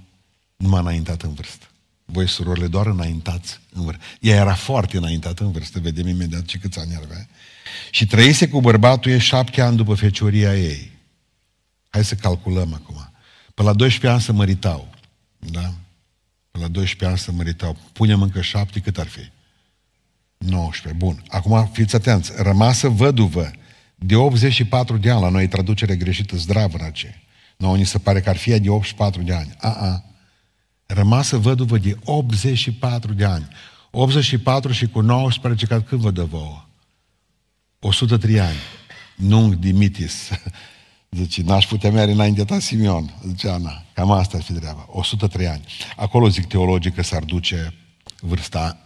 nu 0.57 0.69
m-a 0.69 0.79
înaintat 0.79 1.23
în 1.23 1.35
vârstă. 1.35 1.67
Voi, 2.05 2.29
surorile, 2.29 2.67
doar 2.67 2.87
înaintați 2.87 3.61
în 3.73 3.85
vârstă. 3.85 4.05
Ea 4.21 4.37
era 4.37 4.55
foarte 4.55 4.97
înaintată 4.97 5.45
în 5.45 5.53
vârstă, 5.53 5.79
vedem 5.81 6.07
imediat 6.07 6.45
ce 6.45 6.59
câți 6.59 6.79
ani 6.79 6.97
avea. 7.05 7.29
Și 7.91 8.07
trăise 8.07 8.49
cu 8.49 8.61
bărbatul 8.61 9.11
ei 9.11 9.19
șapte 9.19 9.61
ani 9.61 9.77
după 9.77 9.95
fecioria 9.95 10.57
ei. 10.57 10.93
Hai 11.89 12.05
să 12.05 12.15
calculăm 12.15 12.75
acum. 12.75 13.13
Pe 13.55 13.63
la 13.63 13.73
12 13.73 14.09
ani 14.11 14.21
să 14.21 14.33
măritau. 14.33 14.89
Da? 15.39 15.75
Pe 16.51 16.59
la 16.59 16.69
12 16.69 17.07
ani 17.07 17.19
să 17.19 17.33
măritau. 17.33 17.77
Punem 17.93 18.23
încă 18.23 18.41
șapte, 18.41 18.81
cât 18.81 18.99
ar 18.99 19.07
fi? 19.07 19.31
19. 20.39 21.05
Bun. 21.05 21.23
Acum 21.29 21.71
fiți 21.73 21.95
atenți. 21.95 22.33
Rămasă 22.37 22.89
văduvă 22.89 23.51
de 23.95 24.15
84 24.15 24.97
de 24.97 25.11
ani. 25.11 25.21
La 25.21 25.29
noi 25.29 25.49
traducere 25.49 25.97
greșită 25.97 26.37
zdravă 26.37 26.77
în 26.79 26.85
aceea. 26.85 27.21
Nouă 27.57 27.77
ni 27.77 27.87
se 27.87 27.99
pare 27.99 28.21
că 28.21 28.29
ar 28.29 28.37
fi 28.37 28.59
de 28.59 28.69
84 28.69 29.23
de 29.23 29.35
ani. 29.35 29.55
A, 29.59 29.69
a 29.69 30.05
rămasă 30.87 31.37
văduvă 31.37 31.79
de 31.79 31.97
84 32.05 33.13
de 33.13 33.25
ani. 33.25 33.49
84 33.91 34.73
și 34.73 34.87
cu 34.87 35.01
19, 35.01 35.67
ca 35.67 35.83
cât 35.83 35.99
vă 35.99 36.11
dă 36.11 36.25
vouă? 36.25 36.65
103 37.79 38.41
ani. 38.41 38.57
Nu 39.17 39.55
Dimitis. 39.55 40.31
Zice, 41.11 41.43
n-aș 41.43 41.67
putea 41.67 41.91
merge 41.91 42.13
înainte 42.13 42.45
ta 42.45 42.59
Simeon. 42.59 43.15
Zice 43.27 43.49
Ana, 43.49 43.85
cam 43.93 44.11
asta 44.11 44.37
ar 44.37 44.43
fi 44.43 44.53
treaba. 44.53 44.87
103 44.91 45.47
ani. 45.47 45.65
Acolo 45.97 46.29
zic 46.29 46.47
teologic 46.47 46.95
că 46.95 47.03
s-ar 47.03 47.23
duce 47.25 47.75
vârsta 48.21 48.79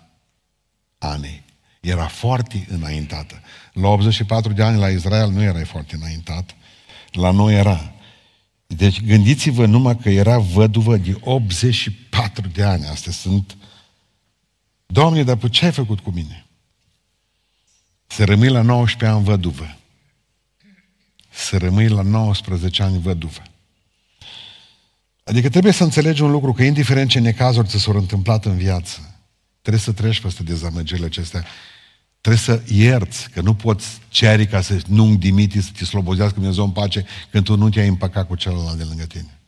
Anei. 0.99 1.43
Era 1.81 2.07
foarte 2.07 2.67
înaintată. 2.71 3.41
La 3.73 3.89
84 3.89 4.53
de 4.53 4.63
ani 4.63 4.79
la 4.79 4.89
Israel 4.89 5.31
nu 5.31 5.43
era 5.43 5.65
foarte 5.65 5.95
înaintat. 5.95 6.55
La 7.13 7.31
noi 7.31 7.55
era. 7.55 7.93
Deci 8.75 9.03
gândiți-vă 9.05 9.67
numai 9.67 9.97
că 9.97 10.11
era 10.11 10.39
văduvă 10.39 10.97
de 10.97 11.17
84 11.21 12.49
de 12.49 12.63
ani. 12.63 12.87
Astea 12.87 13.13
sunt... 13.13 13.57
Doamne, 14.87 15.23
dar 15.23 15.51
ce 15.51 15.65
ai 15.65 15.73
făcut 15.73 16.01
cu 16.01 16.11
mine? 16.11 16.47
Să 18.07 18.25
rămâi 18.25 18.49
la 18.49 18.63
19 18.63 19.17
ani 19.17 19.25
văduvă. 19.25 19.77
Să 21.31 21.57
rămâi 21.57 21.89
la 21.89 22.03
19 22.03 22.83
ani 22.83 22.99
văduvă. 22.99 23.43
Adică 25.25 25.49
trebuie 25.49 25.73
să 25.73 25.85
înțelegi 25.85 26.23
un 26.23 26.31
lucru, 26.31 26.53
că 26.53 26.63
indiferent 26.63 27.11
ce 27.11 27.19
necazuri 27.19 27.69
ți 27.69 27.79
s-au 27.79 27.97
întâmplat 27.97 28.45
în 28.45 28.57
viață, 28.57 29.21
trebuie 29.61 29.83
să 29.83 29.93
treci 29.93 30.21
peste 30.21 30.43
dezamăgirile 30.43 31.07
acestea 31.07 31.45
Trebuie 32.21 32.43
să 32.43 32.63
ierți, 32.75 33.31
că 33.31 33.41
nu 33.41 33.55
poți 33.55 33.87
ceri 34.09 34.47
ca 34.47 34.61
să 34.61 34.83
nu 34.87 35.15
dimiti, 35.15 35.61
să 35.61 35.71
te 35.77 35.85
slobozească 35.85 36.35
Dumnezeu 36.35 36.65
în 36.65 36.71
pace 36.71 37.07
când 37.31 37.45
tu 37.45 37.57
nu 37.57 37.69
te-ai 37.69 37.89
împăcat 37.89 38.27
cu 38.27 38.35
celălalt 38.35 38.77
de 38.77 38.85
lângă 38.85 39.05
tine. 39.05 39.39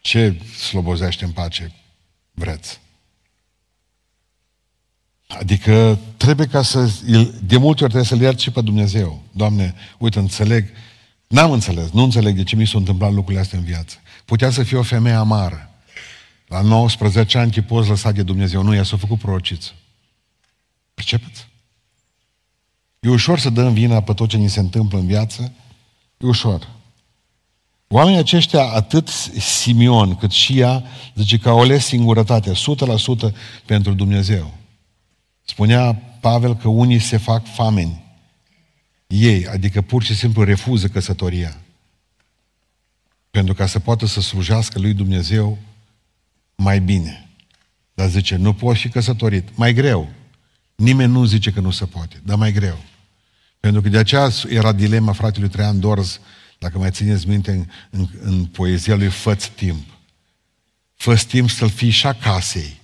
Ce 0.00 0.40
slobozește 0.68 1.24
în 1.24 1.30
pace 1.30 1.72
vreți? 2.32 2.80
Adică 5.38 5.98
trebuie 6.16 6.46
ca 6.46 6.62
să, 6.62 6.90
de 7.42 7.56
multe 7.56 7.82
ori 7.82 7.92
trebuie 7.92 8.04
să-L 8.04 8.20
ierți 8.20 8.42
și 8.42 8.50
pe 8.50 8.60
Dumnezeu. 8.60 9.22
Doamne, 9.32 9.74
uite, 9.98 10.18
înțeleg, 10.18 10.68
n-am 11.26 11.52
înțeles, 11.52 11.90
nu 11.90 12.02
înțeleg 12.02 12.36
de 12.36 12.42
ce 12.42 12.56
mi 12.56 12.66
s-au 12.66 12.78
întâmplat 12.78 13.12
lucrurile 13.12 13.40
astea 13.40 13.58
în 13.58 13.64
viață. 13.64 13.96
Putea 14.24 14.50
să 14.50 14.62
fie 14.62 14.76
o 14.78 14.82
femeie 14.82 15.14
amară. 15.14 15.70
La 16.46 16.60
19 16.60 17.38
ani 17.38 17.50
te 17.50 17.62
poți 17.62 17.88
lăsa 17.88 18.12
de 18.12 18.22
Dumnezeu. 18.22 18.62
Nu, 18.62 18.74
ea 18.74 18.82
s-a 18.82 18.96
făcut 18.96 19.18
prorociță. 19.18 19.72
Pricepeți? 21.00 21.48
E 23.00 23.08
ușor 23.08 23.38
să 23.38 23.50
dăm 23.50 23.72
vina 23.72 24.00
pe 24.02 24.12
tot 24.12 24.28
ce 24.28 24.36
ni 24.36 24.48
se 24.48 24.60
întâmplă 24.60 24.98
în 24.98 25.06
viață. 25.06 25.52
E 26.16 26.26
ușor. 26.26 26.68
Oamenii 27.88 28.18
aceștia, 28.18 28.64
atât 28.64 29.08
Simeon 29.38 30.16
cât 30.16 30.30
și 30.30 30.58
ea, 30.58 30.84
zice 31.14 31.38
că 31.38 31.48
au 31.48 31.60
ales 31.60 31.84
singurătatea, 31.84 32.52
100% 32.52 32.56
pentru 33.66 33.92
Dumnezeu. 33.92 34.54
Spunea 35.42 35.94
Pavel 36.20 36.56
că 36.56 36.68
unii 36.68 36.98
se 36.98 37.16
fac 37.16 37.46
fameni. 37.46 38.04
Ei, 39.06 39.46
adică 39.46 39.80
pur 39.80 40.02
și 40.02 40.14
simplu 40.14 40.42
refuză 40.42 40.88
căsătoria. 40.88 41.60
Pentru 43.30 43.54
ca 43.54 43.66
să 43.66 43.78
poată 43.78 44.06
să 44.06 44.20
slujească 44.20 44.78
lui 44.78 44.92
Dumnezeu 44.92 45.58
mai 46.54 46.80
bine. 46.80 47.28
Dar 47.94 48.08
zice, 48.08 48.36
nu 48.36 48.54
poți 48.54 48.80
fi 48.80 48.88
căsătorit. 48.88 49.56
Mai 49.56 49.74
greu. 49.74 50.18
Nimeni 50.80 51.12
nu 51.12 51.24
zice 51.24 51.50
că 51.50 51.60
nu 51.60 51.70
se 51.70 51.84
poate, 51.86 52.20
dar 52.24 52.36
mai 52.36 52.52
greu. 52.52 52.78
Pentru 53.60 53.80
că 53.80 53.88
de 53.88 53.98
aceea 53.98 54.30
era 54.48 54.72
dilema 54.72 55.12
fratelui 55.12 55.48
Traian 55.48 55.80
Dorz, 55.80 56.20
dacă 56.58 56.78
mai 56.78 56.90
țineți 56.90 57.28
minte 57.28 57.50
în, 57.50 57.66
în, 57.90 58.08
în 58.20 58.44
poezia 58.44 58.96
lui 58.96 59.08
Făți 59.08 59.50
timp. 59.50 59.86
Făț 60.94 61.22
timp 61.22 61.50
să-l 61.50 61.70
fii 61.70 61.90
și 61.90 62.06
acasei 62.06 62.80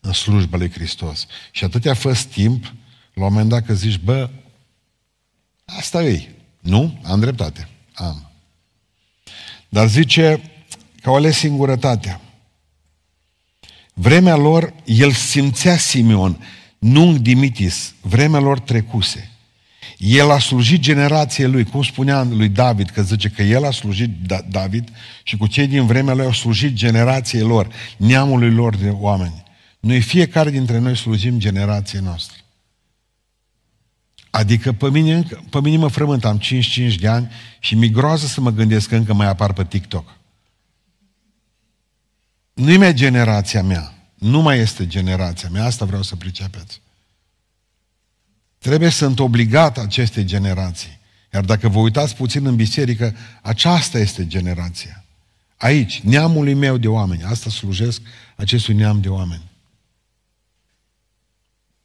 în 0.00 0.12
slujba 0.12 0.56
lui 0.56 0.70
Hristos. 0.70 1.26
Și 1.50 1.64
atâtea 1.64 1.94
făț 1.94 2.22
timp, 2.22 2.64
la 3.14 3.24
un 3.24 3.32
moment 3.32 3.48
dat 3.48 3.64
că 3.64 3.74
zici, 3.74 3.98
bă, 3.98 4.30
asta 5.64 6.02
e. 6.02 6.28
Nu? 6.60 7.00
Am 7.04 7.20
dreptate. 7.20 7.68
Am. 7.94 8.30
Dar 9.68 9.88
zice 9.88 10.50
că 11.02 11.08
au 11.08 11.14
ales 11.14 11.36
singurătatea. 11.36 12.20
Vremea 13.94 14.36
lor, 14.36 14.74
el 14.84 15.12
simțea 15.12 15.76
Simeon, 15.76 16.42
nu 16.78 17.18
Dimitis, 17.18 17.94
vremea 18.00 18.40
lor 18.40 18.60
trecuse. 18.60 19.32
El 19.96 20.30
a 20.30 20.38
slujit 20.38 20.80
generației 20.80 21.50
lui, 21.50 21.64
cum 21.64 21.82
spunea 21.82 22.22
lui 22.22 22.48
David, 22.48 22.88
că 22.88 23.02
zice 23.02 23.28
că 23.28 23.42
el 23.42 23.64
a 23.64 23.70
slujit 23.70 24.10
da- 24.26 24.44
David 24.50 24.88
și 25.22 25.36
cu 25.36 25.46
cei 25.46 25.66
din 25.66 25.86
vremea 25.86 26.14
lui 26.14 26.24
au 26.24 26.32
slujit 26.32 26.72
generației 26.72 27.42
lor, 27.42 27.72
neamului 27.96 28.50
lor 28.50 28.76
de 28.76 28.88
oameni. 28.88 29.42
Noi 29.80 30.00
fiecare 30.00 30.50
dintre 30.50 30.78
noi 30.78 30.96
slujim 30.96 31.38
generației 31.38 32.02
noastre. 32.02 32.36
Adică 34.30 34.72
pe 34.72 34.90
mine, 34.90 35.26
pe 35.50 35.60
mine 35.60 35.76
mă 35.76 35.88
frământ, 35.88 36.24
am 36.24 36.38
55 36.38 36.94
de 36.94 37.08
ani 37.08 37.30
și 37.58 37.74
mi 37.74 37.90
groază 37.90 38.26
să 38.26 38.40
mă 38.40 38.50
gândesc 38.50 38.88
că 38.88 38.96
încă 38.96 39.12
mai 39.12 39.26
apar 39.26 39.52
pe 39.52 39.64
TikTok. 39.64 40.16
Nu 42.52 42.70
e 42.70 42.76
mai 42.76 42.94
generația 42.94 43.62
mea. 43.62 43.97
Nu 44.18 44.40
mai 44.40 44.58
este 44.58 44.86
generația 44.86 45.48
mea. 45.52 45.64
Asta 45.64 45.84
vreau 45.84 46.02
să 46.02 46.16
pricepeți. 46.16 46.80
Trebuie 48.58 48.90
să 48.90 48.96
sunt 48.96 49.18
obligat 49.18 49.78
acestei 49.78 50.24
generații. 50.24 50.98
Iar 51.32 51.44
dacă 51.44 51.68
vă 51.68 51.78
uitați 51.78 52.16
puțin 52.16 52.46
în 52.46 52.56
biserică, 52.56 53.14
aceasta 53.42 53.98
este 53.98 54.26
generația. 54.26 55.04
Aici, 55.56 56.00
neamului 56.00 56.54
meu 56.54 56.76
de 56.76 56.88
oameni. 56.88 57.22
Asta 57.22 57.50
slujesc 57.50 58.00
acestui 58.36 58.74
neam 58.74 59.00
de 59.00 59.08
oameni. 59.08 59.42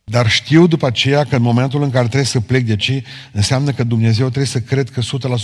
Dar 0.03 0.29
știu 0.29 0.67
după 0.67 0.85
aceea 0.85 1.23
că 1.23 1.35
în 1.35 1.41
momentul 1.41 1.81
în 1.81 1.89
care 1.89 2.03
trebuie 2.03 2.25
să 2.25 2.39
plec 2.39 2.65
de 2.65 2.71
aici, 2.71 3.03
înseamnă 3.31 3.71
că 3.71 3.83
Dumnezeu 3.83 4.25
trebuie 4.25 4.45
să 4.45 4.61
cred 4.61 4.89
că 4.89 5.01
100% 5.01 5.03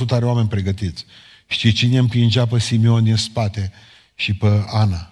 are 0.09 0.25
oameni 0.25 0.47
pregătiți. 0.47 1.05
Știi 1.47 1.71
cine 1.71 1.97
împingea 1.97 2.45
pe 2.45 2.59
Simeon 2.59 3.03
din 3.03 3.15
spate 3.15 3.71
și 4.15 4.33
pe 4.33 4.65
Ana? 4.67 5.08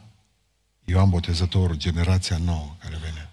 Ioan 0.90 1.10
Botezătorul, 1.10 1.76
generația 1.76 2.38
nouă 2.38 2.76
care 2.80 2.96
vine. 2.96 3.30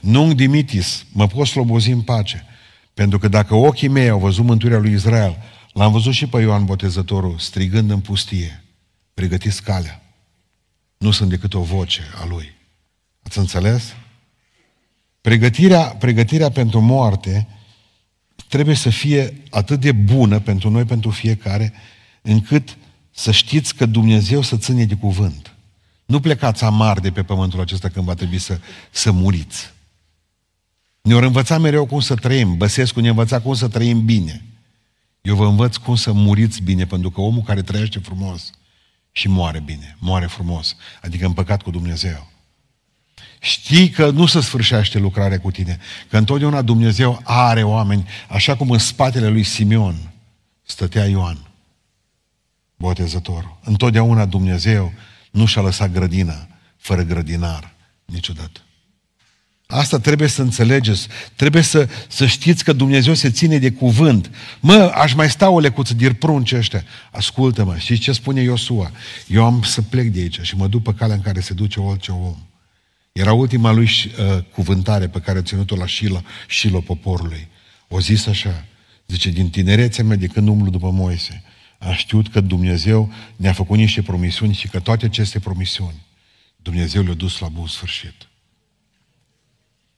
Nu 0.00 0.34
dimitis, 0.34 1.06
mă 1.12 1.26
pot 1.26 1.46
slobozi 1.46 1.90
în 1.90 2.02
pace. 2.02 2.46
Pentru 2.94 3.18
că 3.18 3.28
dacă 3.28 3.54
ochii 3.54 3.88
mei 3.88 4.08
au 4.08 4.18
văzut 4.18 4.44
mântuirea 4.44 4.78
lui 4.78 4.92
Israel, 4.92 5.36
l-am 5.72 5.92
văzut 5.92 6.12
și 6.12 6.26
pe 6.26 6.40
Ioan 6.40 6.64
Botezătorul 6.64 7.38
strigând 7.38 7.90
în 7.90 8.00
pustie, 8.00 8.64
pregătiți 9.14 9.62
calea. 9.62 10.02
Nu 10.96 11.10
sunt 11.10 11.30
decât 11.30 11.54
o 11.54 11.62
voce 11.62 12.02
a 12.22 12.26
lui. 12.26 12.52
Ați 13.22 13.38
înțeles? 13.38 13.94
Pregătirea, 15.20 15.82
pregătirea 15.84 16.50
pentru 16.50 16.80
moarte 16.80 17.48
trebuie 18.48 18.74
să 18.74 18.90
fie 18.90 19.42
atât 19.50 19.80
de 19.80 19.92
bună 19.92 20.40
pentru 20.40 20.70
noi, 20.70 20.84
pentru 20.84 21.10
fiecare, 21.10 21.72
încât 22.22 22.76
să 23.14 23.30
știți 23.30 23.74
că 23.74 23.86
Dumnezeu 23.86 24.42
să 24.42 24.56
ține 24.56 24.84
de 24.84 24.94
cuvânt. 24.94 25.54
Nu 26.04 26.20
plecați 26.20 26.64
amar 26.64 27.00
de 27.00 27.10
pe 27.10 27.22
pământul 27.22 27.60
acesta 27.60 27.88
când 27.88 28.04
va 28.04 28.14
trebui 28.14 28.38
să, 28.38 28.60
să 28.90 29.10
muriți. 29.10 29.72
Ne-au 31.00 31.20
învățat 31.20 31.60
mereu 31.60 31.86
cum 31.86 32.00
să 32.00 32.14
trăim. 32.14 32.56
Băsescu 32.56 33.00
ne 33.00 33.08
învăța 33.08 33.40
cum 33.40 33.54
să 33.54 33.68
trăim 33.68 34.04
bine. 34.04 34.44
Eu 35.20 35.34
vă 35.36 35.46
învăț 35.46 35.76
cum 35.76 35.94
să 35.94 36.12
muriți 36.12 36.62
bine, 36.62 36.86
pentru 36.86 37.10
că 37.10 37.20
omul 37.20 37.42
care 37.42 37.62
trăiește 37.62 37.98
frumos 37.98 38.50
și 39.12 39.28
moare 39.28 39.60
bine, 39.60 39.96
moare 39.98 40.26
frumos, 40.26 40.76
adică 41.02 41.26
împăcat 41.26 41.62
cu 41.62 41.70
Dumnezeu. 41.70 42.30
Știi 43.40 43.90
că 43.90 44.10
nu 44.10 44.26
se 44.26 44.40
sfârșește 44.40 44.98
lucrarea 44.98 45.40
cu 45.40 45.50
tine, 45.50 45.78
că 46.08 46.16
întotdeauna 46.16 46.62
Dumnezeu 46.62 47.20
are 47.24 47.62
oameni, 47.62 48.08
așa 48.28 48.56
cum 48.56 48.70
în 48.70 48.78
spatele 48.78 49.28
lui 49.28 49.42
Simeon 49.42 50.12
stătea 50.62 51.06
Ioan, 51.06 51.53
botezătorul. 52.76 53.58
Întotdeauna 53.64 54.24
Dumnezeu 54.24 54.92
nu 55.30 55.46
și-a 55.46 55.62
lăsat 55.62 55.92
grădina 55.92 56.48
fără 56.76 57.02
grădinar, 57.02 57.74
niciodată. 58.04 58.60
Asta 59.66 59.98
trebuie 59.98 60.28
să 60.28 60.42
înțelegeți. 60.42 61.08
Trebuie 61.36 61.62
să, 61.62 61.88
să 62.08 62.26
știți 62.26 62.64
că 62.64 62.72
Dumnezeu 62.72 63.14
se 63.14 63.30
ține 63.30 63.58
de 63.58 63.70
cuvânt. 63.70 64.30
Mă, 64.60 64.92
aș 64.94 65.14
mai 65.14 65.30
sta 65.30 65.48
o 65.48 65.58
lecuță 65.58 65.94
de 65.94 66.12
prunci 66.12 66.52
ăștia. 66.52 66.84
Ascultă-mă, 67.10 67.76
știți 67.78 68.00
ce 68.00 68.12
spune 68.12 68.40
Iosua? 68.40 68.90
Eu 69.26 69.44
am 69.44 69.62
să 69.62 69.82
plec 69.82 70.06
de 70.06 70.20
aici 70.20 70.40
și 70.40 70.56
mă 70.56 70.66
duc 70.66 70.82
pe 70.82 70.94
calea 70.94 71.14
în 71.14 71.20
care 71.20 71.40
se 71.40 71.54
duce 71.54 71.80
orice 71.80 72.12
om. 72.12 72.36
Era 73.12 73.32
ultima 73.32 73.72
lui 73.72 73.84
uh, 73.84 74.44
cuvântare 74.52 75.08
pe 75.08 75.20
care 75.20 75.38
a 75.38 75.42
ținut-o 75.42 75.76
la 75.76 75.86
Shilo, 75.86 76.22
Shilo 76.48 76.80
poporului. 76.80 77.48
O 77.88 78.00
zis 78.00 78.26
așa, 78.26 78.64
zice, 79.06 79.30
din 79.30 79.50
tinerețea 79.50 80.04
mea 80.04 80.16
de 80.16 80.26
când 80.26 80.48
umblu 80.48 80.70
după 80.70 80.90
Moise, 80.90 81.42
a 81.84 81.94
știut 81.94 82.28
că 82.28 82.40
Dumnezeu 82.40 83.12
ne-a 83.36 83.52
făcut 83.52 83.76
niște 83.76 84.02
promisiuni 84.02 84.54
și 84.54 84.68
că 84.68 84.80
toate 84.80 85.04
aceste 85.04 85.40
promisiuni 85.40 86.02
Dumnezeu 86.56 87.02
le-a 87.02 87.14
dus 87.14 87.38
la 87.38 87.48
bun 87.48 87.66
sfârșit. 87.66 88.28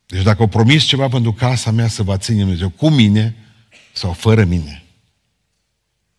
Deci 0.06 0.22
dacă 0.22 0.42
o 0.42 0.46
promis 0.46 0.84
ceva 0.84 1.08
pentru 1.08 1.32
casa 1.32 1.70
mea 1.70 1.88
să 1.88 2.02
va 2.02 2.16
ține 2.16 2.38
Dumnezeu 2.38 2.68
cu 2.68 2.88
mine 2.88 3.36
sau 3.92 4.12
fără 4.12 4.44
mine, 4.44 4.84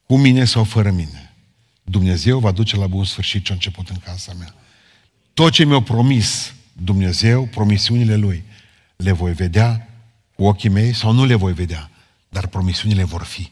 cu 0.05 0.18
mine 0.18 0.45
sau 0.45 0.63
fără 0.63 0.91
mine, 0.91 1.34
Dumnezeu 1.84 2.39
va 2.39 2.51
duce 2.51 2.76
la 2.76 2.88
bun 2.88 3.03
sfârșit 3.03 3.43
ce 3.43 3.51
a 3.51 3.55
început 3.55 3.89
în 3.89 3.97
casa 3.97 4.34
mea. 4.34 4.53
Tot 5.34 5.51
ce 5.51 5.65
mi-a 5.65 5.82
promis 5.82 6.53
Dumnezeu, 6.74 7.45
promisiunile 7.45 8.15
Lui, 8.15 8.43
le 8.95 9.11
voi 9.11 9.34
vedea 9.34 9.89
cu 10.36 10.45
ochii 10.45 10.70
mei 10.70 10.93
sau 10.93 11.11
nu 11.11 11.26
le 11.26 11.36
voi 11.36 11.53
vedea, 11.53 11.89
dar 12.30 12.47
promisiunile 12.47 13.03
vor 13.03 13.24
fi. 13.24 13.51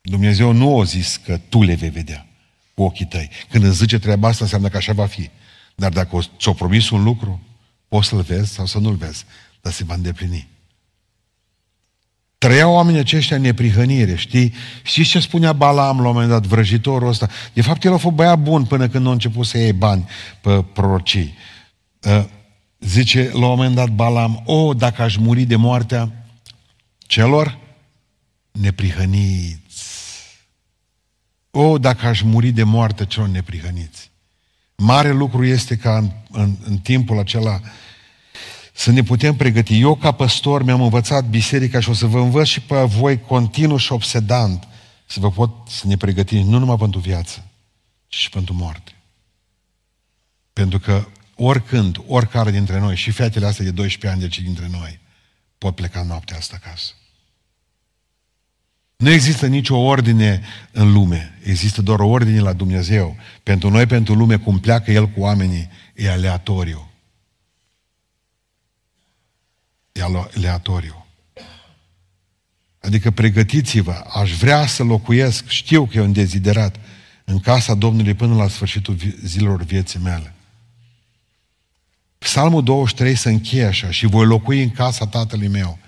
Dumnezeu 0.00 0.52
nu 0.52 0.80
a 0.80 0.84
zis 0.84 1.16
că 1.16 1.40
tu 1.48 1.62
le 1.62 1.74
vei 1.74 1.90
vedea 1.90 2.26
cu 2.74 2.82
ochii 2.82 3.06
tăi. 3.06 3.30
Când 3.50 3.64
îți 3.64 3.76
zice 3.76 3.98
treaba 3.98 4.28
asta, 4.28 4.44
înseamnă 4.44 4.68
că 4.68 4.76
așa 4.76 4.92
va 4.92 5.06
fi. 5.06 5.30
Dar 5.74 5.92
dacă 5.92 6.18
ți-o 6.38 6.52
promis 6.52 6.90
un 6.90 7.02
lucru, 7.02 7.40
poți 7.88 8.08
să-l 8.08 8.20
vezi 8.20 8.52
sau 8.52 8.66
să 8.66 8.78
nu-l 8.78 8.94
vezi, 8.94 9.24
dar 9.60 9.72
se 9.72 9.84
va 9.84 9.94
îndeplini. 9.94 10.48
Trăiau 12.38 12.72
oamenii 12.72 13.00
aceștia 13.00 13.36
în 13.36 13.42
neprihănire, 13.42 14.16
știi? 14.16 14.52
Știți 14.82 15.08
ce 15.08 15.20
spunea 15.20 15.52
Balaam 15.52 16.00
la 16.00 16.08
un 16.08 16.12
moment 16.12 16.30
dat, 16.30 16.46
vrăjitorul 16.46 17.08
ăsta? 17.08 17.28
De 17.52 17.62
fapt, 17.62 17.84
el 17.84 17.92
a 17.92 17.96
fost 17.96 18.14
băiat 18.14 18.38
bun 18.38 18.64
până 18.64 18.88
când 18.88 19.06
a 19.06 19.10
început 19.10 19.46
să 19.46 19.58
iei 19.58 19.72
bani 19.72 20.08
pe 20.40 20.64
prorocii. 20.72 21.34
Uh, 22.02 22.24
zice 22.78 23.30
la 23.32 23.46
un 23.46 23.56
moment 23.56 23.74
dat 23.74 23.88
Balaam, 23.88 24.42
o, 24.44 24.74
dacă 24.74 25.02
aș 25.02 25.16
muri 25.16 25.44
de 25.44 25.56
moartea 25.56 26.26
celor 26.98 27.58
neprihăniți. 28.50 29.69
O, 31.50 31.78
dacă 31.78 32.06
aș 32.06 32.22
muri 32.22 32.50
de 32.50 32.62
moarte 32.62 33.06
celor 33.06 33.28
neprihăniți. 33.28 34.10
Mare 34.76 35.12
lucru 35.12 35.44
este 35.44 35.76
ca 35.76 35.96
în, 35.96 36.10
în, 36.30 36.56
în 36.64 36.78
timpul 36.78 37.18
acela 37.18 37.60
să 38.72 38.90
ne 38.90 39.02
putem 39.02 39.36
pregăti. 39.36 39.80
Eu, 39.80 39.94
ca 39.94 40.12
păstor, 40.12 40.62
mi-am 40.62 40.80
învățat 40.80 41.24
biserica 41.24 41.80
și 41.80 41.88
o 41.88 41.92
să 41.92 42.06
vă 42.06 42.20
învăț 42.20 42.46
și 42.46 42.60
pe 42.60 42.82
voi 42.82 43.20
continuu 43.20 43.76
și 43.76 43.92
obsedant 43.92 44.68
să 45.06 45.20
vă 45.20 45.30
pot 45.30 45.50
să 45.68 45.86
ne 45.86 45.96
pregătim 45.96 46.48
nu 46.48 46.58
numai 46.58 46.76
pentru 46.76 47.00
viață, 47.00 47.44
ci 48.06 48.14
și 48.14 48.30
pentru 48.30 48.54
moarte. 48.54 48.92
Pentru 50.52 50.78
că 50.78 51.08
oricând, 51.36 51.96
oricare 52.06 52.50
dintre 52.50 52.78
noi, 52.78 52.96
și 52.96 53.10
fetele 53.10 53.46
astea 53.46 53.64
de 53.64 53.70
12 53.70 54.08
ani, 54.10 54.28
de 54.28 54.34
cei 54.34 54.44
dintre 54.44 54.68
noi, 54.70 54.98
pot 55.58 55.74
pleca 55.74 56.02
noaptea 56.02 56.36
asta 56.36 56.60
acasă. 56.62 56.92
Nu 59.00 59.10
există 59.10 59.46
nicio 59.46 59.76
ordine 59.76 60.42
în 60.72 60.92
lume. 60.92 61.38
Există 61.42 61.82
doar 61.82 62.00
o 62.00 62.08
ordine 62.08 62.40
la 62.40 62.52
Dumnezeu. 62.52 63.16
Pentru 63.42 63.70
noi, 63.70 63.86
pentru 63.86 64.14
lume, 64.14 64.36
cum 64.36 64.58
pleacă 64.58 64.90
El 64.90 65.08
cu 65.08 65.20
oamenii, 65.20 65.70
e 65.94 66.10
aleatoriu. 66.10 66.90
E 69.92 70.00
aleatoriu. 70.34 71.06
Adică 72.80 73.10
pregătiți-vă, 73.10 74.04
aș 74.14 74.32
vrea 74.32 74.66
să 74.66 74.82
locuiesc, 74.82 75.48
știu 75.48 75.86
că 75.86 75.98
e 75.98 76.00
un 76.00 76.12
deziderat, 76.12 76.76
în 77.24 77.38
casa 77.38 77.74
Domnului 77.74 78.14
până 78.14 78.34
la 78.34 78.48
sfârșitul 78.48 78.96
zilelor 79.24 79.62
vieții 79.62 80.00
mele. 80.02 80.34
Psalmul 82.18 82.64
23 82.64 83.14
se 83.14 83.30
încheie 83.30 83.64
așa, 83.64 83.90
și 83.90 84.06
voi 84.06 84.26
locui 84.26 84.62
în 84.62 84.70
casa 84.70 85.06
tatălui 85.06 85.48
meu 85.48 85.78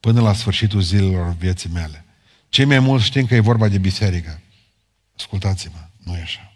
până 0.00 0.20
la 0.20 0.32
sfârșitul 0.32 0.80
zilelor 0.80 1.36
vieții 1.38 1.70
mele. 1.72 2.04
Cei 2.50 2.64
mai 2.64 2.78
mulți 2.78 3.04
știm 3.04 3.26
că 3.26 3.34
e 3.34 3.40
vorba 3.40 3.68
de 3.68 3.78
biserică. 3.78 4.40
Ascultați-mă, 5.16 5.88
nu 6.04 6.16
e 6.16 6.20
așa. 6.20 6.52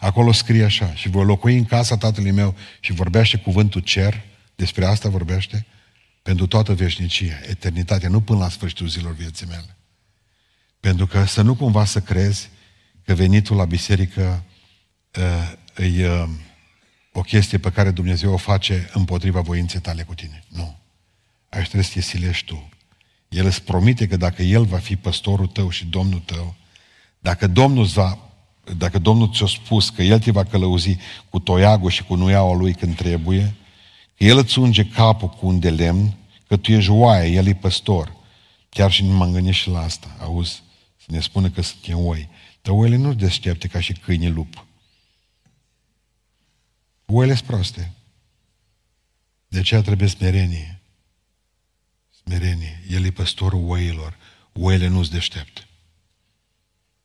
Acolo 0.00 0.32
scrie 0.32 0.64
așa, 0.64 0.94
și 0.94 1.08
voi 1.08 1.24
locui 1.24 1.56
în 1.56 1.64
casa 1.64 1.96
tatălui 1.96 2.30
meu 2.30 2.56
și 2.80 2.92
vorbește 2.92 3.36
cuvântul 3.36 3.80
cer, 3.80 4.20
despre 4.54 4.84
asta 4.84 5.08
vorbește, 5.08 5.66
pentru 6.22 6.46
toată 6.46 6.74
veșnicia, 6.74 7.40
eternitatea, 7.46 8.08
nu 8.08 8.20
până 8.20 8.38
la 8.38 8.48
sfârșitul 8.48 8.88
zilor 8.88 9.14
vieții 9.14 9.46
mele. 9.46 9.76
Pentru 10.80 11.06
că 11.06 11.24
să 11.24 11.42
nu 11.42 11.54
cumva 11.54 11.84
să 11.84 12.00
crezi 12.00 12.48
că 13.04 13.14
venitul 13.14 13.56
la 13.56 13.64
biserică 13.64 14.44
uh, 15.76 15.84
e 15.96 16.08
uh, 16.08 16.28
o 17.12 17.20
chestie 17.20 17.58
pe 17.58 17.70
care 17.70 17.90
Dumnezeu 17.90 18.32
o 18.32 18.36
face 18.36 18.90
împotriva 18.92 19.40
voinței 19.40 19.80
tale 19.80 20.02
cu 20.02 20.14
tine. 20.14 20.44
Nu. 20.48 20.78
Aici 21.48 21.64
trebuie 21.64 21.84
să 21.84 21.92
te 21.92 22.00
silești 22.00 22.46
tu. 22.46 22.69
El 23.30 23.46
îți 23.46 23.62
promite 23.62 24.06
că 24.06 24.16
dacă 24.16 24.42
El 24.42 24.64
va 24.64 24.78
fi 24.78 24.96
păstorul 24.96 25.46
tău 25.46 25.70
și 25.70 25.86
Domnul 25.86 26.20
tău, 26.20 26.54
dacă 27.18 27.46
Domnul, 27.46 27.84
va, 27.84 28.18
dacă 28.76 28.98
Domnul 28.98 29.32
ți-a 29.32 29.46
spus 29.46 29.90
că 29.90 30.02
El 30.02 30.20
te 30.20 30.30
va 30.30 30.44
călăuzi 30.44 30.96
cu 31.28 31.38
toiagul 31.38 31.90
și 31.90 32.04
cu 32.04 32.14
nuiaua 32.14 32.54
Lui 32.54 32.74
când 32.74 32.96
trebuie, 32.96 33.54
că 34.16 34.24
El 34.24 34.38
îți 34.38 34.58
unge 34.58 34.86
capul 34.86 35.28
cu 35.28 35.46
un 35.46 35.58
de 35.58 35.70
lemn, 35.70 36.16
că 36.46 36.56
tu 36.56 36.72
ești 36.72 36.90
oaie, 36.90 37.30
El 37.32 37.46
e 37.46 37.54
păstor. 37.54 38.16
Chiar 38.68 38.90
și 38.90 39.04
nu 39.04 39.12
m-am 39.12 39.32
gândit 39.32 39.54
și 39.54 39.68
la 39.68 39.80
asta. 39.80 40.16
Auzi, 40.20 40.62
să 40.96 41.06
ne 41.06 41.20
spună 41.20 41.50
că 41.50 41.62
suntem 41.62 41.98
oi. 41.98 42.28
Dar 42.62 42.74
oile 42.74 42.96
nu 42.96 43.14
deștepte 43.14 43.68
ca 43.68 43.80
și 43.80 43.92
câini 43.92 44.28
lup. 44.28 44.66
Oile 47.06 47.34
sunt 47.34 47.46
proste. 47.46 47.92
De 49.48 49.58
aceea 49.58 49.82
trebuie 49.82 50.08
smerenie. 50.08 50.79
Smerenie. 52.30 52.82
El 52.88 53.04
e 53.04 53.10
păstorul 53.10 53.70
oilor. 53.70 54.16
Oile 54.52 54.86
nu-s 54.86 55.08
deștepte. 55.08 55.66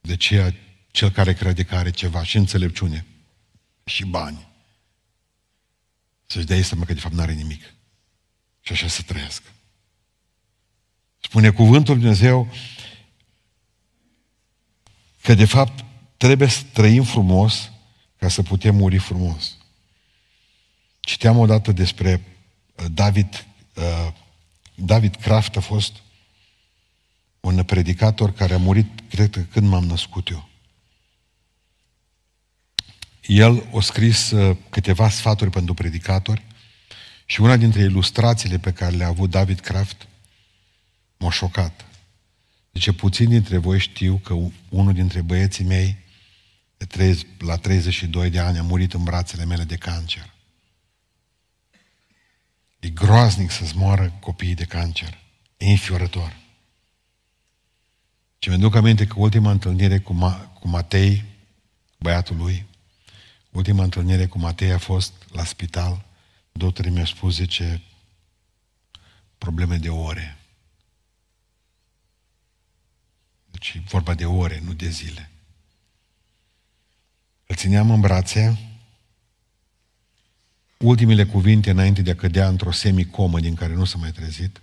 De 0.01 0.13
aceea, 0.13 0.55
cel 0.91 1.09
care 1.09 1.33
crede 1.33 1.63
că 1.63 1.75
are 1.75 1.91
ceva 1.91 2.23
și 2.23 2.37
înțelepciune 2.37 3.05
și 3.85 4.05
bani, 4.05 4.47
să-și 6.25 6.45
dea 6.45 6.61
seama 6.61 6.85
că 6.85 6.93
de 6.93 6.99
fapt 6.99 7.13
nu 7.13 7.21
are 7.21 7.33
nimic. 7.33 7.73
Și 8.61 8.71
așa 8.71 8.87
să 8.87 9.01
trăiască. 9.01 9.49
Spune 11.19 11.49
cuvântul 11.49 11.99
Dumnezeu 11.99 12.53
că 15.21 15.33
de 15.33 15.45
fapt 15.45 15.85
trebuie 16.17 16.47
să 16.47 16.63
trăim 16.73 17.03
frumos 17.03 17.71
ca 18.17 18.27
să 18.27 18.43
putem 18.43 18.75
muri 18.75 18.97
frumos. 18.97 19.57
Citeam 20.99 21.37
odată 21.37 21.71
despre 21.71 22.21
uh, 22.75 22.85
David, 22.91 23.45
uh, 23.75 24.13
David 24.75 25.15
Kraft 25.15 25.55
a 25.55 25.59
fost 25.59 25.95
un 27.39 27.63
predicator 27.63 28.33
care 28.33 28.53
a 28.53 28.57
murit, 28.57 28.87
cred 29.09 29.29
că 29.29 29.39
când 29.39 29.67
m-am 29.67 29.85
născut 29.85 30.29
eu. 30.29 30.49
El 33.21 33.67
a 33.75 33.79
scris 33.79 34.31
uh, 34.31 34.57
câteva 34.69 35.09
sfaturi 35.09 35.49
pentru 35.49 35.73
predicatori 35.73 36.43
și 37.25 37.41
una 37.41 37.57
dintre 37.57 37.81
ilustrațiile 37.81 38.59
pe 38.59 38.71
care 38.71 38.95
le-a 38.95 39.07
avut 39.07 39.29
David 39.29 39.59
Kraft 39.59 40.07
m-a 41.17 41.31
șocat. 41.31 41.85
Zice, 42.73 42.93
puțin 42.93 43.29
dintre 43.29 43.57
voi 43.57 43.79
știu 43.79 44.21
că 44.23 44.33
unul 44.69 44.93
dintre 44.93 45.21
băieții 45.21 45.65
mei 45.65 45.97
la 47.37 47.55
32 47.55 48.29
de 48.29 48.39
ani 48.39 48.57
a 48.57 48.63
murit 48.63 48.93
în 48.93 49.03
brațele 49.03 49.45
mele 49.45 49.63
de 49.63 49.75
cancer. 49.75 50.33
E 52.85 52.89
groaznic 52.89 53.51
să-ți 53.51 53.77
moară 53.77 54.13
copiii 54.19 54.55
de 54.55 54.65
cancer. 54.65 55.17
E 55.57 55.69
înfiorător. 55.69 56.37
Și 58.39 58.49
mi-aduc 58.49 58.75
aminte 58.75 59.07
că 59.07 59.13
ultima 59.17 59.51
întâlnire 59.51 59.99
cu, 59.99 60.13
Ma- 60.13 60.59
cu 60.59 60.67
Matei, 60.67 61.23
băiatul 61.97 62.37
lui, 62.37 62.65
ultima 63.51 63.83
întâlnire 63.83 64.25
cu 64.25 64.37
Matei 64.37 64.71
a 64.71 64.77
fost 64.77 65.13
la 65.31 65.43
spital. 65.43 66.05
Doctorii 66.51 66.91
mi-au 66.91 67.05
spus, 67.05 67.35
zice, 67.35 67.81
probleme 69.37 69.77
de 69.77 69.89
ore. 69.89 70.37
Deci 73.51 73.73
e 73.75 73.83
vorba 73.87 74.13
de 74.13 74.25
ore, 74.25 74.59
nu 74.63 74.73
de 74.73 74.89
zile. 74.89 75.31
Îl 77.45 77.55
țineam 77.55 77.89
în 77.89 77.99
brațe 77.99 78.64
Ultimele 80.85 81.25
cuvinte 81.25 81.69
înainte 81.69 82.01
de 82.01 82.11
a 82.11 82.15
cădea 82.15 82.47
într-o 82.47 82.71
semicomă 82.71 83.39
din 83.39 83.55
care 83.55 83.73
nu 83.73 83.85
s-a 83.85 83.97
mai 83.97 84.11
trezit, 84.11 84.61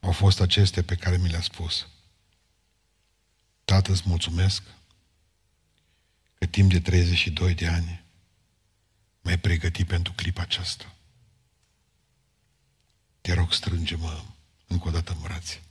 au 0.00 0.12
fost 0.12 0.40
aceste 0.40 0.82
pe 0.82 0.94
care 0.94 1.16
mi 1.16 1.28
le-a 1.28 1.40
spus. 1.40 1.88
Tată, 3.64 3.90
îți 3.90 4.02
mulțumesc 4.04 4.62
că 6.38 6.46
timp 6.46 6.70
de 6.70 6.80
32 6.80 7.54
de 7.54 7.66
ani 7.66 8.04
m-ai 9.20 9.38
pregătit 9.38 9.86
pentru 9.86 10.12
clipa 10.12 10.42
aceasta. 10.42 10.94
Te 13.20 13.32
rog, 13.32 13.52
strânge-mă 13.52 14.22
încă 14.66 14.88
o 14.88 14.90
dată 14.90 15.12
în 15.12 15.20
brațe. 15.20 15.62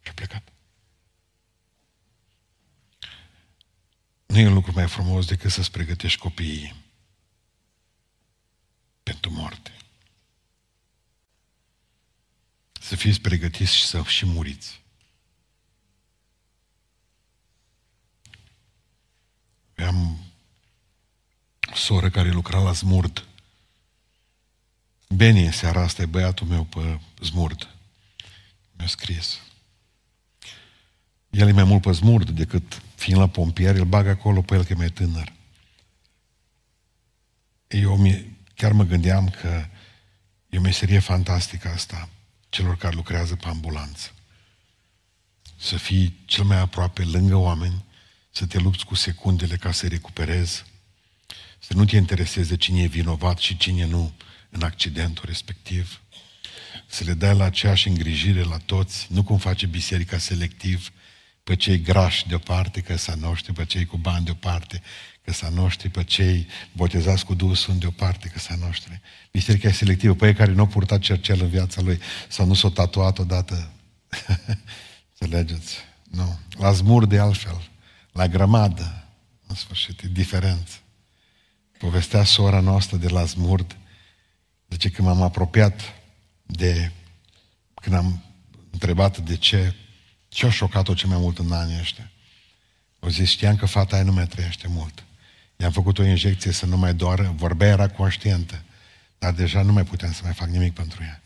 Și 0.00 0.08
a 0.10 0.12
plecat. 0.12 0.52
Nu 4.26 4.38
e 4.38 4.46
un 4.46 4.54
lucru 4.54 4.72
mai 4.72 4.88
frumos 4.88 5.26
decât 5.26 5.50
să-ți 5.50 5.70
pregătești 5.70 6.18
copiii 6.18 6.88
pentru 9.10 9.30
moarte. 9.30 9.72
Să 12.80 12.96
fiți 12.96 13.20
pregătiți 13.20 13.76
și 13.76 13.84
să 13.84 14.02
și 14.02 14.26
muriți. 14.26 14.80
Am 19.76 20.18
o 21.72 21.74
soră 21.74 22.10
care 22.10 22.30
lucra 22.30 22.58
la 22.58 22.72
Zmurd. 22.72 23.26
Beni, 25.08 25.52
seara 25.52 25.82
asta 25.82 26.02
e 26.02 26.06
băiatul 26.06 26.46
meu 26.46 26.64
pe 26.64 27.00
Zmurd. 27.22 27.74
Mi-a 28.72 28.86
scris. 28.86 29.40
El 31.30 31.48
e 31.48 31.52
mai 31.52 31.64
mult 31.64 31.82
pe 31.82 31.92
Zmurd 31.92 32.30
decât 32.30 32.82
fiind 32.94 33.20
la 33.20 33.28
pompier, 33.28 33.74
îl 33.74 33.84
bag 33.84 34.06
acolo 34.06 34.42
pe 34.42 34.54
el 34.54 34.64
că 34.64 34.72
e 34.72 34.76
mai 34.76 34.90
tânăr. 34.90 35.32
Eu 37.68 37.96
mi 37.96 38.38
Chiar 38.60 38.72
mă 38.72 38.84
gândeam 38.84 39.28
că 39.28 39.66
e 40.48 40.58
o 40.58 40.60
meserie 40.60 40.98
fantastică 40.98 41.68
asta, 41.68 42.08
celor 42.48 42.76
care 42.76 42.94
lucrează 42.94 43.36
pe 43.36 43.46
ambulanță. 43.46 44.14
Să 45.56 45.76
fii 45.76 46.16
cel 46.24 46.44
mai 46.44 46.58
aproape 46.58 47.02
lângă 47.02 47.36
oameni, 47.36 47.84
să 48.30 48.46
te 48.46 48.58
lupți 48.58 48.84
cu 48.84 48.94
secundele 48.94 49.56
ca 49.56 49.72
să 49.72 49.86
recuperezi, 49.86 50.64
să 51.58 51.74
nu 51.74 51.84
te 51.84 51.96
intereseze 51.96 52.56
cine 52.56 52.82
e 52.82 52.86
vinovat 52.86 53.38
și 53.38 53.56
cine 53.56 53.86
nu 53.86 54.12
în 54.50 54.62
accidentul 54.62 55.24
respectiv, 55.26 56.00
să 56.86 57.04
le 57.04 57.14
dai 57.14 57.36
la 57.36 57.44
aceeași 57.44 57.88
îngrijire 57.88 58.42
la 58.42 58.56
toți, 58.56 59.06
nu 59.10 59.22
cum 59.22 59.38
face 59.38 59.66
biserica 59.66 60.18
selectiv, 60.18 60.92
pe 61.44 61.56
cei 61.56 61.80
grași 61.80 62.28
deoparte, 62.28 62.80
că 62.80 62.96
să 62.96 63.14
noștri, 63.14 63.52
pe 63.52 63.64
cei 63.64 63.84
cu 63.84 63.96
bani 63.96 64.24
deoparte, 64.24 64.82
că 65.24 65.32
să 65.32 65.48
noștri, 65.54 65.88
pe 65.88 66.04
cei 66.04 66.46
botezați 66.72 67.24
cu 67.24 67.34
Duhul 67.34 67.54
Sfânt 67.54 67.80
deoparte, 67.80 68.28
că 68.28 68.38
să 68.38 68.54
noștri. 68.60 69.00
Biserica 69.30 69.68
e 69.68 69.72
selectivă, 69.72 70.14
pe 70.14 70.26
ei 70.26 70.34
care 70.34 70.52
nu 70.52 70.60
au 70.60 70.66
purtat 70.66 71.00
cercel 71.00 71.40
în 71.40 71.48
viața 71.48 71.80
lui 71.80 72.00
sau 72.28 72.46
nu 72.46 72.54
s-au 72.54 72.70
tatuat 72.70 73.18
odată. 73.18 73.72
Înțelegeți? 75.18 75.76
Nu. 76.10 76.38
La 76.58 76.72
zmur 76.72 77.06
de 77.06 77.18
altfel, 77.18 77.70
la 78.12 78.28
grămadă, 78.28 79.04
în 79.46 79.54
sfârșit, 79.54 80.02
e 80.02 80.08
diferență. 80.08 80.78
Povestea 81.78 82.24
sora 82.24 82.60
noastră 82.60 82.96
de 82.96 83.08
la 83.08 83.24
Zmurd, 83.24 83.76
zice 84.68 84.90
că 84.90 85.02
m-am 85.02 85.22
apropiat 85.22 85.80
de, 86.46 86.92
când 87.74 87.96
am 87.96 88.24
întrebat 88.70 89.18
de 89.18 89.36
ce, 89.36 89.74
ce 90.28 90.46
a 90.46 90.50
șocat-o 90.50 90.94
cel 90.94 91.08
mai 91.08 91.18
mult 91.18 91.38
în 91.38 91.52
anii 91.52 91.78
ăștia. 91.78 92.10
O 92.98 93.08
zis, 93.08 93.28
știam 93.28 93.56
că 93.56 93.66
fata 93.66 93.94
aia 93.94 94.04
nu 94.04 94.12
mai 94.12 94.26
trăiește 94.26 94.68
mult. 94.68 95.04
I-am 95.60 95.72
făcut 95.72 95.98
o 95.98 96.02
injecție 96.02 96.52
să 96.52 96.66
nu 96.66 96.76
mai 96.76 96.94
doară, 96.94 97.34
vorbea, 97.36 97.68
era 97.68 97.88
conștientă, 97.88 98.62
dar 99.18 99.32
deja 99.32 99.62
nu 99.62 99.72
mai 99.72 99.84
puteam 99.84 100.12
să 100.12 100.20
mai 100.24 100.32
fac 100.32 100.48
nimic 100.48 100.74
pentru 100.74 101.02
ea. 101.02 101.22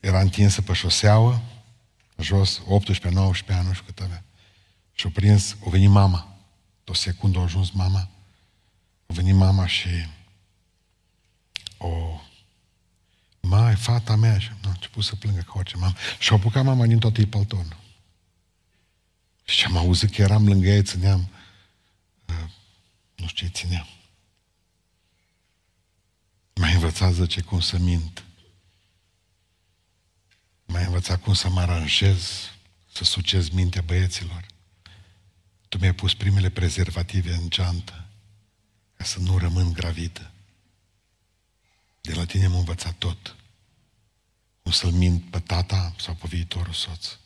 Era 0.00 0.20
întinsă 0.20 0.62
pe 0.62 0.72
șoseaua, 0.72 1.42
jos, 2.18 2.60
18-19 2.60 2.64
ani, 3.48 3.66
nu 3.66 3.72
știu 3.72 3.84
cât 3.86 4.00
avea. 4.00 4.24
Și-o 4.92 5.08
prins, 5.08 5.56
o 5.60 5.70
venit 5.70 5.88
mama. 5.88 6.36
O 6.86 6.94
secundă 6.94 7.38
a 7.38 7.42
ajuns 7.42 7.70
mama. 7.70 8.08
A 9.06 9.12
venit 9.12 9.34
mama 9.34 9.66
și 9.66 9.88
o 11.76 12.20
mai, 13.40 13.74
fata 13.74 14.16
mea, 14.16 14.38
și 14.38 14.50
a 14.64 14.68
început 14.68 15.04
să 15.04 15.16
plângă 15.16 15.40
ca 15.40 15.52
orice 15.54 15.76
mamă. 15.76 15.94
Și 16.18 16.32
a 16.32 16.34
apucat 16.34 16.64
mama 16.64 16.86
din 16.86 16.98
tot 16.98 17.24
palton. 17.24 17.76
Și 19.44 19.64
am 19.64 19.76
auzit 19.76 20.14
că 20.14 20.22
eram 20.22 20.46
lângă 20.46 20.68
ei, 20.68 20.82
țineam, 20.82 21.28
uh, 22.28 22.50
nu 23.24 23.30
știu 23.30 23.46
ce 23.46 23.52
țineam. 23.52 23.86
M-a 26.54 26.68
învățat, 26.68 27.12
zice, 27.12 27.40
cum 27.40 27.60
să 27.60 27.78
mint. 27.78 28.24
M-a 30.64 30.80
învățat 30.80 31.20
cum 31.20 31.34
să 31.34 31.48
mă 31.48 31.60
aranjez, 31.60 32.50
să 32.92 33.04
sucez 33.04 33.48
mintea 33.48 33.82
băieților. 33.82 34.46
Tu 35.68 35.78
mi-ai 35.78 35.94
pus 35.94 36.14
primele 36.14 36.50
prezervative 36.50 37.32
în 37.34 37.50
geantă 37.50 38.06
ca 38.96 39.04
să 39.04 39.18
nu 39.18 39.38
rămân 39.38 39.72
gravidă. 39.72 40.30
De 42.00 42.14
la 42.14 42.24
tine 42.24 42.44
am 42.44 42.54
învățat 42.54 42.94
tot. 42.94 43.36
Cum 44.62 44.72
să-l 44.72 44.90
mint 44.90 45.30
pe 45.30 45.40
tata 45.40 45.94
sau 45.98 46.14
pe 46.14 46.26
viitorul 46.26 46.72
soț. 46.72 47.16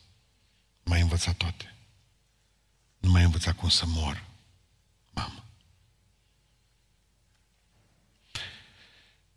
M-ai 0.83 1.01
învățat 1.01 1.35
toate. 1.35 1.75
Nu 2.97 3.11
m-ai 3.11 3.23
învățat 3.23 3.55
cum 3.55 3.69
să 3.69 3.85
mor, 3.85 4.25
mamă. 5.11 5.43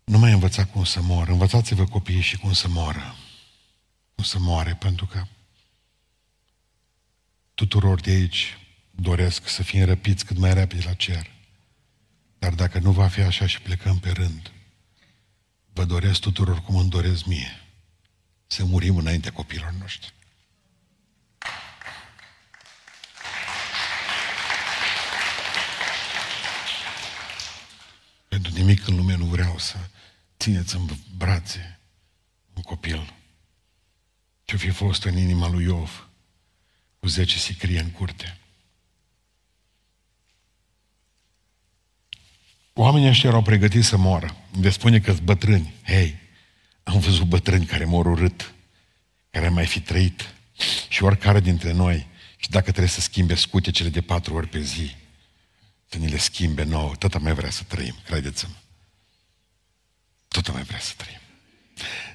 Nu 0.03 0.17
mai 0.17 0.31
învățat 0.31 0.71
cum 0.71 0.83
să 0.83 1.01
mor. 1.01 1.27
Învățați-vă 1.27 1.85
copiii 1.85 2.21
și 2.21 2.37
cum 2.37 2.53
să 2.53 2.67
moară. 2.67 3.15
Cum 4.15 4.23
să 4.23 4.39
moare, 4.39 4.75
pentru 4.75 5.05
că 5.05 5.25
tuturor 7.53 8.01
de 8.01 8.11
aici 8.11 8.57
doresc 8.91 9.47
să 9.47 9.63
fim 9.63 9.85
răpiți 9.85 10.25
cât 10.25 10.37
mai 10.37 10.53
repede 10.53 10.83
la 10.85 10.93
cer. 10.93 11.31
Dar 12.39 12.53
dacă 12.53 12.79
nu 12.79 12.91
va 12.91 13.07
fi 13.07 13.21
așa 13.21 13.45
și 13.45 13.61
plecăm 13.61 13.99
pe 13.99 14.11
rând, 14.11 14.51
vă 15.73 15.85
doresc 15.85 16.19
tuturor 16.19 16.61
cum 16.61 16.75
îmi 16.75 16.89
doresc 16.89 17.25
mie. 17.25 17.61
Să 18.47 18.65
murim 18.65 18.97
înaintea 18.97 19.31
copilor 19.31 19.71
noștri. 19.79 20.13
Pentru 28.27 28.51
nimic 28.53 28.87
în 28.87 28.95
lume 28.95 29.15
nu 29.15 29.25
vreau 29.25 29.57
să 29.57 29.77
țineți 30.43 30.75
în 30.75 30.89
brațe 31.17 31.79
un 32.53 32.61
copil 32.61 33.13
ce 34.43 34.57
fi 34.57 34.69
fost 34.69 35.03
în 35.03 35.17
inima 35.17 35.49
lui 35.49 35.63
Iov 35.63 36.09
cu 36.99 37.07
zece 37.07 37.37
sicrie 37.37 37.79
în 37.79 37.89
curte. 37.91 38.37
Oamenii 42.73 43.07
ăștia 43.07 43.29
erau 43.29 43.41
pregătiți 43.41 43.87
să 43.87 43.97
moară. 43.97 44.35
De 44.59 44.69
spune 44.69 44.99
că 44.99 45.15
bătrâni. 45.23 45.73
Hei, 45.83 46.19
am 46.83 46.99
văzut 46.99 47.27
bătrâni 47.27 47.65
care 47.65 47.85
mor 47.85 48.05
urât, 48.05 48.53
care 49.29 49.49
mai 49.49 49.65
fi 49.65 49.81
trăit. 49.81 50.33
Și 50.89 51.03
oricare 51.03 51.39
dintre 51.39 51.71
noi, 51.71 52.07
și 52.37 52.49
dacă 52.49 52.69
trebuie 52.69 52.87
să 52.87 53.01
schimbe 53.01 53.35
scutecele 53.35 53.89
de 53.89 54.01
patru 54.01 54.33
ori 54.33 54.47
pe 54.47 54.61
zi, 54.61 54.95
să 55.89 55.97
ni 55.97 56.07
le 56.07 56.17
schimbe 56.17 56.63
nouă, 56.63 56.95
tot 56.95 57.19
mai 57.19 57.33
vrea 57.33 57.49
să 57.49 57.63
trăim, 57.63 57.95
credeți-mă. 58.05 58.53
Tot 60.33 60.53
mai 60.53 60.63
vrea 60.63 60.79
să 60.79 60.93
trăim. 60.97 61.19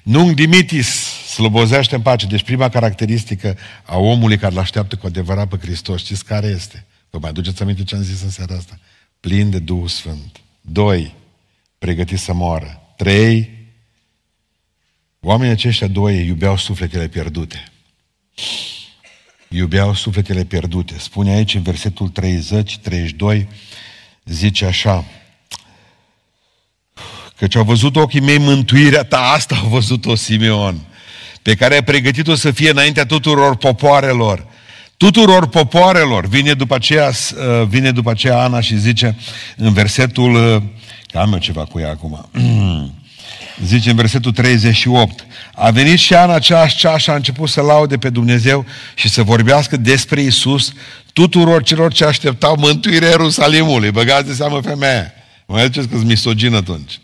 Nung 0.03 0.33
dimitis, 0.35 0.87
slobozește 1.33 1.95
în 1.95 2.01
pace. 2.01 2.25
Deci 2.25 2.43
prima 2.43 2.69
caracteristică 2.69 3.57
a 3.83 3.97
omului 3.97 4.37
care 4.37 4.53
îl 4.53 4.59
așteaptă 4.59 4.95
cu 4.95 5.05
adevărat 5.05 5.47
pe 5.47 5.57
Hristos, 5.57 5.99
știți 5.99 6.25
care 6.25 6.47
este? 6.47 6.85
Vă 7.09 7.17
mai 7.19 7.29
aduceți 7.29 7.61
aminte 7.61 7.83
ce 7.83 7.95
am 7.95 8.01
zis 8.01 8.21
în 8.21 8.29
seara 8.29 8.55
asta? 8.55 8.79
Plin 9.19 9.49
de 9.49 9.59
Duhul 9.59 9.87
Sfânt. 9.87 10.39
Doi, 10.61 11.13
pregătit 11.77 12.19
să 12.19 12.33
moară. 12.33 12.93
Trei, 12.97 13.49
oamenii 15.19 15.53
aceștia 15.53 15.87
doi 15.87 16.25
iubeau 16.25 16.57
sufletele 16.57 17.07
pierdute. 17.07 17.71
Iubeau 19.49 19.93
sufletele 19.93 20.43
pierdute. 20.43 20.97
Spune 20.97 21.31
aici 21.31 21.55
în 21.55 21.61
versetul 21.61 22.09
30, 22.09 22.77
32, 22.77 23.47
zice 24.25 24.65
așa, 24.65 25.05
Căci 27.39 27.55
au 27.55 27.63
văzut 27.63 27.95
ochii 27.95 28.19
mei 28.19 28.37
mântuirea 28.37 29.03
ta, 29.03 29.31
asta 29.35 29.59
au 29.63 29.69
văzut-o 29.69 30.15
Simeon, 30.15 30.79
pe 31.41 31.55
care 31.55 31.77
a 31.77 31.83
pregătit-o 31.83 32.35
să 32.35 32.51
fie 32.51 32.69
înaintea 32.69 33.05
tuturor 33.05 33.55
popoarelor. 33.55 34.45
Tuturor 34.97 35.47
popoarelor. 35.47 36.25
Vine 36.25 36.53
după 36.53 36.75
aceea, 36.75 37.07
uh, 37.07 37.67
vine 37.67 37.91
după 37.91 38.09
aceea 38.11 38.41
Ana 38.41 38.61
și 38.61 38.77
zice 38.77 39.17
în 39.55 39.73
versetul, 39.73 40.33
uh, 40.33 40.61
că 41.11 41.17
am 41.17 41.33
eu 41.33 41.39
ceva 41.39 41.63
cu 41.63 41.79
ea 41.79 41.89
acum, 41.89 42.29
zice 43.65 43.89
în 43.89 43.95
versetul 43.95 44.31
38, 44.31 45.25
a 45.53 45.69
venit 45.69 45.97
și 45.97 46.13
Ana 46.13 46.33
aceeași 46.33 46.77
cea 46.77 46.97
și 46.97 47.09
a 47.09 47.15
început 47.15 47.49
să 47.49 47.61
laude 47.61 47.97
pe 47.97 48.09
Dumnezeu 48.09 48.65
și 48.95 49.09
să 49.09 49.23
vorbească 49.23 49.77
despre 49.77 50.21
Isus 50.21 50.73
tuturor 51.13 51.63
celor 51.63 51.93
ce 51.93 52.05
așteptau 52.05 52.55
mântuirea 52.57 53.09
Ierusalimului. 53.09 53.91
Băgați 53.91 54.27
de 54.27 54.33
seamă 54.33 54.61
femeia. 54.61 55.13
Mă 55.45 55.61
ziceți 55.63 55.87
că 55.87 55.95
sunt 55.95 56.07
misogin 56.07 56.53
atunci. 56.53 56.99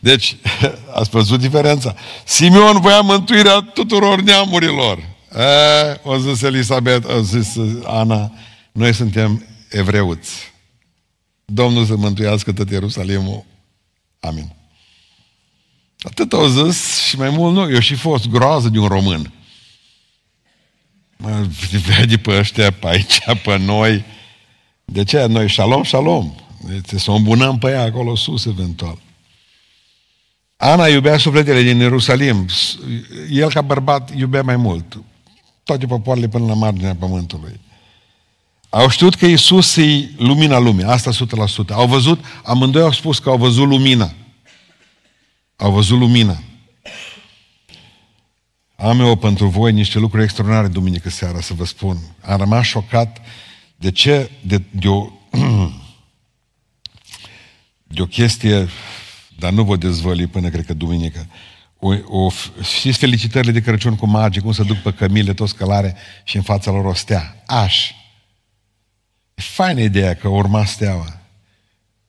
Deci, 0.00 0.36
ați 0.98 1.10
văzut 1.10 1.40
diferența? 1.40 1.94
Simeon 2.24 2.80
voia 2.80 3.00
mântuirea 3.00 3.60
tuturor 3.60 4.20
neamurilor. 4.20 4.98
E, 5.36 6.00
o 6.02 6.18
zis 6.18 6.42
Elisabet, 6.42 7.04
o 7.04 7.20
zis 7.20 7.56
Ana, 7.84 8.32
noi 8.72 8.94
suntem 8.94 9.46
evreuți. 9.70 10.52
Domnul 11.44 11.84
să 11.84 11.96
mântuiască 11.96 12.52
tot 12.52 12.70
Ierusalimul. 12.70 13.44
Amin. 14.20 14.52
Atât 16.00 16.32
au 16.32 16.46
zis 16.46 17.02
și 17.02 17.16
mai 17.16 17.30
mult 17.30 17.54
nu. 17.54 17.70
Eu 17.70 17.80
și 17.80 17.94
fost 17.94 18.28
groază 18.28 18.68
de 18.68 18.78
un 18.78 18.88
român. 18.88 19.32
Mă 21.16 21.46
vede 21.86 22.16
pe 22.16 22.38
ăștia, 22.38 22.70
pe 22.70 22.88
aici, 22.88 23.18
pe 23.44 23.56
noi. 23.56 24.04
De 24.84 25.04
ce? 25.04 25.26
Noi 25.26 25.48
șalom, 25.48 25.82
șalom. 25.82 26.34
Deci 26.68 27.00
să 27.00 27.10
o 27.10 27.14
îmbunăm 27.14 27.58
pe 27.58 27.70
ea 27.70 27.82
acolo 27.82 28.16
sus, 28.16 28.44
eventual. 28.44 28.98
Ana 30.62 30.86
iubea 30.86 31.18
sufletele 31.18 31.62
din 31.62 31.78
Ierusalim. 31.78 32.46
El, 33.30 33.52
ca 33.52 33.60
bărbat, 33.60 34.16
iubea 34.16 34.42
mai 34.42 34.56
mult. 34.56 35.02
Toate 35.64 35.86
popoarele 35.86 36.28
până 36.28 36.46
la 36.46 36.54
marginea 36.54 36.94
pământului. 36.94 37.60
Au 38.68 38.88
știut 38.88 39.14
că 39.14 39.26
Isus 39.26 39.76
e 39.76 40.10
lumina 40.16 40.58
lumii. 40.58 40.84
Asta 40.84 41.10
100%. 41.10 41.14
Au 41.68 41.86
văzut, 41.86 42.24
amândoi 42.44 42.82
au 42.82 42.92
spus 42.92 43.18
că 43.18 43.28
au 43.28 43.36
văzut 43.36 43.68
lumina. 43.68 44.12
Au 45.56 45.72
văzut 45.72 45.98
lumina. 45.98 46.42
Am 48.76 49.00
eu 49.00 49.16
pentru 49.16 49.46
voi 49.46 49.72
niște 49.72 49.98
lucruri 49.98 50.24
extraordinare 50.24 50.68
duminică 50.68 51.10
seara 51.10 51.40
să 51.40 51.54
vă 51.54 51.64
spun. 51.64 51.98
Am 52.20 52.38
rămas 52.38 52.66
șocat 52.66 53.20
de 53.76 53.90
ce, 53.90 54.30
de, 54.40 54.62
de, 54.70 54.88
o, 54.88 55.10
de 57.94 58.02
o 58.02 58.06
chestie 58.06 58.68
dar 59.40 59.52
nu 59.52 59.64
vă 59.64 59.76
dezvălui 59.76 60.26
până 60.26 60.48
cred 60.48 60.66
că 60.66 60.74
duminică. 60.74 61.26
O, 61.78 61.94
o, 62.06 62.30
știți 62.62 62.98
felicitările 62.98 63.52
de 63.52 63.60
Crăciun 63.60 63.96
cu 63.96 64.06
magii, 64.06 64.42
cum 64.42 64.52
să 64.52 64.62
duc 64.62 64.76
pe 64.76 64.92
cămile 64.92 65.34
toți 65.34 65.54
călare 65.54 65.96
și 66.24 66.36
în 66.36 66.42
fața 66.42 66.70
lor 66.70 66.84
o 66.84 66.94
stea. 66.94 67.42
Aș. 67.46 67.90
E 69.34 69.42
faină 69.42 69.80
ideea 69.80 70.14
că 70.14 70.28
urma 70.28 70.64
steaua. 70.64 71.20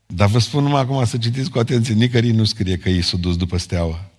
Dar 0.05 0.27
vă 0.27 0.39
spun 0.39 0.63
numai 0.63 0.82
acum 0.82 1.05
să 1.05 1.17
citiți 1.17 1.49
cu 1.49 1.59
atenție, 1.59 1.93
nicării 1.93 2.32
nu 2.32 2.43
scrie 2.43 2.77
că 2.77 2.89
ei 2.89 3.01
s-au 3.01 3.19
dus 3.19 3.38
după 3.38 3.57
steaua. 3.57 4.09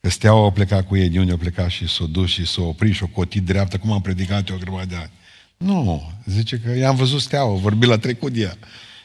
Că 0.00 0.10
steaua 0.10 0.46
a 0.46 0.50
plecat 0.50 0.86
cu 0.86 0.96
ei, 0.96 1.08
de 1.08 1.18
unde 1.18 1.32
a 1.32 1.36
plecat 1.36 1.70
și 1.70 1.88
s-a 1.88 2.04
dus 2.04 2.30
și 2.30 2.46
s-a 2.46 2.62
oprit 2.62 2.94
și 2.94 3.02
a 3.04 3.10
cotit 3.12 3.42
dreaptă, 3.42 3.78
cum 3.78 3.92
am 3.92 4.00
predicat 4.00 4.48
eu 4.48 4.56
o 4.56 4.58
grămadă 4.58 4.86
de 4.86 4.96
ani. 4.96 5.10
Nu, 5.56 6.12
zice 6.24 6.58
că 6.58 6.76
i-am 6.76 6.96
văzut 6.96 7.20
steaua, 7.20 7.54
vorbi 7.54 7.86
la 7.86 7.98
trecut 7.98 8.32
de 8.32 8.40
ea. 8.40 8.56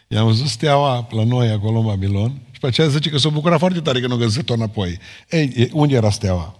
I-am 0.08 0.26
văzut 0.26 0.48
steaua 0.48 1.08
la 1.12 1.24
noi 1.24 1.50
acolo 1.50 1.80
în 1.80 1.86
Babilon 1.86 2.42
pe 2.62 2.68
aceea 2.68 2.88
zice 2.88 3.10
că 3.10 3.18
s-a 3.18 3.30
bucurat 3.30 3.60
foarte 3.60 3.80
tare 3.80 4.00
că 4.00 4.08
nu 4.08 4.16
găsit-o 4.16 4.54
înapoi. 4.54 4.98
Ei, 5.30 5.70
unde 5.74 5.96
era 5.96 6.10
steaua? 6.10 6.56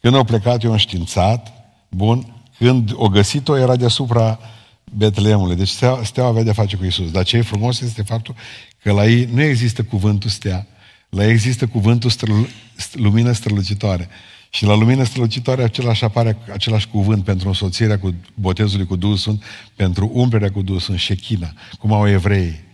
Când 0.00 0.14
au 0.14 0.24
plecat, 0.24 0.62
eu 0.62 0.76
științat, 0.76 1.52
bun, 1.88 2.42
când 2.58 2.92
o 2.94 3.08
găsit-o, 3.08 3.56
era 3.56 3.76
deasupra 3.76 4.38
Betleemului. 4.84 5.56
Deci 5.56 5.68
steaua, 5.68 6.04
steaua 6.04 6.28
avea 6.28 6.42
de 6.42 6.52
face 6.52 6.76
cu 6.76 6.84
Isus. 6.84 7.10
Dar 7.10 7.24
ce 7.24 7.36
e 7.36 7.42
frumos 7.42 7.80
este 7.80 8.02
faptul 8.02 8.34
că 8.82 8.92
la 8.92 9.06
ei 9.06 9.28
nu 9.32 9.42
există 9.42 9.82
cuvântul 9.82 10.30
stea, 10.30 10.66
la 11.08 11.24
ei 11.24 11.30
există 11.30 11.66
cuvântul 11.66 12.10
străl, 12.10 12.48
lumină 12.92 13.32
strălucitoare. 13.32 14.08
Și 14.50 14.64
la 14.64 14.74
lumină 14.74 15.04
strălucitoare 15.04 15.62
același 15.62 16.04
apare 16.04 16.38
același 16.52 16.88
cuvânt 16.88 17.24
pentru 17.24 17.48
însoțirea 17.48 17.98
cu 17.98 18.14
botezului 18.34 18.86
cu 18.86 18.96
Duhul 18.96 19.16
Sfânt, 19.16 19.42
pentru 19.76 20.10
umplerea 20.12 20.50
cu 20.50 20.62
Duhul 20.62 20.80
Sfânt, 20.80 20.98
șechina, 20.98 21.52
cum 21.78 21.92
au 21.92 22.08
evreii. 22.08 22.70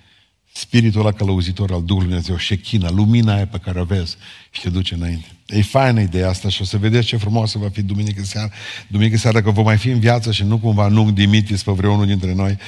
Spiritul 0.53 1.01
ăla 1.01 1.13
călăuzitor 1.13 1.73
al 1.73 1.83
Duhului 1.83 2.09
Dumnezeu, 2.09 2.37
șechina, 2.37 2.91
lumina 2.91 3.35
aia 3.35 3.47
pe 3.47 3.59
care 3.59 3.81
o 3.81 3.85
vezi 3.85 4.17
și 4.51 4.61
te 4.61 4.71
duce 4.71 4.95
înainte. 4.95 5.27
E 5.47 5.63
faină 5.63 6.01
ideea 6.01 6.29
asta 6.29 6.49
și 6.49 6.63
o 6.63 6.65
să 6.65 6.79
vedeți 6.79 7.07
ce 7.07 7.17
frumoasă 7.17 7.59
va 7.59 7.69
fi 7.69 7.83
duminică 7.83 8.23
seara. 8.25 8.51
Duminică 8.89 9.17
seara 9.17 9.43
că 9.43 9.51
vom 9.51 9.65
mai 9.65 9.77
fi 9.77 9.89
în 9.89 10.01
viață 10.01 10.33
și 10.33 10.45
nu 10.45 10.59
cumva 10.59 10.89
nu 10.89 11.11
dimitis 11.11 11.63
pe 11.63 11.73
vreunul 11.73 12.07
dintre 12.07 12.35
noi. 12.35 12.59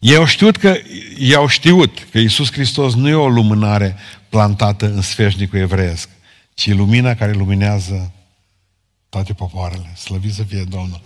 Ei 0.00 0.16
au 0.16 0.24
știut 0.24 0.56
că, 0.56 0.76
ei 1.18 1.34
au 1.34 1.46
știut 1.46 1.98
că 2.10 2.18
Iisus 2.18 2.52
Hristos 2.52 2.94
nu 2.94 3.08
e 3.08 3.14
o 3.14 3.28
lumânare 3.28 3.96
plantată 4.28 4.86
în 4.86 5.00
sfeșnicul 5.00 5.58
evreiesc, 5.58 6.08
ci 6.54 6.72
lumina 6.72 7.14
care 7.14 7.32
luminează 7.32 8.12
toate 9.08 9.32
popoarele. 9.32 9.94
Slăvit 9.94 10.32
să 10.32 10.42
fie 10.42 10.64
Domnul! 10.68 11.00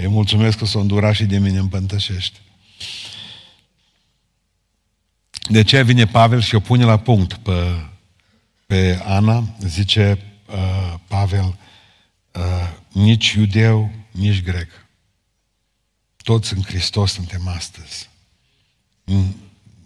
Îi 0.00 0.06
mulțumesc 0.06 0.58
că 0.58 0.64
s-o 0.64 0.80
îndura 0.80 1.12
și 1.12 1.24
de 1.24 1.38
mine 1.38 1.58
împântășește. 1.58 2.38
De 5.48 5.62
ce 5.62 5.82
vine 5.82 6.06
Pavel 6.06 6.40
și 6.40 6.54
o 6.54 6.60
pune 6.60 6.84
la 6.84 6.98
punct 6.98 7.34
pe, 7.34 7.86
pe 8.66 9.00
Ana? 9.04 9.54
Zice 9.60 10.18
uh, 10.46 10.94
Pavel, 11.08 11.58
uh, 12.32 12.42
nici 12.92 13.30
iudeu, 13.30 13.90
nici 14.10 14.42
grec. 14.42 14.70
Toți 16.16 16.54
în 16.54 16.62
Hristos 16.62 17.12
suntem 17.12 17.48
astăzi. 17.48 18.08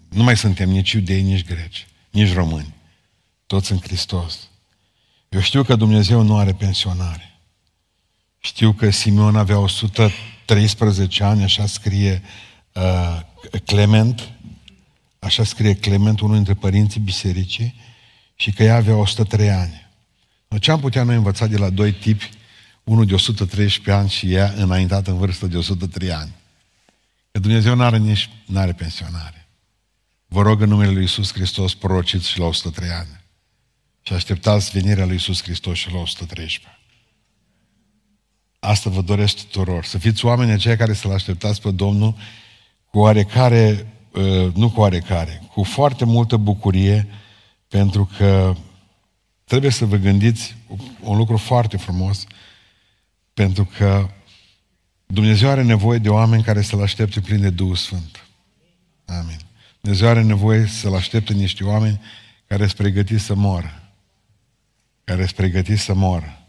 Nu 0.09 0.23
mai 0.23 0.37
suntem 0.37 0.69
nici 0.69 0.91
iudei, 0.91 1.21
nici 1.21 1.45
greci, 1.45 1.87
nici 2.09 2.33
români. 2.33 2.73
Toți 3.45 3.71
în 3.71 3.79
Hristos. 3.79 4.49
Eu 5.29 5.39
știu 5.39 5.63
că 5.63 5.75
Dumnezeu 5.75 6.21
nu 6.21 6.37
are 6.37 6.53
pensionare. 6.53 7.32
Știu 8.45 8.73
că 8.73 8.89
Simeon 8.89 9.35
avea 9.35 9.59
113 9.59 11.23
ani, 11.23 11.43
așa 11.43 11.65
scrie 11.65 12.21
uh, 12.73 13.19
Clement, 13.65 14.31
așa 15.19 15.43
scrie 15.43 15.73
Clement, 15.73 16.19
unul 16.19 16.35
dintre 16.35 16.53
părinții 16.53 16.99
bisericii, 16.99 17.75
și 18.35 18.51
că 18.51 18.63
ea 18.63 18.75
avea 18.75 18.95
103 18.95 19.49
ani. 19.49 19.89
Ce 20.59 20.71
am 20.71 20.79
putea 20.79 21.03
noi 21.03 21.15
învăța 21.15 21.47
de 21.47 21.57
la 21.57 21.69
doi 21.69 21.93
tipi, 21.93 22.29
unul 22.83 23.05
de 23.05 23.13
113 23.13 23.91
ani 23.91 24.09
și 24.09 24.33
ea 24.33 24.53
înaintată 24.55 25.11
în 25.11 25.17
vârstă 25.17 25.47
de 25.47 25.57
103 25.57 26.11
ani? 26.11 26.33
Că 27.31 27.39
Dumnezeu 27.39 27.75
nu 27.75 27.83
are 27.83 27.97
nici 27.97 28.29
nu 28.45 28.59
are 28.59 28.73
pensionare. 28.73 29.47
Vă 30.27 30.41
rog 30.41 30.61
în 30.61 30.69
numele 30.69 30.91
Lui 30.91 31.01
Iisus 31.01 31.33
Hristos, 31.33 31.73
prorociți 31.73 32.29
și 32.29 32.39
la 32.39 32.45
103 32.45 32.89
ani. 32.89 33.21
Și 34.01 34.13
așteptați 34.13 34.71
venirea 34.71 35.05
Lui 35.05 35.13
Iisus 35.13 35.43
Hristos 35.43 35.77
și 35.77 35.91
la 35.91 35.99
113. 35.99 36.77
Asta 38.65 38.89
vă 38.89 39.01
doresc 39.01 39.35
tuturor. 39.35 39.85
Să 39.85 39.97
fiți 39.97 40.25
oameni 40.25 40.51
aceia 40.51 40.75
care 40.75 40.93
să-L 40.93 41.11
așteptați 41.11 41.61
pe 41.61 41.71
Domnul 41.71 42.15
cu 42.89 42.99
oarecare, 42.99 43.93
uh, 44.11 44.53
nu 44.53 44.69
cu 44.69 44.79
oarecare, 44.79 45.41
cu 45.53 45.63
foarte 45.63 46.05
multă 46.05 46.37
bucurie, 46.37 47.07
pentru 47.67 48.09
că 48.17 48.55
trebuie 49.45 49.71
să 49.71 49.85
vă 49.85 49.95
gândiți 49.95 50.55
un 51.01 51.17
lucru 51.17 51.37
foarte 51.37 51.77
frumos, 51.77 52.25
pentru 53.33 53.69
că 53.77 54.09
Dumnezeu 55.05 55.49
are 55.49 55.63
nevoie 55.63 55.97
de 55.97 56.09
oameni 56.09 56.43
care 56.43 56.61
să-L 56.61 56.81
aștepte 56.81 57.21
plin 57.21 57.41
de 57.41 57.49
Duhul 57.49 57.75
Sfânt. 57.75 58.27
Amin. 59.05 59.39
Dumnezeu 59.81 60.07
are 60.07 60.21
nevoie 60.21 60.65
să-L 60.65 60.95
aștepte 60.95 61.33
niște 61.33 61.63
oameni 61.63 62.01
care 62.47 62.63
sunt 62.63 62.77
pregătiți 62.77 63.23
să 63.23 63.35
moară. 63.35 63.93
Care 65.03 65.21
sunt 65.21 65.35
pregătiți 65.35 65.81
să 65.81 65.93
moară. 65.93 66.42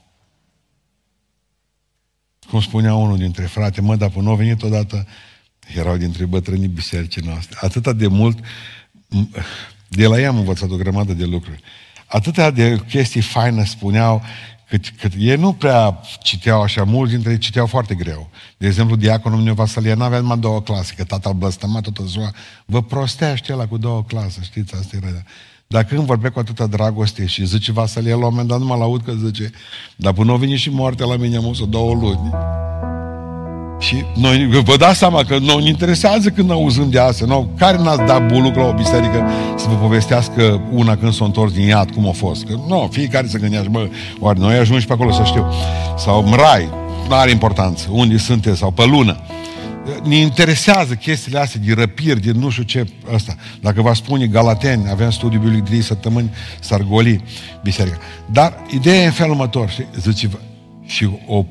Cum 2.48 2.60
spunea 2.60 2.94
unul 2.94 3.18
dintre 3.18 3.44
frate, 3.44 3.80
mă, 3.80 3.96
dar 3.96 4.08
până 4.08 4.28
au 4.28 4.36
venit 4.36 4.62
odată, 4.62 5.06
erau 5.76 5.96
dintre 5.96 6.24
bătrânii 6.24 6.68
bisericii 6.68 7.22
noastre, 7.22 7.58
atâta 7.60 7.92
de 7.92 8.06
mult, 8.06 8.38
de 9.88 10.06
la 10.06 10.18
ei 10.18 10.26
am 10.26 10.36
învățat 10.36 10.70
o 10.70 10.76
grămadă 10.76 11.12
de 11.12 11.24
lucruri. 11.24 11.60
Atâtea 12.06 12.50
de 12.50 12.80
chestii 12.88 13.20
faine 13.20 13.64
spuneau, 13.64 14.22
cât, 14.68 14.88
cât 15.00 15.12
ei 15.18 15.36
nu 15.36 15.52
prea 15.52 16.00
citeau 16.22 16.62
așa, 16.62 16.84
mulți 16.84 17.12
dintre 17.12 17.30
ei 17.32 17.38
citeau 17.38 17.66
foarte 17.66 17.94
greu. 17.94 18.30
De 18.56 18.66
exemplu, 18.66 18.96
diaconul 18.96 19.40
meu 19.40 19.54
Vasalia 19.54 19.94
n-avea 19.94 20.20
numai 20.20 20.38
două 20.38 20.62
clase, 20.62 20.94
că 20.96 21.04
tata 21.04 21.28
îl 21.28 21.34
blăstăma 21.34 21.80
toată 21.80 22.04
ziua. 22.04 22.30
Vă 22.64 22.82
prostește 22.82 23.52
la 23.52 23.66
cu 23.66 23.76
două 23.76 24.04
clase, 24.04 24.38
știți, 24.42 24.74
asta 24.74 24.96
era. 24.96 25.22
Dar 25.66 25.84
când 25.84 26.00
vorbea 26.00 26.30
cu 26.30 26.38
atâta 26.38 26.66
dragoste 26.66 27.26
și 27.26 27.46
zice 27.46 27.72
Vasalie, 27.72 28.10
la 28.10 28.16
un 28.16 28.22
moment 28.22 28.48
dat 28.48 28.58
nu 28.58 28.64
mă 28.64 28.74
laud 28.74 29.02
că 29.04 29.12
zice, 29.24 29.50
dar 29.96 30.12
până 30.12 30.30
au 30.30 30.36
venit 30.36 30.58
și 30.58 30.70
moartea 30.70 31.06
la 31.06 31.16
mine, 31.16 31.36
am 31.36 31.52
să 31.52 31.64
două 31.64 31.94
luni. 31.94 32.30
Și 33.78 34.04
noi, 34.14 34.62
vă 34.64 34.76
dați 34.76 34.98
seama 34.98 35.24
că 35.24 35.38
nu 35.38 35.58
ne 35.58 35.68
interesează 35.68 36.28
când 36.28 36.50
auzim 36.50 36.90
de 36.90 36.98
asta. 36.98 37.24
Nu? 37.24 37.50
Care 37.58 37.78
n-ați 37.78 38.04
dat 38.06 38.26
buluc 38.26 38.54
la 38.54 38.62
o 38.62 38.72
biserică 38.72 39.26
să 39.56 39.66
vă 39.68 39.74
povestească 39.74 40.60
una 40.72 40.96
când 40.96 41.12
s-a 41.12 41.24
întors 41.24 41.52
din 41.52 41.66
iad, 41.66 41.90
cum 41.90 42.08
a 42.08 42.12
fost? 42.12 42.44
Că 42.44 42.58
nu, 42.68 42.88
fiecare 42.92 43.26
să 43.26 43.38
gândească, 43.38 43.68
bă, 43.70 43.88
oare 44.20 44.38
noi 44.38 44.56
ajungi 44.56 44.86
pe 44.86 44.92
acolo 44.92 45.12
să 45.12 45.22
știu. 45.24 45.46
Sau 45.98 46.24
în 46.26 46.32
rai, 46.32 46.68
nu 47.08 47.14
are 47.14 47.30
importanță, 47.30 47.88
unde 47.90 48.16
sunteți, 48.16 48.58
sau 48.58 48.70
pe 48.70 48.84
lună 48.86 49.16
ne 50.02 50.16
interesează 50.16 50.94
chestiile 50.94 51.38
astea 51.38 51.60
de 51.64 51.74
răpiri, 51.74 52.20
de 52.20 52.32
nu 52.32 52.50
știu 52.50 52.62
ce, 52.62 52.86
ăsta. 53.12 53.34
Dacă 53.60 53.82
vă 53.82 53.92
spune 53.92 54.26
Galateni, 54.26 54.90
avem 54.90 55.10
studiu 55.10 55.38
biblic 55.38 55.62
de 55.62 55.68
3 55.68 55.82
săptămâni, 55.82 56.30
s-ar 56.60 56.82
goli 56.82 57.24
biserica. 57.62 57.98
Dar 58.26 58.62
ideea 58.70 59.02
e 59.02 59.06
în 59.06 59.12
felul 59.12 59.32
următor, 59.32 59.70
și 59.70 59.84
zice, 60.00 60.30
și 60.84 61.08
o, 61.26 61.44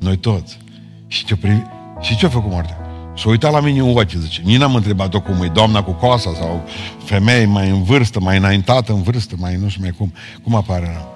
noi 0.00 0.16
toți, 0.16 0.58
și 1.06 1.24
ce 1.24 1.36
privi, 1.36 1.62
și 2.00 2.16
ce 2.16 2.26
a 2.26 2.28
făcut 2.28 2.50
moartea? 2.50 2.78
S-a 3.16 3.28
uitat 3.28 3.52
la 3.52 3.60
mine 3.60 3.80
în 3.80 3.96
ochi, 3.96 4.10
zice. 4.10 4.40
Nici 4.44 4.58
n-am 4.58 4.74
întrebat-o 4.74 5.20
cum 5.20 5.42
e 5.42 5.46
doamna 5.46 5.82
cu 5.82 5.92
coasa 5.92 6.32
sau 6.34 6.64
femeie 7.04 7.44
mai 7.44 7.68
în 7.68 7.82
vârstă, 7.82 8.20
mai 8.20 8.36
înaintată 8.36 8.92
în 8.92 9.02
vârstă, 9.02 9.34
mai 9.38 9.56
nu 9.56 9.68
știu 9.68 9.82
mai 9.82 9.90
cum. 9.90 10.12
Cum 10.42 10.54
apare 10.54 10.92
rău? 10.92 11.14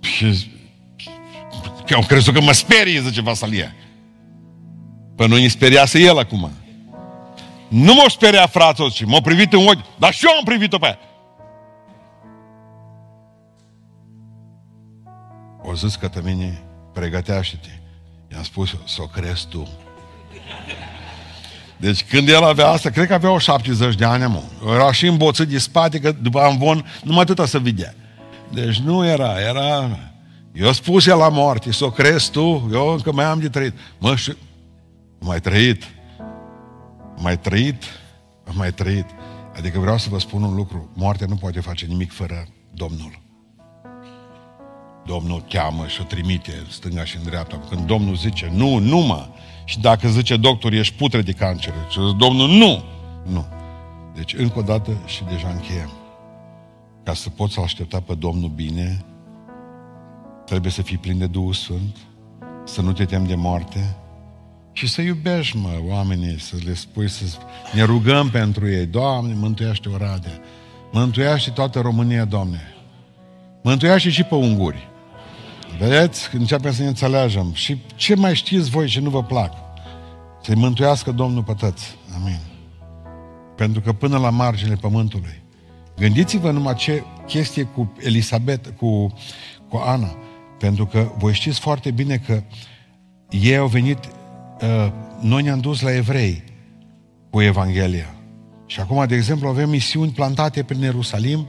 Și 0.00 0.50
că 1.86 1.94
am 1.94 2.02
crezut 2.02 2.34
că 2.34 2.40
mă 2.40 2.52
sperie, 2.52 3.00
zice 3.00 3.20
Vasalia. 3.20 3.72
Păi 5.20 5.28
nu-i 5.28 5.48
speriase 5.48 5.98
el 5.98 6.18
acum. 6.18 6.50
Nu 7.68 7.94
m-a 7.94 8.08
speriat 8.08 8.50
fratul, 8.50 8.90
ci 8.90 9.04
m-a 9.04 9.20
privit 9.20 9.52
în 9.52 9.66
ochi. 9.66 9.98
Dar 9.98 10.12
și 10.12 10.26
eu 10.26 10.36
am 10.36 10.44
privit-o 10.44 10.78
pe 10.78 10.86
ea. 10.86 10.98
O 15.62 15.74
zis 15.74 15.94
că 15.94 16.08
te 16.08 16.20
mine, 16.24 16.62
pregătește-te. 16.92 17.68
I-am 18.32 18.42
spus, 18.42 18.76
să 18.84 19.02
o 19.02 19.06
crezi 19.06 19.46
tu. 19.48 19.68
Deci 21.76 22.04
când 22.04 22.28
el 22.28 22.44
avea 22.44 22.68
asta, 22.68 22.90
cred 22.90 23.06
că 23.06 23.14
avea 23.14 23.30
o 23.30 23.38
70 23.38 23.94
de 23.94 24.04
ani, 24.04 24.24
mă. 24.26 24.42
Era 24.74 24.92
și 24.92 25.06
îmboțit 25.06 25.48
de 25.48 25.58
spate, 25.58 25.98
că 25.98 26.12
după 26.12 26.40
amvon, 26.40 26.86
numai 27.02 27.22
atâta 27.22 27.46
să 27.46 27.58
vedea. 27.58 27.94
Deci 28.52 28.78
nu 28.78 29.06
era, 29.06 29.40
era... 29.40 29.98
Eu 30.52 30.72
spus 30.72 31.06
el 31.06 31.16
la 31.16 31.28
moarte, 31.28 31.72
să 31.72 31.84
o 31.84 31.90
crezi 31.90 32.30
tu, 32.30 32.68
eu 32.72 32.88
încă 32.88 33.12
mai 33.12 33.24
am 33.24 33.40
de 33.40 33.48
trăit. 33.48 33.74
Mă, 33.98 34.16
și 34.16 34.32
am 35.20 35.26
mai 35.26 35.40
trăit. 35.40 35.84
Am 37.16 37.22
mai 37.22 37.38
trăit. 37.38 37.84
Am 38.48 38.54
mai 38.56 38.72
trăit. 38.72 39.06
Adică 39.56 39.78
vreau 39.78 39.98
să 39.98 40.08
vă 40.08 40.18
spun 40.18 40.42
un 40.42 40.54
lucru. 40.54 40.90
Moartea 40.94 41.26
nu 41.26 41.34
poate 41.34 41.60
face 41.60 41.86
nimic 41.86 42.12
fără 42.12 42.46
Domnul. 42.74 43.20
Domnul 45.06 45.44
cheamă 45.48 45.86
și 45.86 46.00
o 46.00 46.04
trimite 46.04 46.52
în 46.58 46.70
stânga 46.70 47.04
și 47.04 47.16
în 47.16 47.22
dreapta. 47.22 47.60
Când 47.68 47.86
Domnul 47.86 48.16
zice, 48.16 48.50
nu, 48.54 48.78
nu 48.78 48.98
mă. 48.98 49.28
Și 49.64 49.80
dacă 49.80 50.08
zice 50.08 50.36
doctor, 50.36 50.72
ești 50.72 50.96
putre 50.96 51.22
de 51.22 51.32
cancer. 51.32 51.72
Și 51.88 52.00
zice, 52.00 52.16
Domnul, 52.16 52.48
nu. 52.48 52.82
Nu. 53.26 53.46
Deci, 54.14 54.34
încă 54.34 54.58
o 54.58 54.62
dată 54.62 54.90
și 55.06 55.24
deja 55.24 55.48
încheiem. 55.48 55.90
Ca 57.02 57.14
să 57.14 57.30
poți 57.30 57.52
să 57.52 57.60
aștepta 57.60 58.00
pe 58.00 58.14
Domnul 58.14 58.48
bine, 58.48 59.04
trebuie 60.44 60.72
să 60.72 60.82
fii 60.82 60.98
plin 60.98 61.18
de 61.18 61.26
Duhul 61.26 61.52
Sfânt, 61.52 61.96
să 62.64 62.80
nu 62.80 62.92
te 62.92 63.04
temi 63.04 63.26
de 63.26 63.34
moarte, 63.34 63.96
și 64.72 64.88
să 64.88 65.00
iubești, 65.00 65.56
mă, 65.56 65.80
oamenii, 65.88 66.40
să 66.40 66.56
le 66.64 66.74
spui, 66.74 67.08
să 67.08 67.24
ne 67.72 67.82
rugăm 67.82 68.28
pentru 68.30 68.68
ei. 68.68 68.86
Doamne, 68.86 69.34
mântuiește 69.34 69.88
Oradea. 69.88 70.40
Mântuiește 70.92 71.50
toată 71.50 71.80
România, 71.80 72.24
Doamne. 72.24 72.74
Mântuiește 73.62 74.10
și 74.10 74.22
pe 74.22 74.34
unguri. 74.34 74.88
Vedeți? 75.78 76.28
Când 76.28 76.40
începem 76.40 76.72
să 76.72 76.82
ne 76.82 76.88
înțelegem. 76.88 77.52
Și 77.52 77.78
ce 77.96 78.14
mai 78.14 78.34
știți 78.34 78.70
voi 78.70 78.88
și 78.88 79.00
nu 79.00 79.10
vă 79.10 79.22
plac? 79.22 79.52
Să-i 80.42 80.54
mântuiască 80.54 81.12
Domnul 81.12 81.42
pe 81.42 81.52
tăți. 81.52 81.96
Amin. 82.14 82.40
Pentru 83.56 83.80
că 83.80 83.92
până 83.92 84.18
la 84.18 84.30
marginile 84.30 84.76
pământului. 84.76 85.42
Gândiți-vă 85.96 86.50
numai 86.50 86.74
ce 86.74 87.02
chestie 87.26 87.62
cu 87.62 87.92
Elisabet, 87.98 88.66
cu, 88.76 89.12
cu 89.68 89.76
Ana. 89.76 90.16
Pentru 90.58 90.86
că 90.86 91.12
voi 91.16 91.32
știți 91.32 91.60
foarte 91.60 91.90
bine 91.90 92.16
că 92.16 92.42
ei 93.30 93.56
au 93.56 93.66
venit 93.66 93.98
Uh, 93.98 94.19
noi 95.20 95.42
ne-am 95.42 95.60
dus 95.60 95.80
la 95.80 95.94
evrei 95.94 96.44
cu 97.30 97.40
Evanghelia. 97.40 98.14
Și 98.66 98.80
acum, 98.80 99.06
de 99.06 99.14
exemplu, 99.14 99.48
avem 99.48 99.68
misiuni 99.68 100.10
plantate 100.10 100.62
prin 100.62 100.80
Ierusalim 100.80 101.46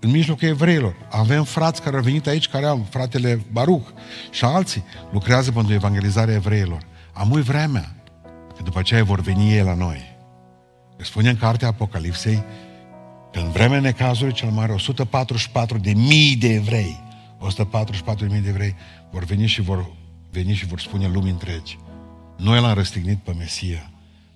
în 0.00 0.10
mijlocul 0.10 0.48
evreilor. 0.48 0.96
Avem 1.10 1.44
frați 1.44 1.82
care 1.82 1.96
au 1.96 2.02
venit 2.02 2.26
aici, 2.26 2.48
care 2.48 2.66
au 2.66 2.86
fratele 2.90 3.44
Baruch 3.52 3.88
și 4.30 4.44
alții 4.44 4.84
lucrează 5.12 5.52
pentru 5.52 5.72
evangelizarea 5.72 6.34
evreilor. 6.34 6.82
Amui 7.12 7.42
vremea, 7.42 7.94
că 8.56 8.62
după 8.62 8.78
aceea 8.78 9.04
vor 9.04 9.20
veni 9.20 9.52
ei 9.52 9.62
la 9.62 9.74
noi. 9.74 10.12
Spune 10.96 11.28
în 11.28 11.36
cartea 11.36 11.68
Apocalipsei 11.68 12.42
că 13.32 13.38
în 13.38 13.50
vremea 13.50 13.80
necazului 13.80 14.32
cel 14.32 14.48
mare 14.48 14.72
144 14.72 15.78
de 15.78 15.92
mii 15.92 16.36
de 16.36 16.48
evrei, 16.48 17.02
144 17.38 18.26
de 18.26 18.32
mii 18.32 18.42
de 18.42 18.48
evrei 18.48 18.74
vor 19.10 19.24
veni 19.24 19.46
și 19.46 19.62
vor 19.62 19.86
veni 20.30 20.54
și 20.54 20.66
vor 20.66 20.80
spune 20.80 21.08
lumii 21.08 21.30
întregi. 21.30 21.78
Noi 22.36 22.60
l-am 22.60 22.74
răstignit 22.74 23.18
pe 23.18 23.32
Mesia, 23.38 23.90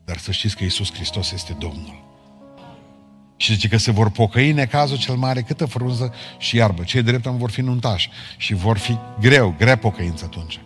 dar 0.04 0.16
să 0.16 0.32
știți 0.32 0.56
că 0.56 0.62
Iisus 0.62 0.92
Hristos 0.92 1.32
este 1.32 1.56
Domnul. 1.58 2.06
Și 3.36 3.52
zice 3.52 3.68
că 3.68 3.76
se 3.76 3.90
vor 3.90 4.10
pocăi 4.10 4.52
necazul 4.52 4.96
cel 4.96 5.14
mare 5.14 5.42
câtă 5.42 5.66
frunză 5.66 6.14
și 6.38 6.56
iarbă. 6.56 6.82
Cei 6.82 7.02
drept 7.02 7.26
vor 7.26 7.50
fi 7.50 7.60
nuntași 7.60 8.10
și 8.36 8.54
vor 8.54 8.78
fi 8.78 8.98
greu, 9.20 9.54
grea 9.58 9.76
pocăință 9.76 10.24
atunci. 10.24 10.60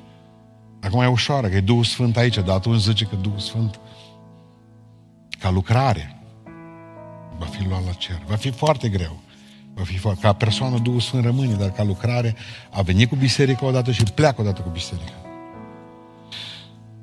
Acum 0.81 1.01
e 1.01 1.07
ușoară, 1.07 1.49
că 1.49 1.57
e 1.57 1.61
Duhul 1.61 1.85
Sfânt 1.85 2.17
aici, 2.17 2.35
dar 2.35 2.57
atunci 2.57 2.81
zice 2.81 3.05
că 3.05 3.17
Duhul 3.17 3.39
Sfânt 3.39 3.81
ca 5.39 5.51
lucrare 5.51 6.23
va 7.39 7.45
fi 7.45 7.65
luat 7.69 7.85
la 7.85 7.93
cer. 7.93 8.23
Va 8.27 8.37
fi 8.37 8.51
foarte 8.51 8.89
greu. 8.89 9.21
Va 9.75 9.83
fi 9.83 9.99
foarte... 9.99 10.21
Ca 10.21 10.33
persoană 10.33 10.79
Duhul 10.79 11.01
Sfânt 11.01 11.25
rămâne, 11.25 11.55
dar 11.55 11.71
ca 11.71 11.83
lucrare 11.83 12.37
a 12.71 12.83
venit 12.83 13.09
cu 13.09 13.17
biserica 13.17 13.67
odată 13.67 13.93
și 13.93 14.03
pleacă 14.03 14.41
odată 14.41 14.61
cu 14.61 14.69
biserica. 14.69 15.22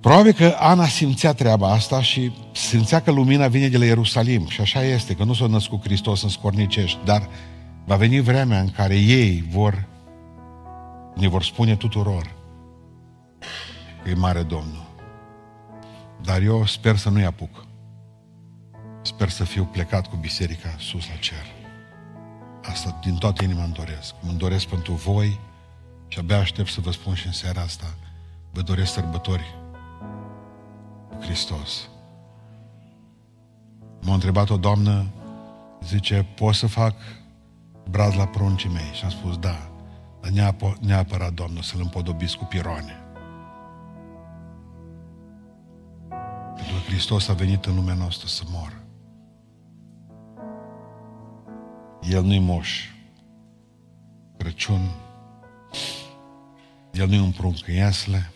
Probabil 0.02 0.34
că 0.34 0.56
Ana 0.60 0.86
simțea 0.86 1.34
treaba 1.34 1.72
asta 1.72 2.02
și 2.02 2.32
simțea 2.52 3.02
că 3.02 3.12
lumina 3.12 3.48
vine 3.48 3.68
de 3.68 3.78
la 3.78 3.86
Ierusalim. 3.86 4.48
Și 4.48 4.62
așa 4.62 4.84
este, 4.84 5.16
că 5.16 5.24
nu 5.24 5.34
s-a 5.34 5.48
născut 5.48 5.84
Hristos 5.84 6.22
în 6.22 6.30
scornicești, 6.30 7.00
dar 7.06 7.30
va 7.86 7.96
veni 7.96 8.20
vremea 8.20 8.60
în 8.60 8.72
care 8.72 8.96
ei 8.96 9.48
vor, 9.50 9.88
ne 11.16 11.28
vor 11.28 11.44
spune 11.44 11.76
tuturor 11.76 12.38
că 14.04 14.10
e 14.10 14.14
mare 14.14 14.44
Domnul. 14.44 14.88
Dar 16.22 16.42
eu 16.42 16.66
sper 16.66 16.98
să 16.98 17.10
nu-i 17.10 17.26
apuc. 17.26 17.66
Sper 19.02 19.30
să 19.30 19.44
fiu 19.44 19.64
plecat 19.64 20.08
cu 20.08 20.16
biserica 20.16 20.76
sus 20.78 21.08
la 21.08 21.16
cer. 21.16 21.46
Asta 22.64 23.00
din 23.04 23.16
toată 23.16 23.44
inima 23.44 23.64
îmi 23.64 23.74
doresc. 23.74 24.14
Mă 24.22 24.32
doresc 24.32 24.66
pentru 24.66 24.94
voi 24.94 25.40
și 26.08 26.20
abia 26.20 26.38
aștept 26.38 26.70
să 26.70 26.82
vă 26.82 26.92
spun 26.92 27.14
și 27.14 27.26
în 27.26 27.34
seara 27.34 27.62
asta. 27.62 27.96
Vă 28.52 28.62
doresc 28.62 28.94
sărbători 28.94 29.59
Hristos. 31.20 31.90
M-a 34.02 34.14
întrebat 34.14 34.50
o 34.50 34.58
doamnă, 34.58 35.06
zice, 35.84 36.26
pot 36.36 36.54
să 36.54 36.68
fac 36.68 36.96
braz 37.90 38.14
la 38.14 38.26
pruncii 38.28 38.70
mei? 38.70 38.92
Și 38.94 39.04
am 39.04 39.10
spus, 39.10 39.38
da, 39.38 39.70
dar 40.22 40.56
neapărat, 40.80 41.34
Doamnă, 41.34 41.62
să-l 41.62 41.80
împodobiți 41.82 42.38
cu 42.38 42.44
piroane. 42.44 43.04
Pentru 46.56 46.74
că 46.74 46.90
Hristos 46.90 47.28
a 47.28 47.34
venit 47.34 47.66
în 47.66 47.76
lumea 47.76 47.94
noastră 47.94 48.28
să 48.28 48.44
moară. 48.52 48.84
El 52.10 52.24
nu-i 52.24 52.40
moș. 52.40 52.90
Crăciun. 54.38 54.92
El 56.92 57.08
nu-i 57.08 57.20
un 57.20 57.32
prunc 57.32 57.68
în 57.68 57.74
iasle. 57.74 58.32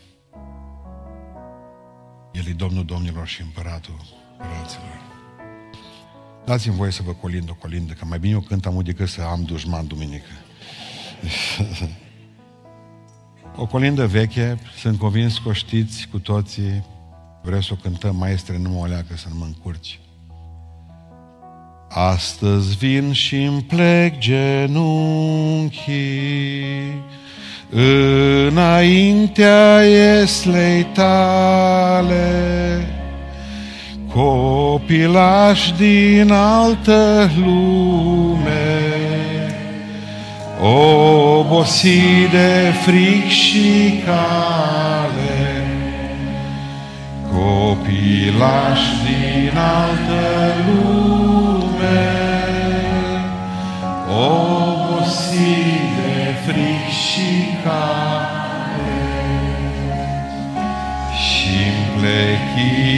El 2.33 2.47
e 2.47 2.53
Domnul 2.53 2.85
Domnilor 2.85 3.27
și 3.27 3.41
Împăratul 3.41 3.99
Împăraților. 4.31 5.01
Dați-mi 6.45 6.75
voie 6.75 6.91
să 6.91 7.01
vă 7.05 7.11
colind 7.11 7.49
o 7.49 7.53
colindă, 7.53 7.93
că 7.93 8.05
mai 8.05 8.19
bine 8.19 8.35
o 8.35 8.39
cânt 8.39 8.65
am 8.65 8.81
decât 8.83 9.07
să 9.07 9.21
am 9.21 9.43
dușman 9.43 9.87
duminică. 9.87 10.29
o 13.55 13.65
colindă 13.65 14.07
veche, 14.07 14.59
sunt 14.77 14.99
convins 14.99 15.37
că 15.37 15.49
o 15.49 15.53
știți 15.53 16.07
cu 16.11 16.19
toții, 16.19 16.83
vreau 17.43 17.61
să 17.61 17.69
o 17.73 17.75
cântăm, 17.75 18.15
maestre, 18.15 18.57
nu 18.57 18.69
mă 18.69 18.79
o 18.79 18.85
leacă 18.85 19.15
să 19.15 19.27
nu 19.29 19.35
mă 19.35 19.45
încurci. 19.45 19.99
Astăzi 21.89 22.75
vin 22.75 23.11
și 23.11 23.43
îmi 23.43 23.61
plec 23.61 24.17
genunchii, 24.17 25.93
înaintea 27.73 29.81
ieslei 29.81 30.87
tale, 30.93 32.27
copilaș 34.13 35.71
din 35.77 36.31
altă 36.31 37.29
lume, 37.43 38.79
obosit 40.61 42.29
de 42.31 42.73
fric 42.85 43.27
și 43.27 44.01
cale, 44.05 45.65
copilaș 47.31 48.79
din 49.05 49.57
altă 49.57 50.53
lume, 50.65 52.11
obosit 54.09 54.62
și 57.63 57.69
care 57.69 58.43
și 61.23 61.59
plec 61.97 62.49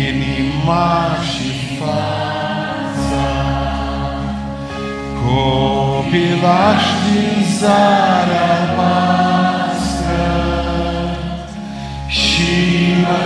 inima 0.07 0.95
și 1.31 1.49
fața. 1.79 3.27
Copilaș 5.25 6.83
din 7.05 7.37
zarea 7.57 8.45
albastră 8.59 10.23
și 12.07 12.53
mă 13.01 13.23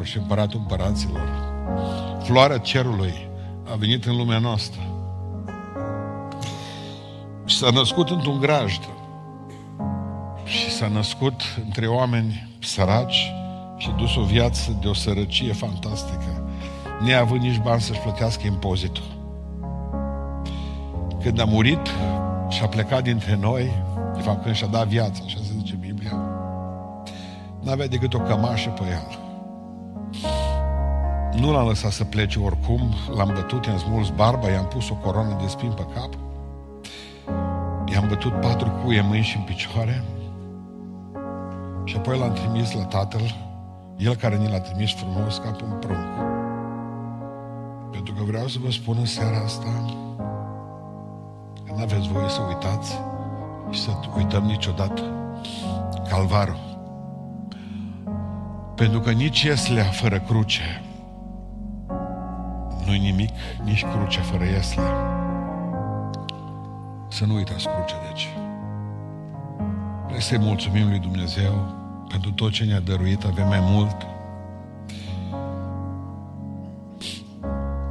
Domnul 0.01 0.05
Domnilor 0.05 0.05
și 0.05 0.17
Împăratul 0.17 0.59
Împăraților. 0.59 1.27
Floarea 2.23 2.57
cerului 2.57 3.13
a 3.71 3.75
venit 3.75 4.05
în 4.05 4.17
lumea 4.17 4.39
noastră. 4.39 4.81
Și 7.45 7.57
s-a 7.57 7.69
născut 7.69 8.09
într-un 8.09 8.39
grajd. 8.39 8.89
Și 10.43 10.69
s-a 10.69 10.87
născut 10.87 11.41
între 11.65 11.87
oameni 11.87 12.49
săraci 12.59 13.31
și 13.77 13.91
dus 13.97 14.15
o 14.15 14.21
viață 14.21 14.77
de 14.81 14.87
o 14.87 14.93
sărăcie 14.93 15.53
fantastică, 15.53 16.49
neavând 17.03 17.41
nici 17.41 17.59
bani 17.59 17.81
să-și 17.81 17.99
plătească 17.99 18.47
impozitul. 18.47 19.03
Când 21.21 21.39
a 21.39 21.45
murit 21.45 21.87
și 22.49 22.63
a 22.63 22.67
plecat 22.67 23.03
dintre 23.03 23.37
noi, 23.41 23.71
de 24.15 24.21
fapt 24.21 24.43
când 24.43 24.55
și-a 24.55 24.67
dat 24.67 24.87
viața, 24.87 25.21
așa 25.25 25.37
se 25.37 25.53
zice 25.57 25.75
Biblia, 25.75 26.15
n-avea 27.59 27.87
decât 27.87 28.13
o 28.13 28.19
cămașă 28.19 28.69
pe 28.69 28.83
el. 28.83 29.20
Nu 31.36 31.51
l-am 31.51 31.67
lăsat 31.67 31.91
să 31.91 32.03
plece 32.03 32.39
oricum, 32.39 32.93
l-am 33.15 33.32
bătut, 33.34 33.65
i-am 33.65 33.77
smuls 33.77 34.09
barba, 34.09 34.49
i-am 34.49 34.67
pus 34.67 34.89
o 34.89 34.93
coroană 34.93 35.38
de 35.41 35.47
spin 35.47 35.71
pe 35.71 35.86
cap, 35.93 36.09
i-am 37.93 38.07
bătut 38.07 38.39
patru 38.39 38.69
cuie 38.69 39.01
mâini 39.01 39.23
și 39.23 39.38
în 39.38 39.43
picioare 39.43 40.03
și 41.84 41.95
apoi 41.95 42.17
l-am 42.17 42.34
trimis 42.34 42.73
la 42.73 42.84
tatăl, 42.84 43.36
el 43.97 44.15
care 44.15 44.38
ni 44.38 44.49
l-a 44.49 44.59
trimis 44.59 44.93
frumos 44.93 45.38
ca 45.38 45.49
pe 45.49 45.63
un 45.63 45.79
prunc. 45.79 46.07
Pentru 47.91 48.13
că 48.13 48.23
vreau 48.23 48.47
să 48.47 48.57
vă 48.63 48.71
spun 48.71 48.95
în 48.99 49.05
seara 49.05 49.43
asta 49.43 49.86
că 51.65 51.73
nu 51.75 51.82
aveți 51.82 52.07
voie 52.07 52.29
să 52.29 52.41
uitați 52.47 52.99
și 53.69 53.82
să 53.82 53.89
uităm 54.17 54.43
niciodată 54.43 55.01
Calvarul. 56.09 56.69
Pentru 58.75 58.99
că 58.99 59.11
nici 59.11 59.41
Ieslea 59.41 59.84
fără 59.84 60.19
cruce 60.19 60.82
nu-i 62.91 63.11
nimic, 63.11 63.29
nici 63.63 63.85
cruce 63.85 64.19
fără 64.19 64.43
Ieslea. 64.43 64.93
Să 67.07 67.25
nu 67.25 67.35
uitați 67.35 67.67
crucea, 67.67 67.95
deci. 68.07 68.27
Vrei 70.07 70.21
să-i 70.21 70.37
mulțumim 70.37 70.89
lui 70.89 70.99
Dumnezeu 70.99 71.79
pentru 72.09 72.31
tot 72.31 72.51
ce 72.51 72.63
ne-a 72.63 72.79
dăruit, 72.79 73.23
avem 73.23 73.47
mai 73.47 73.59
mult. 73.61 73.95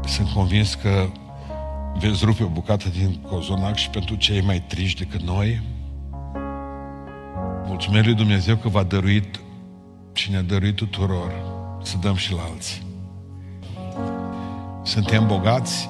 Sunt 0.04 0.28
convins 0.28 0.74
că 0.74 1.06
veți 1.98 2.24
rupe 2.24 2.42
o 2.42 2.48
bucată 2.48 2.88
din 2.88 3.20
cozonac 3.28 3.76
și 3.76 3.90
pentru 3.90 4.14
cei 4.14 4.40
mai 4.40 4.60
triști 4.60 5.04
decât 5.04 5.22
noi. 5.22 5.62
Mulțumesc 7.66 8.04
lui 8.04 8.14
Dumnezeu 8.14 8.56
că 8.56 8.68
v-a 8.68 8.82
dăruit 8.82 9.40
și 10.12 10.30
ne-a 10.30 10.42
dăruit 10.42 10.76
tuturor 10.76 11.32
să 11.82 11.96
dăm 12.00 12.14
și 12.14 12.32
la 12.32 12.42
alții. 12.42 12.89
Suntem 14.90 15.26
bogați 15.26 15.88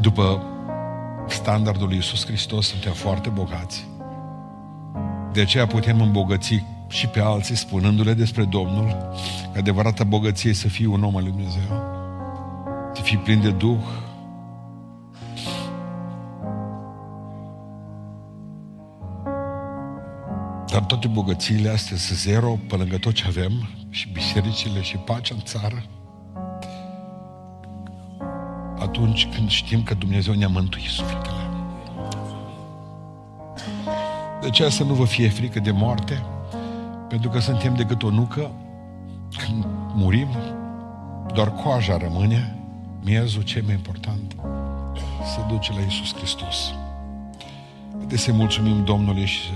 după 0.00 0.42
standardul 1.28 1.86
lui 1.86 1.96
Iisus 1.96 2.24
Hristos, 2.24 2.66
suntem 2.66 2.92
foarte 2.92 3.28
bogați. 3.28 3.86
De 5.32 5.40
aceea 5.40 5.66
putem 5.66 6.00
îmbogăți 6.00 6.64
și 6.88 7.06
pe 7.06 7.20
alții 7.20 7.54
spunându-le 7.54 8.14
despre 8.14 8.44
Domnul, 8.44 8.96
că 9.52 9.58
adevărata 9.58 10.04
bogăție 10.04 10.52
să 10.52 10.68
fii 10.68 10.86
un 10.86 11.04
om 11.04 11.16
al 11.16 11.22
lui 11.22 11.30
Dumnezeu, 11.30 11.82
să 12.94 13.02
fii 13.02 13.16
plin 13.16 13.40
de 13.40 13.50
Duh, 13.50 13.84
Dar 20.66 20.82
toate 20.82 21.08
bogățiile 21.08 21.68
astea 21.68 21.96
sunt 21.96 22.18
zero 22.18 22.58
pe 22.68 22.76
lângă 22.76 22.98
tot 22.98 23.12
ce 23.12 23.24
avem 23.26 23.68
și 23.90 24.08
bisericile 24.12 24.82
și 24.82 24.96
pacea 24.96 25.34
în 25.34 25.40
țară. 25.44 25.84
Atunci 28.90 29.28
când 29.34 29.48
știm 29.48 29.82
că 29.82 29.94
Dumnezeu 29.94 30.34
ne-a 30.34 30.48
mântuit 30.48 30.88
sufletele. 30.88 31.48
De 34.40 34.46
aceea 34.46 34.68
să 34.68 34.84
nu 34.84 34.94
vă 34.94 35.04
fie 35.04 35.28
frică 35.28 35.60
de 35.60 35.70
moarte, 35.70 36.22
pentru 37.08 37.30
că 37.30 37.38
suntem 37.38 37.74
decât 37.74 38.02
o 38.02 38.10
nucă, 38.10 38.50
când 39.36 39.66
murim, 39.94 40.28
doar 41.34 41.52
coaja 41.52 41.96
rămâne, 41.96 42.58
miezul 43.04 43.42
cel 43.42 43.62
mai 43.62 43.74
important 43.74 44.36
se 45.34 45.40
duce 45.48 45.72
la 45.72 45.80
Iisus 45.80 46.14
Hristos. 46.14 46.74
De 48.06 48.16
să 48.16 48.32
mulțumim 48.32 48.84
Domnului 48.84 49.24
și 49.24 49.40
să 49.42 49.52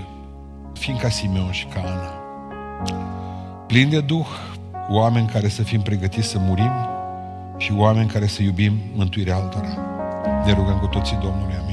fim 0.73 0.95
ca 0.95 1.09
Simeon 1.09 1.51
și 1.51 1.65
ca 1.65 1.79
Ana. 1.79 2.13
Plin 3.67 3.89
de 3.89 4.01
Duh, 4.01 4.27
oameni 4.89 5.27
care 5.27 5.47
să 5.47 5.63
fim 5.63 5.81
pregătiți 5.81 6.27
să 6.27 6.39
murim 6.39 6.94
și 7.57 7.73
oameni 7.73 8.09
care 8.09 8.27
să 8.27 8.43
iubim 8.43 8.73
mântuirea 8.93 9.35
altora. 9.35 9.77
Ne 10.45 10.53
rugăm 10.53 10.79
cu 10.79 10.87
toții 10.87 11.17
Domnului, 11.21 11.53
amin. 11.53 11.64